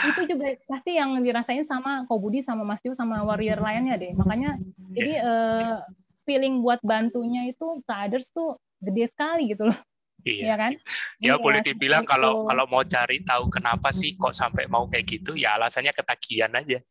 itu 0.08 0.22
juga 0.30 0.48
pasti 0.68 0.92
yang 0.96 1.18
dirasain 1.20 1.66
sama 1.68 2.08
Kobudi 2.08 2.40
sama 2.40 2.64
Mas 2.64 2.80
Tio 2.80 2.96
sama 2.96 3.24
warrior 3.24 3.60
lainnya 3.60 4.00
deh 4.00 4.16
makanya 4.16 4.56
jadi 4.96 5.14
uh, 5.24 5.78
feeling 6.26 6.64
buat 6.64 6.80
bantunya 6.82 7.50
itu 7.50 7.84
ke 7.86 7.94
others 7.94 8.32
tuh 8.34 8.58
gede 8.82 9.10
sekali 9.12 9.52
gitu 9.54 9.70
loh 9.70 9.80
Iya. 10.26 10.44
Ya 10.50 10.56
kan? 10.58 10.74
Ya 11.22 11.22
iya, 11.22 11.34
boleh 11.38 11.62
dibilang 11.62 12.02
kalau 12.02 12.50
kalau 12.50 12.66
mau 12.66 12.82
cari 12.82 13.22
tahu 13.22 13.46
kenapa 13.54 13.94
sih 13.94 14.18
kok 14.18 14.34
sampai 14.34 14.66
mau 14.66 14.90
kayak 14.90 15.06
gitu, 15.06 15.38
ya 15.38 15.54
alasannya 15.54 15.94
ketagihan 15.94 16.50
aja. 16.50 16.82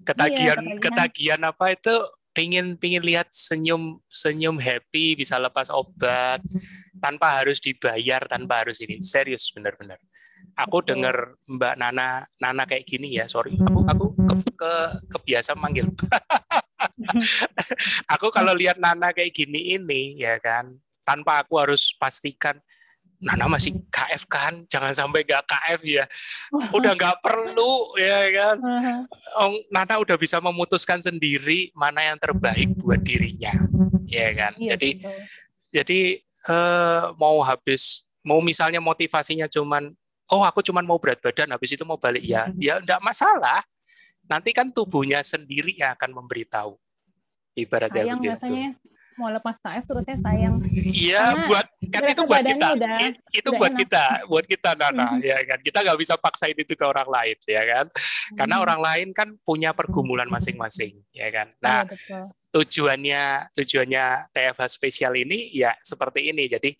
Ketagihan, 0.00 0.56
iya, 0.56 0.80
ketagihan. 0.80 0.80
ketagihan 0.80 1.40
apa 1.52 1.64
itu 1.76 1.94
pingin 2.38 2.78
pingin 2.78 3.02
lihat 3.02 3.34
senyum 3.34 3.98
senyum 4.06 4.62
happy 4.62 5.18
bisa 5.18 5.42
lepas 5.42 5.74
obat 5.74 6.38
tanpa 7.02 7.42
harus 7.42 7.58
dibayar 7.58 8.22
tanpa 8.30 8.62
harus 8.62 8.78
ini. 8.78 9.02
Serius 9.02 9.50
benar-benar. 9.50 9.98
Aku 10.54 10.86
dengar 10.86 11.34
Mbak 11.50 11.74
Nana 11.74 12.30
Nana 12.38 12.62
kayak 12.62 12.86
gini 12.86 13.18
ya, 13.18 13.26
sorry, 13.26 13.58
aku 13.58 13.82
aku 13.90 14.06
ke, 14.22 14.34
ke 14.54 14.72
kebiasa 15.10 15.58
manggil. 15.58 15.90
aku 18.14 18.30
kalau 18.30 18.54
lihat 18.54 18.78
Nana 18.78 19.10
kayak 19.10 19.34
gini 19.34 19.74
ini 19.74 20.22
ya 20.22 20.38
kan, 20.38 20.78
tanpa 21.02 21.42
aku 21.42 21.58
harus 21.58 21.90
pastikan 21.98 22.62
Nana 23.18 23.50
masih 23.50 23.74
KF 23.90 24.30
kan, 24.30 24.62
jangan 24.70 24.94
sampai 24.94 25.26
gak 25.26 25.42
KF 25.42 25.80
ya. 25.82 26.04
Udah 26.76 26.94
nggak 26.94 27.18
perlu 27.18 27.98
ya 27.98 28.18
kan. 28.30 28.56
Nana 29.74 29.94
udah 29.98 30.14
bisa 30.14 30.38
memutuskan 30.38 31.02
sendiri 31.02 31.74
mana 31.74 32.06
yang 32.06 32.18
terbaik 32.18 32.78
buat 32.78 33.02
dirinya, 33.02 33.54
ya 34.06 34.30
kan. 34.34 34.54
Iya, 34.54 34.78
jadi 34.78 34.90
betul. 35.02 35.18
jadi 35.74 36.00
eh, 36.46 37.02
mau 37.18 37.42
habis, 37.42 38.06
mau 38.22 38.38
misalnya 38.38 38.78
motivasinya 38.78 39.50
cuman, 39.50 39.90
oh 40.30 40.42
aku 40.46 40.62
cuman 40.62 40.86
mau 40.86 41.02
berat 41.02 41.18
badan, 41.18 41.50
habis 41.50 41.74
itu 41.74 41.82
mau 41.82 41.98
balik 41.98 42.22
ya, 42.22 42.46
ya 42.58 42.78
enggak 42.78 43.02
masalah. 43.02 43.66
Nanti 44.30 44.54
kan 44.54 44.70
tubuhnya 44.70 45.24
sendiri 45.26 45.74
yang 45.74 45.96
akan 45.98 46.22
memberitahu. 46.22 46.76
Ibaratnya 47.58 48.14
Sayang 48.14 48.20
begitu. 48.22 48.54
Mau 49.18 49.28
lepas 49.34 49.58
KF 49.58 49.84
terusnya 49.84 50.16
sayang. 50.22 50.62
Iya, 50.72 51.42
buat 51.44 51.66
kan 51.90 52.02
itu 52.06 52.22
buat 52.22 52.42
kita. 52.46 52.66
Udah, 52.78 52.98
itu 53.34 53.48
udah 53.50 53.58
buat 53.58 53.72
enak. 53.74 53.80
kita, 53.82 54.04
buat 54.30 54.44
kita 54.46 54.70
Nana, 54.78 55.06
hmm. 55.18 55.20
ya 55.26 55.38
kan. 55.42 55.58
Kita 55.60 55.78
nggak 55.82 55.98
bisa 55.98 56.14
paksain 56.14 56.54
itu 56.54 56.74
ke 56.78 56.86
orang 56.86 57.10
lain, 57.10 57.36
ya 57.44 57.62
kan. 57.66 57.86
Karena 58.38 58.56
hmm. 58.56 58.64
orang 58.64 58.80
lain 58.80 59.08
kan 59.10 59.28
punya 59.42 59.74
pergumulan 59.74 60.30
masing-masing, 60.30 61.02
ya 61.10 61.28
kan. 61.34 61.50
Iya, 61.50 61.62
nah, 61.66 61.82
ya, 61.90 62.20
tujuannya 62.54 63.22
tujuannya 63.52 64.04
TFH 64.32 64.62
spesial 64.70 65.12
ini 65.18 65.52
ya 65.52 65.74
seperti 65.82 66.30
ini. 66.30 66.46
Jadi 66.46 66.70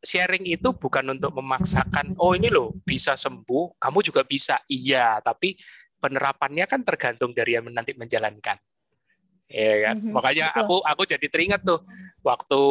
sharing 0.00 0.48
itu 0.48 0.72
bukan 0.72 1.04
untuk 1.12 1.36
memaksakan, 1.36 2.16
oh 2.16 2.32
ini 2.32 2.48
loh 2.48 2.72
bisa 2.80 3.14
sembuh, 3.14 3.76
kamu 3.76 3.98
juga 4.00 4.24
bisa. 4.24 4.56
Iya, 4.66 5.20
tapi 5.20 5.52
penerapannya 5.98 6.64
kan 6.64 6.80
tergantung 6.86 7.36
dari 7.36 7.58
yang 7.58 7.68
nanti 7.68 7.92
menjalankan 7.92 8.56
ya 9.48 9.76
kan? 9.90 9.96
Mm-hmm. 9.96 10.12
makanya 10.12 10.46
Betul. 10.52 10.60
aku 10.60 10.76
aku 10.84 11.02
jadi 11.08 11.26
teringat 11.32 11.60
tuh 11.64 11.80
waktu 12.20 12.62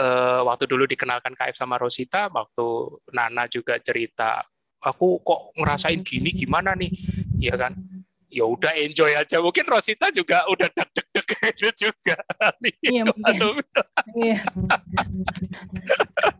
uh, 0.00 0.40
waktu 0.48 0.64
dulu 0.64 0.88
dikenalkan 0.88 1.36
KF 1.36 1.56
sama 1.56 1.76
Rosita 1.76 2.32
waktu 2.32 2.66
Nana 3.12 3.44
juga 3.46 3.76
cerita 3.78 4.40
aku 4.84 5.24
kok 5.24 5.56
ngerasain 5.56 6.04
gini 6.04 6.30
gimana 6.36 6.76
nih? 6.76 6.92
Ya 7.40 7.56
kan? 7.56 7.72
Ya 8.28 8.44
udah 8.44 8.76
enjoy 8.76 9.14
aja. 9.16 9.40
Mungkin 9.40 9.64
Rosita 9.64 10.12
juga 10.12 10.44
udah 10.50 10.68
deg-deg 10.68 11.04
gitu 11.24 11.68
juga. 11.88 12.16
Iya, 12.84 13.04
iya. 14.18 14.38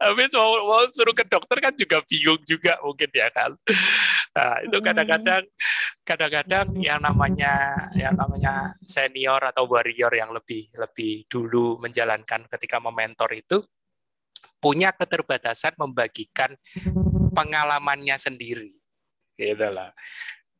habis 0.00 0.30
mau, 0.36 0.52
mau 0.68 0.84
suruh 0.92 1.16
ke 1.16 1.24
dokter 1.24 1.58
kan 1.58 1.72
juga 1.72 2.04
bingung 2.04 2.40
juga 2.44 2.76
mungkin 2.84 3.08
ya 3.12 3.28
kan. 3.32 3.56
Nah 4.32 4.52
itu 4.64 4.76
kadang-kadang 4.80 5.44
kadang-kadang 6.04 6.66
yang 6.80 7.00
namanya 7.00 7.86
yang 7.96 8.16
namanya 8.16 8.76
senior 8.84 9.40
atau 9.40 9.68
warrior 9.68 10.12
yang 10.12 10.32
lebih 10.32 10.68
lebih 10.76 11.24
dulu 11.28 11.80
menjalankan 11.80 12.48
ketika 12.48 12.80
mementor 12.80 13.32
itu 13.36 13.60
punya 14.62 14.94
keterbatasan 14.94 15.74
membagikan 15.76 16.54
pengalamannya 17.34 18.16
sendiri. 18.16 18.72
Gitu 19.36 19.68
lah. 19.68 19.90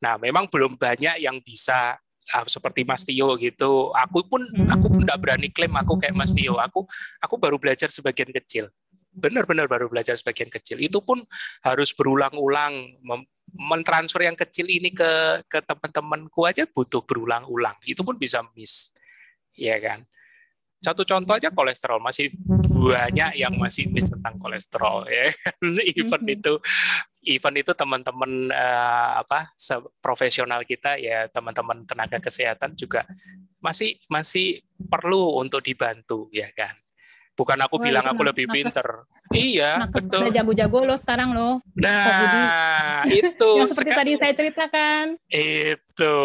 Nah 0.03 0.19
memang 0.19 0.51
belum 0.51 0.75
banyak 0.75 1.23
yang 1.23 1.39
bisa 1.41 1.97
uh, 2.35 2.47
seperti 2.49 2.83
Mas 2.83 3.07
Tio 3.07 3.37
gitu. 3.39 3.93
Aku 3.95 4.27
pun 4.27 4.43
aku 4.69 4.87
pun 4.91 5.01
tidak 5.05 5.21
berani 5.23 5.49
klaim 5.53 5.73
aku 5.79 5.97
kayak 5.97 6.17
Mas 6.17 6.35
Tio. 6.35 6.59
Aku 6.59 6.85
aku 7.23 7.35
baru 7.39 7.57
belajar 7.57 7.89
sebagian 7.89 8.33
kecil 8.33 8.73
benar-benar 9.13 9.69
baru 9.69 9.93
belajar 9.93 10.17
sebagian 10.17 10.49
kecil. 10.49 10.81
Itu 10.81 11.05
pun 11.05 11.21
harus 11.63 11.93
berulang-ulang 11.93 13.05
mentransfer 13.53 14.25
yang 14.25 14.37
kecil 14.37 14.65
ini 14.67 14.91
ke 14.91 15.45
ke 15.45 15.61
teman-temanku 15.61 16.49
aja 16.49 16.65
butuh 16.65 17.05
berulang-ulang. 17.05 17.77
Itu 17.85 18.03
pun 18.03 18.17
bisa 18.17 18.41
miss. 18.57 18.97
Ya 19.55 19.77
kan? 19.79 20.09
Satu 20.83 21.07
contoh 21.07 21.39
aja 21.39 21.55
kolesterol 21.55 22.03
masih 22.03 22.35
banyak 22.67 23.39
yang 23.39 23.55
masih 23.55 23.87
miss 23.87 24.11
tentang 24.11 24.35
kolesterol 24.35 25.07
ya. 25.07 25.31
event 25.95 26.27
mm-hmm. 26.27 26.37
itu 26.43 26.53
event 27.23 27.57
itu 27.63 27.73
teman-teman 27.73 28.51
uh, 28.51 29.23
apa 29.23 29.55
profesional 30.03 30.67
kita 30.67 30.99
ya 30.99 31.31
teman-teman 31.31 31.87
tenaga 31.87 32.19
kesehatan 32.19 32.75
juga 32.75 33.07
masih 33.63 33.95
masih 34.11 34.59
perlu 34.91 35.39
untuk 35.39 35.63
dibantu 35.63 36.27
ya 36.35 36.51
kan 36.51 36.75
Bukan 37.33 37.57
aku 37.65 37.81
oh, 37.81 37.83
bilang 37.83 38.05
aku 38.05 38.21
lebih 38.29 38.45
pinter. 38.45 39.09
Iya, 39.33 39.89
nakes 39.89 40.05
betul. 40.05 40.21
Udah 40.29 40.35
jago-jago 40.37 40.79
lo 40.85 40.97
sekarang 41.01 41.33
lo. 41.33 41.65
Nah, 41.81 43.09
itu. 43.09 43.51
Yang 43.57 43.73
seperti 43.73 43.93
tadi 43.97 44.13
saya 44.21 44.33
ceritakan. 44.37 45.05
Itu, 45.33 46.17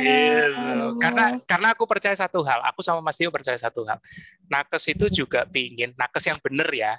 yeah, 0.00 0.48
itu. 0.48 0.96
Karena 0.96 1.24
karena 1.44 1.68
aku 1.76 1.84
percaya 1.84 2.16
satu 2.16 2.40
hal. 2.40 2.64
Aku 2.72 2.80
sama 2.80 3.04
Mas 3.04 3.20
Tio 3.20 3.28
percaya 3.28 3.60
satu 3.60 3.84
hal. 3.84 4.00
Nakes 4.48 4.96
itu 4.96 5.12
juga 5.12 5.44
pingin, 5.44 5.92
nakes 5.92 6.24
yang 6.24 6.40
benar 6.40 6.72
ya, 6.72 6.96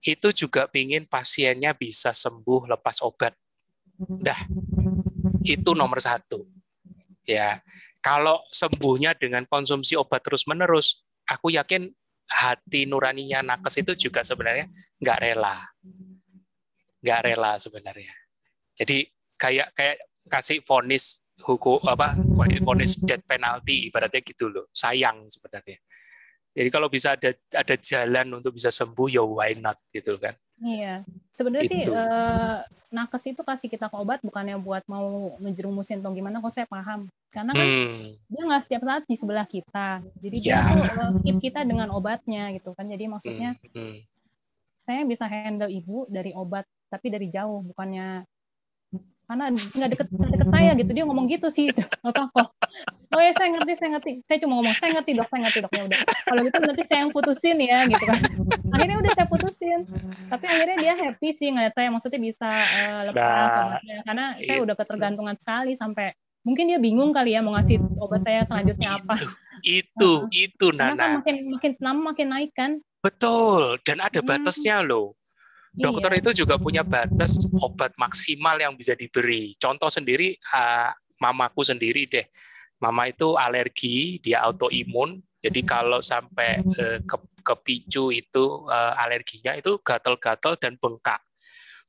itu 0.00 0.32
juga 0.32 0.64
pingin 0.64 1.04
pasiennya 1.04 1.76
bisa 1.76 2.16
sembuh 2.16 2.72
lepas 2.72 3.04
obat. 3.04 3.36
Dah, 3.98 4.48
itu 5.44 5.70
nomor 5.76 6.00
satu. 6.00 6.48
Ya, 7.28 7.60
kalau 8.00 8.40
sembuhnya 8.48 9.12
dengan 9.12 9.44
konsumsi 9.44 9.92
obat 9.92 10.24
terus-menerus, 10.24 11.04
aku 11.28 11.52
yakin 11.52 11.92
hati 12.28 12.84
nuraninya 12.84 13.40
nakes 13.40 13.80
itu 13.80 14.08
juga 14.08 14.20
sebenarnya 14.20 14.68
nggak 15.00 15.18
rela. 15.18 15.56
Nggak 17.00 17.20
rela 17.24 17.52
sebenarnya. 17.56 18.12
Jadi 18.76 19.08
kayak 19.40 19.72
kayak 19.74 19.96
kasih 20.28 20.60
vonis 20.62 21.24
hukum 21.42 21.80
apa 21.88 22.18
vonis 22.62 23.00
death 23.00 23.24
penalty 23.24 23.88
ibaratnya 23.88 24.20
gitu 24.20 24.52
loh. 24.52 24.68
Sayang 24.76 25.26
sebenarnya. 25.32 25.80
Jadi 26.58 26.68
kalau 26.74 26.90
bisa 26.90 27.14
ada 27.14 27.30
ada 27.54 27.74
jalan 27.78 28.42
untuk 28.42 28.56
bisa 28.58 28.68
sembuh 28.74 29.08
ya 29.08 29.22
why 29.22 29.54
not 29.56 29.78
gitu 29.94 30.18
kan. 30.18 30.34
Iya, 30.58 31.06
sebenarnya 31.30 31.70
sih 31.70 31.82
uh, 31.86 32.58
nakes 32.90 33.30
itu 33.30 33.42
kasih 33.46 33.70
kita 33.70 33.86
obat 33.94 34.18
bukannya 34.26 34.58
buat 34.58 34.82
mau 34.90 35.38
menjerumusin 35.38 36.02
atau 36.02 36.10
gimana 36.10 36.42
kok 36.42 36.50
saya 36.50 36.66
paham. 36.66 37.06
Karena 37.28 37.52
kan 37.52 37.66
hmm. 37.66 38.24
dia 38.28 38.42
nggak 38.48 38.62
setiap 38.64 38.82
saat 38.88 39.02
di 39.04 39.16
sebelah 39.20 39.44
kita, 39.44 40.00
jadi 40.16 40.36
ya. 40.40 40.64
dia 40.72 40.88
tuh 40.96 41.12
uh, 41.12 41.20
keep 41.20 41.38
kita 41.44 41.60
dengan 41.68 41.92
obatnya 41.92 42.48
gitu 42.56 42.72
kan. 42.72 42.88
Jadi 42.88 43.04
maksudnya 43.04 43.52
hmm. 43.52 43.76
Hmm. 43.76 43.96
saya 44.88 45.00
bisa 45.04 45.28
handle 45.28 45.68
ibu 45.68 46.08
dari 46.08 46.32
obat 46.32 46.64
tapi 46.88 47.12
dari 47.12 47.28
jauh, 47.28 47.60
bukannya 47.60 48.24
karena 49.28 49.52
nggak 49.52 49.90
deket 49.92 50.08
deket 50.08 50.48
saya 50.48 50.70
gitu. 50.72 50.90
Dia 50.96 51.04
ngomong 51.04 51.28
gitu 51.28 51.52
sih. 51.52 51.68
Apa 52.08 52.32
kok 52.32 52.48
oh 53.18 53.22
ya 53.24 53.32
saya 53.34 53.48
ngerti 53.56 53.72
saya 53.74 53.90
ngerti. 53.98 54.12
Saya 54.28 54.38
cuma 54.44 54.52
ngomong 54.60 54.74
saya 54.76 54.90
ngerti 55.00 55.10
dok 55.16 55.26
saya 55.26 55.40
ngerti 55.48 55.58
dok. 55.64 55.72
Ya 55.72 55.82
udah. 55.88 56.00
Kalau 56.06 56.40
gitu 56.44 56.56
nanti 56.60 56.82
saya 56.84 56.98
yang 57.00 57.12
putusin 57.12 57.56
ya 57.58 57.78
gitu 57.88 58.04
kan. 58.04 58.20
Akhirnya 58.74 58.96
udah 59.00 59.12
saya 59.16 59.26
putusin. 59.26 59.80
Tapi 60.28 60.44
akhirnya 60.44 60.76
dia 60.76 60.94
happy 60.94 61.28
sih 61.34 61.48
ngeliat 61.50 61.74
saya. 61.74 61.88
Maksudnya 61.88 62.20
bisa 62.20 62.50
uh, 62.52 63.00
lepas 63.10 63.50
nah, 63.58 64.02
karena 64.04 64.26
saya 64.38 64.58
udah 64.60 64.74
ketergantungan 64.76 65.36
sekali 65.40 65.72
sampai 65.74 66.12
mungkin 66.48 66.72
dia 66.72 66.80
bingung 66.80 67.12
kali 67.12 67.36
ya 67.36 67.44
mau 67.44 67.52
ngasih 67.52 67.76
obat 68.00 68.24
saya 68.24 68.48
selanjutnya 68.48 68.96
apa 68.96 69.20
itu 69.60 70.12
itu 70.32 70.66
Nana 70.72 70.96
kan 70.96 71.10
makin 71.20 71.36
makin 71.52 71.72
lama 71.84 72.00
makin 72.16 72.26
naik 72.32 72.52
kan 72.56 72.80
betul 73.04 73.76
dan 73.84 74.00
ada 74.00 74.24
hmm. 74.24 74.28
batasnya 74.32 74.80
hmm. 74.80 74.88
loh 74.88 75.18
Dokter 75.78 76.10
iya. 76.16 76.20
itu 76.24 76.30
juga 76.42 76.58
punya 76.58 76.82
batas 76.82 77.38
obat 77.54 77.94
maksimal 77.94 78.58
yang 78.58 78.74
bisa 78.74 78.98
diberi. 78.98 79.54
Contoh 79.54 79.86
sendiri, 79.86 80.34
uh, 80.50 80.90
mamaku 81.22 81.62
sendiri 81.62 82.10
deh. 82.10 82.26
Mama 82.82 83.06
itu 83.06 83.38
alergi, 83.38 84.18
dia 84.18 84.42
autoimun. 84.42 85.22
Jadi 85.38 85.62
kalau 85.62 86.02
sampai 86.02 86.66
uh, 86.66 86.98
ke, 87.06 87.16
kepicu 87.46 88.10
itu 88.10 88.44
uh, 88.66 88.98
alerginya 88.98 89.54
itu 89.54 89.78
gatal-gatal 89.78 90.58
dan 90.58 90.74
bengkak. 90.74 91.22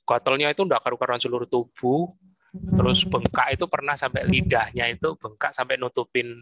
Gatalnya 0.05 0.53
itu 0.53 0.61
enggak 0.65 0.85
karu-karuan 0.85 1.21
seluruh 1.21 1.49
tubuh. 1.49 2.13
Terus 2.51 3.05
bengkak 3.05 3.53
itu 3.53 3.65
pernah 3.69 3.93
sampai 3.93 4.25
lidahnya 4.25 4.89
itu 4.89 5.13
bengkak 5.17 5.53
sampai 5.53 5.77
nutupin 5.77 6.33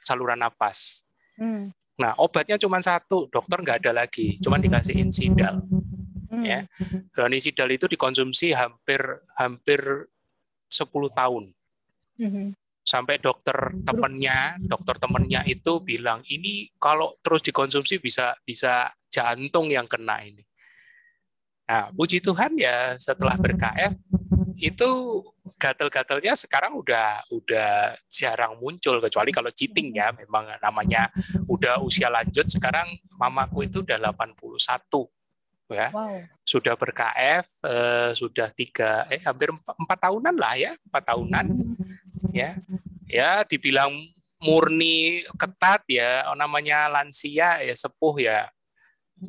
saluran 0.00 0.40
nafas. 0.40 1.04
Hmm. 1.36 1.72
Nah, 2.00 2.14
obatnya 2.18 2.58
cuma 2.58 2.82
satu, 2.82 3.30
dokter 3.30 3.60
nggak 3.62 3.86
ada 3.86 4.04
lagi, 4.04 4.38
cuma 4.42 4.58
dikasih 4.58 4.98
insidal 4.98 5.62
ya. 6.42 6.66
Ranitidal 7.14 7.68
hmm. 7.70 7.76
itu 7.76 7.86
dikonsumsi 7.86 8.50
hampir 8.56 9.00
hampir 9.38 9.80
10 10.68 10.90
tahun. 11.14 11.44
Hmm. 12.18 12.50
Sampai 12.84 13.16
dokter 13.16 13.56
temennya, 13.86 14.60
dokter 14.60 15.00
temennya 15.00 15.40
itu 15.48 15.80
bilang 15.80 16.20
ini 16.28 16.68
kalau 16.76 17.16
terus 17.24 17.40
dikonsumsi 17.40 17.96
bisa 18.02 18.36
bisa 18.44 18.92
jantung 19.08 19.72
yang 19.72 19.88
kena 19.88 20.20
ini. 20.20 20.44
Nah, 21.64 21.88
puji 21.96 22.20
Tuhan 22.20 22.60
ya 22.60 22.92
setelah 23.00 23.40
berKF 23.40 23.96
itu 24.60 24.90
gatal-gatalnya 25.60 26.32
sekarang 26.40 26.72
udah 26.80 27.20
udah 27.28 27.92
jarang 28.08 28.56
muncul 28.56 28.96
kecuali 29.04 29.28
kalau 29.28 29.52
cheating 29.52 29.92
ya 29.92 30.08
memang 30.16 30.56
namanya 30.56 31.12
udah 31.44 31.84
usia 31.84 32.08
lanjut 32.08 32.48
sekarang 32.48 32.88
mamaku 33.20 33.68
itu 33.68 33.84
udah 33.84 34.00
81 34.00 34.40
ya. 35.68 35.88
Wow. 35.92 36.24
sudah 36.44 36.74
berKF 36.76 37.46
eh, 37.64 38.10
sudah 38.16 38.48
tiga 38.52 39.08
eh 39.12 39.20
hampir 39.20 39.52
empat, 39.52 39.74
empat 39.76 39.98
tahunan 40.08 40.34
lah 40.36 40.54
ya 40.56 40.72
empat 40.88 41.02
tahunan 41.12 41.46
ya. 42.32 42.56
Ya 43.04 43.44
dibilang 43.44 43.92
murni 44.40 45.24
ketat 45.36 45.84
ya 45.88 46.24
namanya 46.36 46.88
lansia 46.88 47.60
ya 47.60 47.74
sepuh 47.76 48.16
ya 48.20 48.48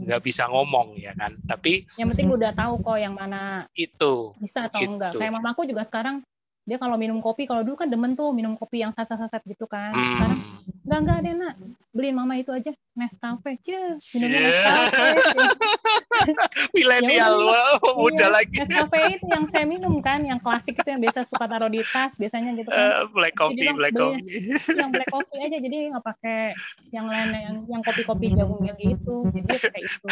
nggak 0.01 0.21
bisa 0.23 0.43
ngomong 0.51 0.99
ya 0.99 1.15
kan? 1.15 1.37
Tapi 1.45 1.87
yang 1.95 2.11
penting 2.11 2.29
udah 2.31 2.51
tahu 2.51 2.73
kok 2.81 2.97
yang 2.99 3.13
mana 3.15 3.69
itu. 3.77 4.35
bisa 4.41 4.67
atau 4.67 4.81
itu. 4.81 4.91
enggak. 4.91 5.11
Kayak 5.15 5.33
mamaku 5.39 5.61
juga 5.69 5.83
sekarang 5.87 6.25
dia 6.65 6.81
kalau 6.81 6.97
minum 6.97 7.21
kopi 7.21 7.45
kalau 7.45 7.61
dulu 7.61 7.77
kan 7.77 7.89
demen 7.89 8.17
tuh 8.17 8.33
minum 8.33 8.57
kopi 8.57 8.81
yang 8.81 8.91
saset-saset 8.91 9.41
gitu 9.45 9.69
kan. 9.69 9.93
Hmm. 9.93 10.03
sekarang 10.17 10.39
enggak 10.85 10.99
enggak 10.99 11.17
deh 11.21 11.33
nak 11.37 11.53
beliin 11.95 12.15
mama 12.19 12.35
itu 12.35 12.51
aja 12.51 12.75
Nescafe. 12.95 13.59
Cie 13.63 13.95
minum. 14.19 14.39
Nescafe 14.39 15.09
milenial 16.75 17.43
wow, 17.43 17.75
muda 17.99 18.27
iya, 18.27 18.27
lagi. 18.31 18.55
Nescafe 18.55 19.19
itu 19.19 19.25
yang 19.27 19.43
saya 19.51 19.65
minum 19.67 19.99
kan 19.99 20.19
yang 20.23 20.39
klasik 20.39 20.75
itu 20.79 20.87
yang 20.87 20.99
biasa 21.03 21.27
suka 21.27 21.47
taruh 21.47 21.71
di 21.71 21.83
tas 21.83 22.15
biasanya 22.15 22.55
gitu 22.55 22.67
kan. 22.71 23.03
Uh, 23.03 23.03
black 23.11 23.35
coffee 23.35 23.67
black 23.71 23.95
coffee. 23.95 24.23
yang 24.75 24.91
black 24.91 25.11
coffee 25.11 25.39
aja 25.43 25.57
jadi 25.59 25.77
nggak 25.91 26.03
pakai 26.03 26.39
yang 26.91 27.07
lain 27.07 27.29
yang 27.35 27.55
yang 27.67 27.81
kopi-kopi 27.83 28.31
jagung 28.31 28.63
yang 28.63 28.79
gitu. 28.79 29.15
Jadi 29.31 29.47
kayak 29.47 29.83
itu 29.87 30.07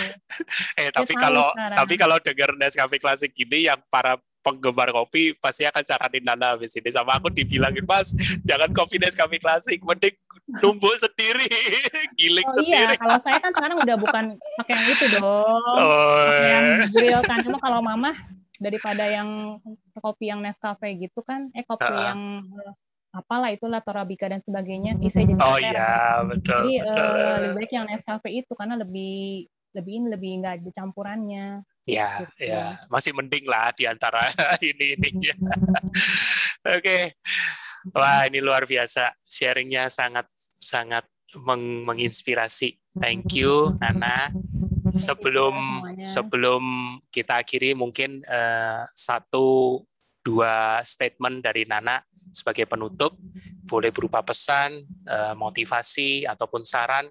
eh 0.80 0.90
tapi 0.92 1.14
kalau 1.16 1.52
tapi 1.56 1.94
kalau 2.00 2.18
dengar 2.20 2.52
Nescafe 2.60 3.00
klasik 3.00 3.32
gini 3.36 3.68
yang 3.68 3.80
para 3.88 4.20
penggemar 4.44 4.92
kopi 4.92 5.32
pasti 5.40 5.64
akan 5.64 5.84
saranin 5.88 6.24
Nana 6.28 6.60
habis 6.60 6.76
ini. 6.76 6.92
Sama 6.92 7.16
aku 7.16 7.32
dibilangin 7.32 7.88
mas 7.88 8.12
jangan 8.44 8.70
kopi 8.76 9.00
kami 9.00 9.40
klasik 9.40 9.80
mending 9.80 10.20
numbuk 10.64 10.96
sendiri 11.00 11.48
giling 12.20 12.48
oh, 12.48 12.56
sendiri. 12.58 12.94
iya 12.94 13.00
kalau 13.00 13.18
saya 13.24 13.38
kan 13.40 13.52
sekarang 13.56 13.78
udah 13.80 13.96
bukan 13.98 14.26
pakai 14.60 14.74
yang 14.76 14.86
itu 14.92 15.06
dong. 15.16 15.24
Oh, 15.24 16.24
pakai 16.28 16.50
yang 16.52 16.68
grill 16.92 17.22
kan. 17.24 17.38
Cuma 17.46 17.58
kalau 17.64 17.80
mama 17.80 18.12
daripada 18.62 19.04
yang 19.10 19.60
kopi 19.98 20.32
yang 20.32 20.40
Nescafe 20.40 20.96
gitu 20.96 21.20
kan 21.26 21.52
eh 21.52 21.66
kopi 21.68 21.90
uh 21.90 22.00
yang 22.04 22.20
eh, 22.64 22.74
apalah 23.14 23.54
itulah 23.54 23.78
Torabika 23.86 24.26
dan 24.26 24.42
sebagainya 24.42 24.98
bisa 24.98 25.22
jadi 25.22 25.38
oh 25.38 25.58
iya 25.62 26.18
betul 26.26 26.66
jadi 26.66 26.82
betul. 26.82 27.14
Uh, 27.14 27.38
lebih 27.46 27.56
baik 27.62 27.72
yang 27.76 27.86
Nescafe 27.86 28.30
itu 28.34 28.52
karena 28.58 28.74
lebih 28.80 29.46
lebih 29.74 29.94
ini 29.98 30.08
lebih 30.14 30.32
enggak 30.38 30.54
ada 30.62 30.72
campurannya. 30.72 31.46
Ya, 31.84 32.24
gitu. 32.24 32.48
ya, 32.48 32.80
masih 32.88 33.12
mending 33.12 33.44
lah 33.44 33.74
di 33.76 33.84
antara 33.84 34.22
ini 34.64 34.96
ini. 34.96 35.10
Oke, 36.64 36.80
okay. 36.80 37.04
Wah 37.92 38.24
ini 38.30 38.40
luar 38.40 38.64
biasa, 38.64 39.12
sharingnya 39.28 39.92
sangat 39.92 40.30
sangat 40.62 41.04
meng 41.44 41.84
menginspirasi. 41.84 42.80
Thank 42.96 43.36
you, 43.36 43.74
Nana. 43.82 44.32
Sebelum 44.94 45.82
sebelum 46.06 46.64
kita 47.10 47.42
akhiri, 47.42 47.74
mungkin 47.74 48.22
uh, 48.30 48.86
satu 48.94 49.82
dua 50.24 50.80
statement 50.86 51.44
dari 51.44 51.66
Nana 51.66 52.00
sebagai 52.32 52.70
penutup, 52.70 53.18
boleh 53.66 53.90
berupa 53.90 54.24
pesan, 54.24 54.86
uh, 55.10 55.34
motivasi 55.34 56.30
ataupun 56.30 56.64
saran 56.64 57.10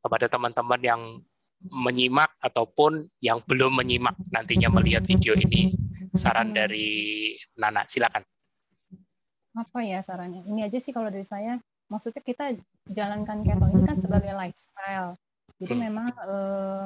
kepada 0.00 0.30
teman-teman 0.30 0.80
yang 0.80 1.02
menyimak 1.64 2.36
ataupun 2.44 3.08
yang 3.24 3.40
belum 3.40 3.80
menyimak 3.80 4.12
nantinya 4.28 4.68
melihat 4.68 5.00
video 5.08 5.32
ini 5.32 5.72
saran 6.12 6.52
hmm. 6.52 6.56
dari 6.56 6.88
Nana 7.56 7.88
silakan 7.88 8.20
apa 9.54 9.78
ya 9.86 10.02
sarannya. 10.02 10.42
Ini 10.44 10.66
aja 10.66 10.78
sih 10.82 10.90
kalau 10.90 11.08
dari 11.08 11.24
saya. 11.24 11.62
Maksudnya 11.86 12.22
kita 12.24 12.58
jalankan 12.90 13.46
keto 13.46 13.66
ini 13.70 13.82
kan 13.86 13.96
sebagai 14.02 14.32
lifestyle. 14.34 15.14
Jadi 15.62 15.74
hmm. 15.78 15.82
memang 15.86 16.06
e, 16.10 16.36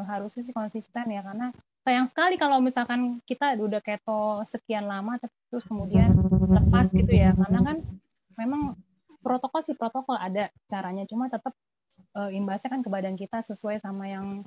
harusnya 0.04 0.42
sih 0.44 0.52
konsisten 0.52 1.08
ya 1.08 1.24
karena 1.24 1.48
sayang 1.86 2.04
sekali 2.04 2.36
kalau 2.36 2.60
misalkan 2.60 3.24
kita 3.24 3.56
udah 3.56 3.80
keto 3.80 4.44
sekian 4.44 4.84
lama 4.84 5.16
terus 5.48 5.64
kemudian 5.64 6.12
lepas 6.52 6.92
gitu 6.92 7.08
ya. 7.08 7.32
Karena 7.32 7.60
kan 7.64 7.76
memang 8.36 8.76
protokol 9.24 9.64
sih 9.64 9.74
protokol 9.78 10.20
ada 10.20 10.52
caranya. 10.68 11.08
Cuma 11.08 11.32
tetap 11.32 11.56
uh, 12.12 12.28
imbasnya 12.28 12.68
kan 12.68 12.84
ke 12.84 12.90
badan 12.92 13.16
kita 13.16 13.40
sesuai 13.40 13.80
sama 13.80 14.12
yang 14.12 14.44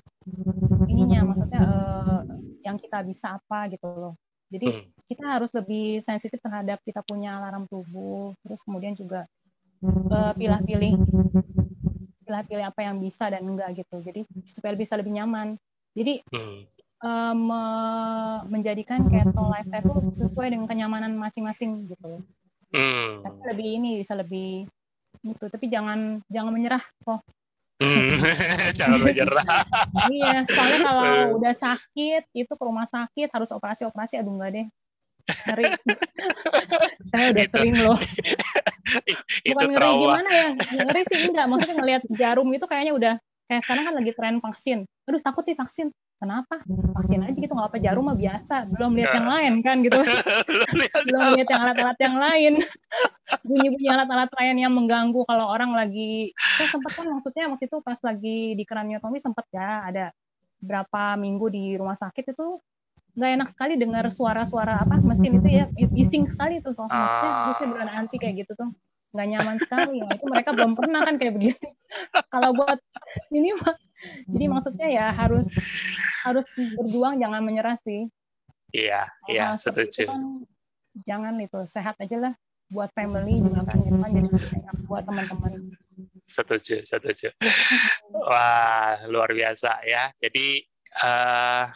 ininya. 0.86 1.26
Maksudnya 1.26 1.62
uh, 1.64 2.22
yang 2.62 2.78
kita 2.78 3.02
bisa 3.02 3.42
apa 3.42 3.66
gitu 3.74 3.90
loh 3.90 4.16
jadi 4.52 4.68
hmm. 4.84 5.08
kita 5.08 5.26
harus 5.26 5.52
lebih 5.56 6.04
sensitif 6.04 6.38
terhadap 6.44 6.78
kita 6.84 7.02
punya 7.08 7.40
alarm 7.40 7.66
tubuh 7.72 8.36
terus 8.44 8.62
kemudian 8.68 8.94
juga 8.94 9.26
uh, 9.82 10.34
pilih-pilih 10.36 10.94
pilih-pilih 12.28 12.66
apa 12.68 12.82
yang 12.84 13.00
bisa 13.00 13.32
dan 13.32 13.48
enggak 13.48 13.74
gitu 13.80 14.04
jadi 14.04 14.22
supaya 14.52 14.76
bisa 14.76 15.00
lebih 15.00 15.16
nyaman 15.16 15.56
jadi 15.96 16.22
hmm. 16.28 16.60
uh, 17.02 17.34
me 17.34 17.64
menjadikan 18.52 19.08
keto 19.08 19.44
lifestyle 19.48 19.88
itu 19.88 20.28
sesuai 20.28 20.52
dengan 20.52 20.68
kenyamanan 20.68 21.16
masing-masing 21.16 21.88
gitu 21.88 22.20
Hmm. 22.72 23.20
Tapi 23.20 23.40
lebih 23.52 23.68
ini 23.84 23.90
bisa 24.00 24.16
lebih 24.16 24.64
gitu 25.22 25.46
tapi 25.52 25.70
jangan 25.70 26.24
jangan 26.32 26.50
menyerah 26.56 26.82
kok 27.06 27.22
Hmm, 27.82 28.14
jangan 28.80 29.00
menyerah. 29.02 29.46
iya, 30.14 30.46
soalnya 30.46 30.80
kalau 30.86 31.42
udah 31.42 31.54
sakit 31.58 32.24
itu 32.38 32.54
ke 32.54 32.64
rumah 32.64 32.86
sakit 32.86 33.26
harus 33.34 33.50
operasi 33.50 33.90
operasi, 33.90 34.22
aduh 34.22 34.38
enggak 34.38 34.52
deh. 34.54 34.68
Ngeri. 35.50 35.66
Saya 37.12 37.26
udah 37.34 37.44
itu, 37.44 37.56
sering 37.58 37.76
loh. 37.82 37.98
Bukan 39.50 39.66
ngeri 39.74 39.78
trauma. 39.82 40.02
gimana 40.02 40.30
ya? 40.30 40.48
Ngeri 40.54 41.02
sih 41.10 41.20
enggak. 41.34 41.46
Maksudnya 41.50 41.76
ngelihat 41.82 42.04
jarum 42.14 42.50
itu 42.54 42.66
kayaknya 42.70 42.94
udah 42.94 43.14
kayak 43.50 43.62
sekarang 43.66 43.84
kan 43.90 43.94
lagi 43.98 44.12
tren 44.14 44.38
vaksin. 44.38 44.80
Aduh 45.10 45.22
takut 45.22 45.44
nih 45.50 45.58
vaksin 45.58 45.88
kenapa 46.22 46.62
vaksin 46.70 47.26
aja 47.26 47.34
gitu 47.34 47.50
nggak 47.50 47.74
apa 47.74 47.78
jarum 47.82 48.06
mah 48.06 48.14
biasa 48.14 48.70
belum 48.70 48.94
lihat 48.94 49.12
yang 49.18 49.28
lain 49.28 49.54
kan 49.66 49.82
gitu 49.82 49.98
belum 51.10 51.22
lihat 51.34 51.50
yang 51.50 51.62
alat-alat 51.66 51.98
yang 51.98 52.16
lain 52.22 52.54
bunyi-bunyi 53.42 53.90
alat-alat 53.90 54.30
lain 54.38 54.56
yang 54.62 54.70
mengganggu 54.70 55.26
kalau 55.26 55.50
orang 55.50 55.74
lagi 55.74 56.30
saya 56.38 56.70
sempat 56.70 56.92
kan 56.94 57.10
maksudnya 57.10 57.50
waktu 57.50 57.66
itu 57.66 57.78
pas 57.82 57.98
lagi 58.06 58.54
di 58.54 58.64
kraniotomi 58.70 59.18
sempat 59.18 59.50
ya 59.50 59.82
ada 59.90 60.06
berapa 60.62 61.18
minggu 61.18 61.50
di 61.50 61.66
rumah 61.82 61.98
sakit 61.98 62.38
itu 62.38 62.62
nggak 63.18 63.32
enak 63.42 63.50
sekali 63.50 63.74
dengar 63.76 64.06
suara-suara 64.14 64.86
apa 64.86 65.02
mesin 65.02 65.42
itu 65.42 65.50
ya 65.50 65.66
bising 65.90 66.30
sekali 66.30 66.62
tuh 66.62 66.78
soalnya 66.78 66.96
maksudnya 66.96 67.32
bisa 67.50 67.64
bulan 67.66 67.90
anti 67.98 68.16
kayak 68.22 68.46
gitu 68.46 68.54
tuh 68.56 68.70
nggak 69.12 69.28
nyaman 69.28 69.58
sekali 69.60 70.00
ya. 70.00 70.08
itu 70.16 70.26
mereka 70.30 70.50
belum 70.56 70.72
pernah 70.78 71.02
kan 71.04 71.20
kayak 71.20 71.34
begini 71.36 71.68
kalau 72.32 72.56
buat 72.56 72.80
ini 73.36 73.52
mah 73.60 73.76
jadi 74.28 74.46
maksudnya 74.50 74.88
ya 74.90 75.06
harus 75.14 75.48
harus 76.26 76.46
berjuang 76.56 77.18
jangan 77.18 77.42
menyerah 77.42 77.78
sih. 77.86 78.10
Iya 78.72 79.12
iya 79.28 79.54
setuju. 79.60 80.08
kan, 80.08 80.48
jangan 81.04 81.36
itu 81.44 81.60
sehat 81.68 82.00
aja 82.00 82.18
lah 82.30 82.34
buat 82.72 82.88
family 82.96 83.44
juga 83.44 83.68
kan 83.68 83.78
jadi 83.84 84.30
buat 84.88 85.04
teman-teman. 85.04 85.52
Setuju 86.24 86.88
setuju. 86.88 87.36
Wah 88.32 89.04
luar 89.12 89.36
biasa 89.36 89.84
ya. 89.84 90.08
Jadi 90.16 90.64
uh, 91.04 91.68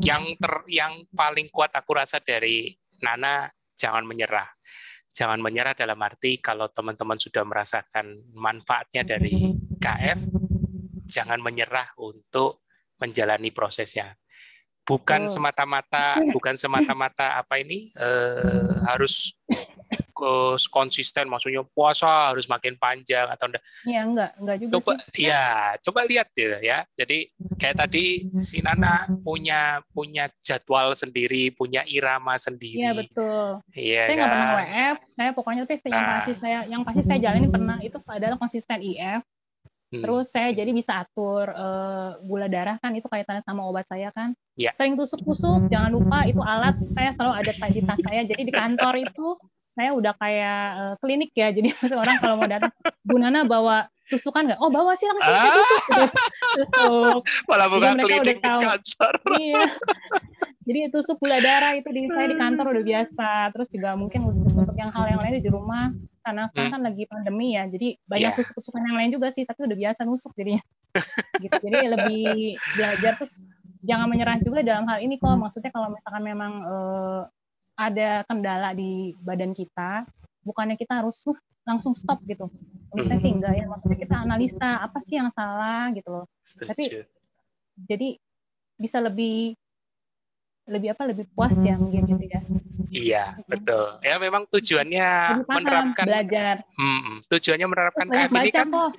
yang 0.00 0.24
ter 0.40 0.54
yang 0.72 1.04
paling 1.12 1.52
kuat 1.52 1.76
aku 1.76 2.00
rasa 2.00 2.16
dari 2.24 2.72
Nana 3.04 3.48
jangan 3.76 4.08
menyerah. 4.08 4.48
Jangan 5.10 5.42
menyerah 5.42 5.76
dalam 5.76 6.00
arti 6.00 6.40
kalau 6.40 6.70
teman-teman 6.72 7.20
sudah 7.20 7.44
merasakan 7.44 8.24
manfaatnya 8.32 9.04
dari 9.04 9.52
KF 9.76 10.39
jangan 11.10 11.42
menyerah 11.42 11.90
untuk 11.98 12.62
menjalani 13.02 13.50
prosesnya. 13.50 14.14
Bukan 14.86 15.26
oh. 15.26 15.30
semata-mata, 15.30 16.22
bukan 16.36 16.54
semata-mata 16.54 17.36
apa 17.36 17.58
ini 17.58 17.90
uh, 17.98 18.86
harus 18.86 19.34
konsisten, 20.68 21.24
maksudnya 21.32 21.64
puasa 21.72 22.32
harus 22.32 22.44
makin 22.44 22.76
panjang 22.76 23.24
atau 23.24 23.48
enggak? 23.48 23.64
Iya 23.88 24.00
enggak, 24.04 24.30
enggak 24.36 24.56
juga 24.60 24.72
coba, 24.76 24.92
sih. 25.00 25.26
Ya, 25.26 25.48
coba 25.80 26.00
lihat 26.04 26.28
gitu 26.36 26.58
ya. 26.60 26.84
Jadi 26.92 27.18
kayak 27.56 27.76
tadi 27.86 28.28
si 28.44 28.60
Nana 28.60 29.08
punya 29.24 29.80
punya 29.96 30.28
jadwal 30.44 30.92
sendiri, 30.92 31.56
punya 31.56 31.80
irama 31.88 32.36
sendiri. 32.36 32.84
Iya 32.84 32.92
betul. 32.92 33.64
Iya 33.72 34.02
saya 34.04 34.14
nggak 34.16 34.28
kan? 34.28 34.34
pernah 34.36 34.52
WF, 34.52 34.96
saya 35.16 35.30
pokoknya 35.32 35.62
tuh 35.64 35.74
yang 35.88 36.04
nah. 36.04 36.12
pasti 36.20 36.32
saya 36.36 36.58
yang 36.68 36.82
pasti 36.84 37.02
saya 37.08 37.18
jalani 37.18 37.48
pernah 37.48 37.78
itu 37.80 37.96
adalah 38.04 38.36
konsisten 38.36 38.78
IF 38.84 39.24
Hmm. 39.90 40.02
Terus 40.06 40.30
saya 40.30 40.54
jadi 40.54 40.70
bisa 40.70 41.02
atur 41.02 41.50
uh, 41.50 42.14
gula 42.22 42.46
darah 42.46 42.78
kan 42.78 42.94
itu 42.94 43.10
kaitannya 43.10 43.42
sama 43.42 43.66
obat 43.66 43.90
saya 43.90 44.14
kan. 44.14 44.38
Yeah. 44.54 44.70
Sering 44.78 44.94
tusuk-tusuk, 44.94 45.66
jangan 45.66 45.90
lupa 45.90 46.22
itu 46.30 46.38
alat 46.38 46.78
saya 46.94 47.10
selalu 47.10 47.32
ada 47.42 47.50
di 47.74 47.82
tas 47.82 47.98
saya. 48.06 48.22
Jadi 48.22 48.42
di 48.46 48.54
kantor 48.54 48.94
itu 49.02 49.26
saya 49.74 49.90
udah 49.90 50.14
kayak 50.14 50.62
uh, 50.78 50.94
klinik 51.02 51.34
ya. 51.34 51.50
Jadi 51.50 51.74
orang 52.06 52.16
kalau 52.22 52.38
mau 52.38 52.46
datang, 52.46 52.70
Bu 53.02 53.18
Nana 53.18 53.42
bawa 53.42 53.90
tusukan 54.06 54.46
nggak? 54.46 54.62
Oh 54.62 54.70
bawa 54.70 54.94
sih 54.94 55.10
langsung 55.10 55.34
ah. 55.34 55.42
tusuk. 55.58 56.10
tusuk. 56.54 57.22
Malah 57.50 57.66
bukan 57.66 57.94
klinik 57.98 58.22
di 58.22 58.34
kantor. 58.38 59.14
Iya. 59.42 59.64
Jadi 60.70 60.78
tusuk 60.94 61.18
gula 61.18 61.42
darah 61.42 61.74
itu 61.74 61.90
di 61.90 62.06
saya 62.06 62.30
di 62.30 62.38
kantor 62.38 62.78
udah 62.78 62.84
biasa. 62.86 63.28
Terus 63.58 63.68
juga 63.74 63.98
mungkin 63.98 64.22
untuk 64.22 64.76
yang 64.78 64.94
hal 64.94 65.18
yang 65.18 65.18
lain 65.18 65.42
di 65.42 65.50
rumah 65.50 65.90
karena 66.20 66.52
sekarang 66.52 66.68
hmm. 66.68 66.76
kan 66.76 66.82
lagi 66.84 67.04
pandemi 67.08 67.56
ya 67.56 67.64
jadi 67.64 67.88
banyak 68.04 68.30
yeah. 68.32 68.36
tusuk-tusukan 68.36 68.82
yang 68.84 68.96
lain 69.00 69.10
juga 69.16 69.32
sih 69.32 69.44
tapi 69.48 69.64
udah 69.64 69.76
biasa 69.76 70.00
nusuk 70.04 70.32
jadinya. 70.36 70.62
Gitu 71.42 71.56
jadi 71.64 71.78
lebih 71.88 72.60
belajar 72.76 73.12
terus 73.16 73.34
jangan 73.80 74.06
menyerah 74.12 74.36
juga 74.44 74.60
dalam 74.60 74.84
hal 74.84 75.00
ini 75.00 75.16
kok. 75.16 75.32
Maksudnya 75.40 75.72
kalau 75.72 75.88
misalkan 75.88 76.22
memang 76.24 76.52
uh, 76.68 77.22
ada 77.80 78.28
kendala 78.28 78.76
di 78.76 79.16
badan 79.24 79.56
kita 79.56 80.04
bukannya 80.44 80.76
kita 80.76 81.00
harus 81.00 81.24
uh, 81.24 81.38
langsung 81.64 81.96
stop 81.96 82.20
gitu. 82.28 82.48
Saya 82.92 83.18
sih 83.22 83.32
enggak 83.32 83.56
ya 83.56 83.64
maksudnya 83.64 83.96
kita 83.96 84.16
analisa 84.20 84.84
apa 84.84 84.98
sih 85.04 85.16
yang 85.16 85.32
salah 85.32 85.88
gitu 85.96 86.08
loh. 86.12 86.26
Tapi 86.44 87.06
jadi 87.88 88.18
bisa 88.76 89.00
lebih 89.00 89.56
lebih 90.68 90.92
apa 90.92 91.02
lebih 91.08 91.26
puas 91.32 91.52
ya 91.60 91.74
mungkin 91.76 92.04
gitu 92.04 92.24
ya 92.28 92.40
iya 92.90 93.24
betul. 93.46 94.02
Ya 94.02 94.18
memang 94.18 94.44
tujuannya 94.50 95.08
menerapkan 95.46 96.04
belajar. 96.04 96.54
Hmm, 96.74 97.22
tujuannya 97.30 97.66
menerapkan 97.70 98.06
KF 98.10 98.30
ini 98.34 98.50
kan 98.50 98.68
kok. 98.68 98.92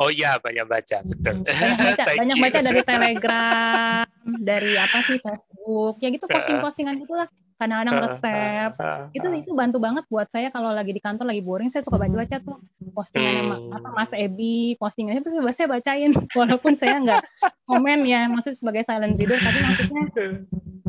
Oh 0.00 0.08
iya 0.08 0.40
banyak 0.40 0.64
baca 0.64 0.98
betul. 1.04 1.44
Banyak 1.44 1.78
baca, 1.78 2.02
banyak 2.22 2.36
baca 2.40 2.58
dari 2.64 2.80
Telegram, 2.80 4.06
dari 4.40 4.72
apa 4.80 4.98
sih 5.04 5.18
Facebook, 5.20 5.94
ya 6.00 6.08
gitu 6.08 6.24
posting-postingan 6.26 6.96
itulah 7.04 7.28
kadang-kadang 7.60 8.10
resep. 8.10 8.72
itu 9.14 9.26
itu 9.38 9.50
bantu 9.54 9.78
banget 9.78 10.02
buat 10.10 10.26
saya 10.26 10.50
kalau 10.50 10.74
lagi 10.74 10.90
di 10.90 10.98
kantor 10.98 11.30
lagi 11.30 11.46
boring 11.46 11.70
saya 11.70 11.86
suka 11.86 12.00
baca-baca 12.00 12.40
tuh. 12.42 12.58
Postingan 12.90 13.34
hmm. 13.46 13.76
apa 13.78 13.88
Mas 13.94 14.12
Ebi 14.16 14.74
postingannya 14.80 15.22
tuh 15.22 15.30
saya 15.52 15.68
bacain. 15.70 16.10
Walaupun 16.38 16.72
saya 16.74 16.98
nggak 16.98 17.22
komen 17.68 18.02
ya 18.08 18.26
maksud 18.32 18.56
sebagai 18.56 18.82
silent 18.82 19.14
reader 19.14 19.38
tapi 19.38 19.60
maksudnya 19.62 20.04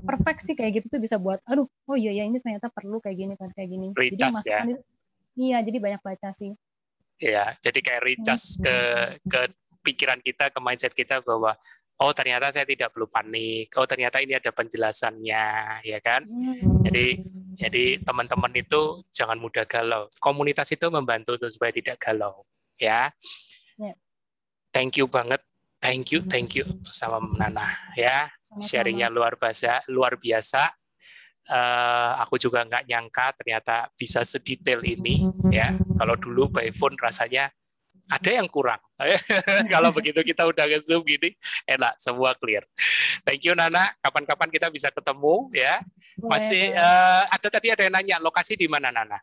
perfect 0.03 0.39
sih 0.43 0.55
kayak 0.55 0.83
gitu 0.83 0.87
tuh 0.91 1.01
bisa 1.01 1.15
buat 1.17 1.39
aduh 1.47 1.65
oh 1.65 1.97
iya 1.97 2.11
ya 2.11 2.23
ini 2.27 2.43
ternyata 2.43 2.67
perlu 2.69 2.99
kayak 2.99 3.17
gini 3.17 3.33
kayak 3.39 3.69
gini 3.71 3.87
Recas, 3.95 4.43
jadi 4.43 4.75
ya. 4.75 4.79
iya 5.33 5.57
jadi 5.63 5.77
banyak 5.79 6.01
baca 6.03 6.29
sih 6.35 6.53
Iya, 7.23 7.55
jadi 7.63 7.79
kayak 7.79 8.03
recas 8.03 8.59
ke 8.59 8.77
ke 9.31 9.41
pikiran 9.79 10.19
kita, 10.19 10.51
ke 10.51 10.59
mindset 10.59 10.91
kita 10.91 11.23
bahwa 11.23 11.55
oh 12.03 12.11
ternyata 12.11 12.51
saya 12.51 12.67
tidak 12.67 12.91
perlu 12.91 13.07
panik, 13.07 13.71
oh 13.79 13.87
ternyata 13.87 14.19
ini 14.19 14.35
ada 14.35 14.51
penjelasannya, 14.51 15.47
ya 15.87 15.99
kan? 16.03 16.27
Jadi 16.83 17.23
jadi 17.55 18.01
teman-teman 18.03 18.51
itu 18.59 19.07
jangan 19.15 19.39
mudah 19.39 19.63
galau. 19.63 20.11
Komunitas 20.19 20.67
itu 20.75 20.83
membantu 20.91 21.39
untuk 21.39 21.51
supaya 21.53 21.71
tidak 21.71 21.95
galau, 22.01 22.43
ya. 22.75 23.07
ya. 23.79 23.93
Thank 24.73 24.99
you 24.99 25.07
banget, 25.07 25.39
thank 25.83 26.15
you, 26.15 26.23
thank 26.23 26.55
you 26.55 26.63
sama 26.87 27.19
Nana, 27.35 27.67
ya. 27.99 28.31
Sharingnya 28.63 29.11
luar 29.11 29.35
biasa, 29.35 29.83
luar 29.91 30.15
biasa. 30.15 30.71
Uh, 31.43 32.23
aku 32.23 32.39
juga 32.39 32.63
nggak 32.63 32.87
nyangka 32.87 33.35
ternyata 33.35 33.91
bisa 33.99 34.23
sedetail 34.23 34.79
ini, 34.87 35.27
ya. 35.51 35.75
Kalau 35.75 36.15
dulu 36.15 36.47
by 36.47 36.71
phone 36.71 36.95
rasanya 36.95 37.51
ada 38.07 38.29
yang 38.31 38.47
kurang. 38.47 38.79
Kalau 39.73 39.89
begitu 39.91 40.23
kita 40.23 40.47
udah 40.47 40.69
ke 40.69 40.79
Zoom 40.79 41.03
gini, 41.03 41.35
enak, 41.67 41.99
semua 41.99 42.35
clear. 42.39 42.63
Thank 43.27 43.43
you 43.43 43.55
Nana, 43.55 43.83
kapan-kapan 43.99 44.47
kita 44.51 44.67
bisa 44.71 44.87
ketemu 44.91 45.51
ya. 45.51 45.83
Masih 46.19 46.71
uh, 46.75 47.23
ada 47.27 47.47
tadi 47.51 47.71
ada 47.73 47.83
yang 47.83 47.95
nanya 47.95 48.17
lokasi 48.23 48.55
di 48.55 48.67
mana 48.71 48.91
Nana? 48.91 49.19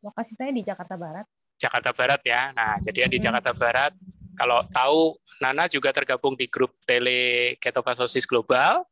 Lokasi 0.00 0.32
saya 0.34 0.50
di 0.50 0.64
Jakarta 0.64 0.96
Barat. 0.96 1.26
Jakarta 1.60 1.90
Barat 1.92 2.20
ya. 2.24 2.56
Nah, 2.56 2.80
jadi 2.80 3.04
yang 3.04 3.12
di 3.12 3.20
Jakarta 3.20 3.52
Barat, 3.52 3.92
kalau 4.38 4.62
tahu 4.70 5.16
Nana 5.40 5.64
juga 5.66 5.88
tergabung 5.90 6.36
di 6.36 6.44
grup 6.46 6.76
Tele 6.84 7.56
Ketopasosis 7.56 8.28
Global, 8.28 8.84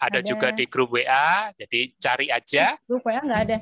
ada, 0.00 0.18
ada 0.18 0.20
juga 0.24 0.48
di 0.48 0.64
grup 0.64 0.96
WA, 0.96 1.52
jadi 1.60 1.80
cari 2.00 2.26
aja. 2.32 2.72
Grup 2.88 3.04
WA 3.04 3.20
nggak 3.20 3.42
ada. 3.44 3.58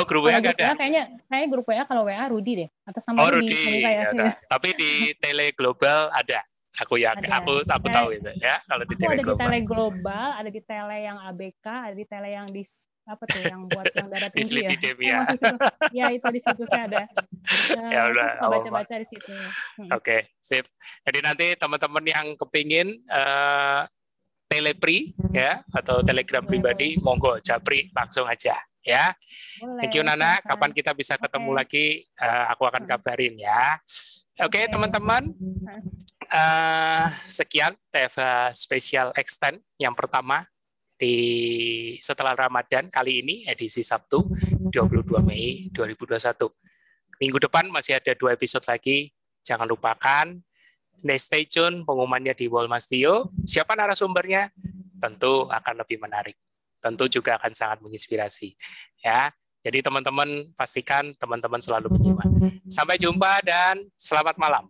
Oh, 0.00 0.08
grup 0.08 0.24
WA 0.24 0.40
nggak 0.40 0.56
ada? 0.56 0.72
kayaknya, 0.72 1.04
kayaknya 1.28 1.48
grup 1.52 1.66
WA 1.68 1.84
kalau 1.84 2.08
WA 2.08 2.24
Rudi 2.32 2.64
deh. 2.64 2.68
Atas 2.88 3.04
nama 3.04 3.20
oh, 3.20 3.28
Rudi. 3.28 3.52
Rudi. 3.52 3.84
Ya, 3.84 4.08
ya. 4.08 4.32
Tapi 4.48 4.68
di 4.72 4.90
Tele 5.22 5.52
Global 5.52 6.08
ada. 6.16 6.40
Aku 6.80 6.96
ya, 6.96 7.12
ada. 7.12 7.28
aku 7.36 7.60
aku 7.66 7.86
tahu 7.92 8.08
itu 8.16 8.32
ya. 8.40 8.56
Kalau 8.64 8.84
di 8.88 8.94
Tele 8.96 9.20
ada 9.20 9.20
Global. 9.20 9.36
di 9.36 9.42
Tele 9.44 9.58
Global, 9.68 10.26
ada 10.32 10.48
di 10.48 10.60
Tele 10.64 10.96
yang 11.04 11.18
ABK, 11.28 11.66
ada 11.66 11.96
di 11.98 12.06
Tele 12.08 12.28
yang 12.32 12.48
di 12.48 12.62
apa 13.08 13.24
tuh 13.26 13.42
yang 13.42 13.66
buat 13.66 13.86
yang 13.96 14.08
darah 14.12 14.30
tinggi 14.34 14.62
ya. 14.66 14.70
ya. 15.00 15.20
ya 15.90 16.06
itu 16.12 16.26
di 16.30 16.40
situ 16.40 16.62
saya 16.68 16.84
ada. 16.86 17.04
Uh, 17.74 17.90
ya 17.94 18.00
udah. 18.12 18.28
Baca-baca 18.44 18.94
di 19.00 19.06
situ. 19.08 19.32
Hmm. 19.32 19.88
Oke, 19.94 20.00
okay, 20.00 20.20
sip. 20.38 20.66
Jadi 21.06 21.18
nanti 21.24 21.46
teman-teman 21.56 22.04
yang 22.06 22.26
kepingin 22.36 23.02
uh, 23.10 23.88
telepri 24.50 25.14
ya 25.30 25.62
atau 25.70 26.02
telegram 26.02 26.42
pribadi, 26.42 26.98
monggo 26.98 27.38
japri 27.40 27.88
langsung 27.94 28.26
aja 28.26 28.58
ya. 28.84 29.14
Boleh, 29.60 29.86
Thank 29.86 29.94
you 29.96 30.04
Nana. 30.04 30.40
Kapan 30.42 30.70
kita 30.72 30.92
bisa 30.96 31.14
ketemu 31.20 31.50
okay. 31.54 31.58
lagi? 31.58 31.86
Uh, 32.18 32.44
aku 32.52 32.62
akan 32.66 32.82
kabarin 32.88 33.34
ya. 33.36 33.78
Oke 34.40 34.56
okay, 34.56 34.62
okay. 34.66 34.72
teman-teman. 34.72 35.22
Uh, 36.30 37.10
sekian 37.26 37.74
TFA 37.90 38.54
Special 38.54 39.10
Extend 39.18 39.58
yang 39.82 39.98
pertama 39.98 40.46
di 41.00 41.16
setelah 42.04 42.36
Ramadan 42.36 42.92
kali 42.92 43.24
ini 43.24 43.48
edisi 43.48 43.80
Sabtu 43.80 44.20
22 44.68 45.24
Mei 45.24 45.72
2021. 45.72 46.20
Minggu 47.16 47.40
depan 47.40 47.72
masih 47.72 47.96
ada 47.96 48.12
dua 48.12 48.36
episode 48.36 48.68
lagi. 48.68 49.08
Jangan 49.40 49.64
lupakan 49.64 50.36
next 51.00 51.32
stay 51.32 51.48
tune 51.48 51.88
pengumumannya 51.88 52.36
di 52.36 52.52
Walmastio. 52.52 53.32
Siapa 53.48 53.72
narasumbernya? 53.72 54.52
Tentu 55.00 55.48
akan 55.48 55.74
lebih 55.80 55.96
menarik. 55.96 56.36
Tentu 56.84 57.08
juga 57.08 57.40
akan 57.40 57.56
sangat 57.56 57.80
menginspirasi. 57.80 58.52
Ya. 59.00 59.32
Jadi 59.60 59.84
teman-teman 59.84 60.52
pastikan 60.56 61.12
teman-teman 61.16 61.60
selalu 61.60 61.92
menyimak. 61.92 62.28
Sampai 62.68 62.96
jumpa 62.96 63.44
dan 63.44 63.88
selamat 63.96 64.40
malam. 64.40 64.68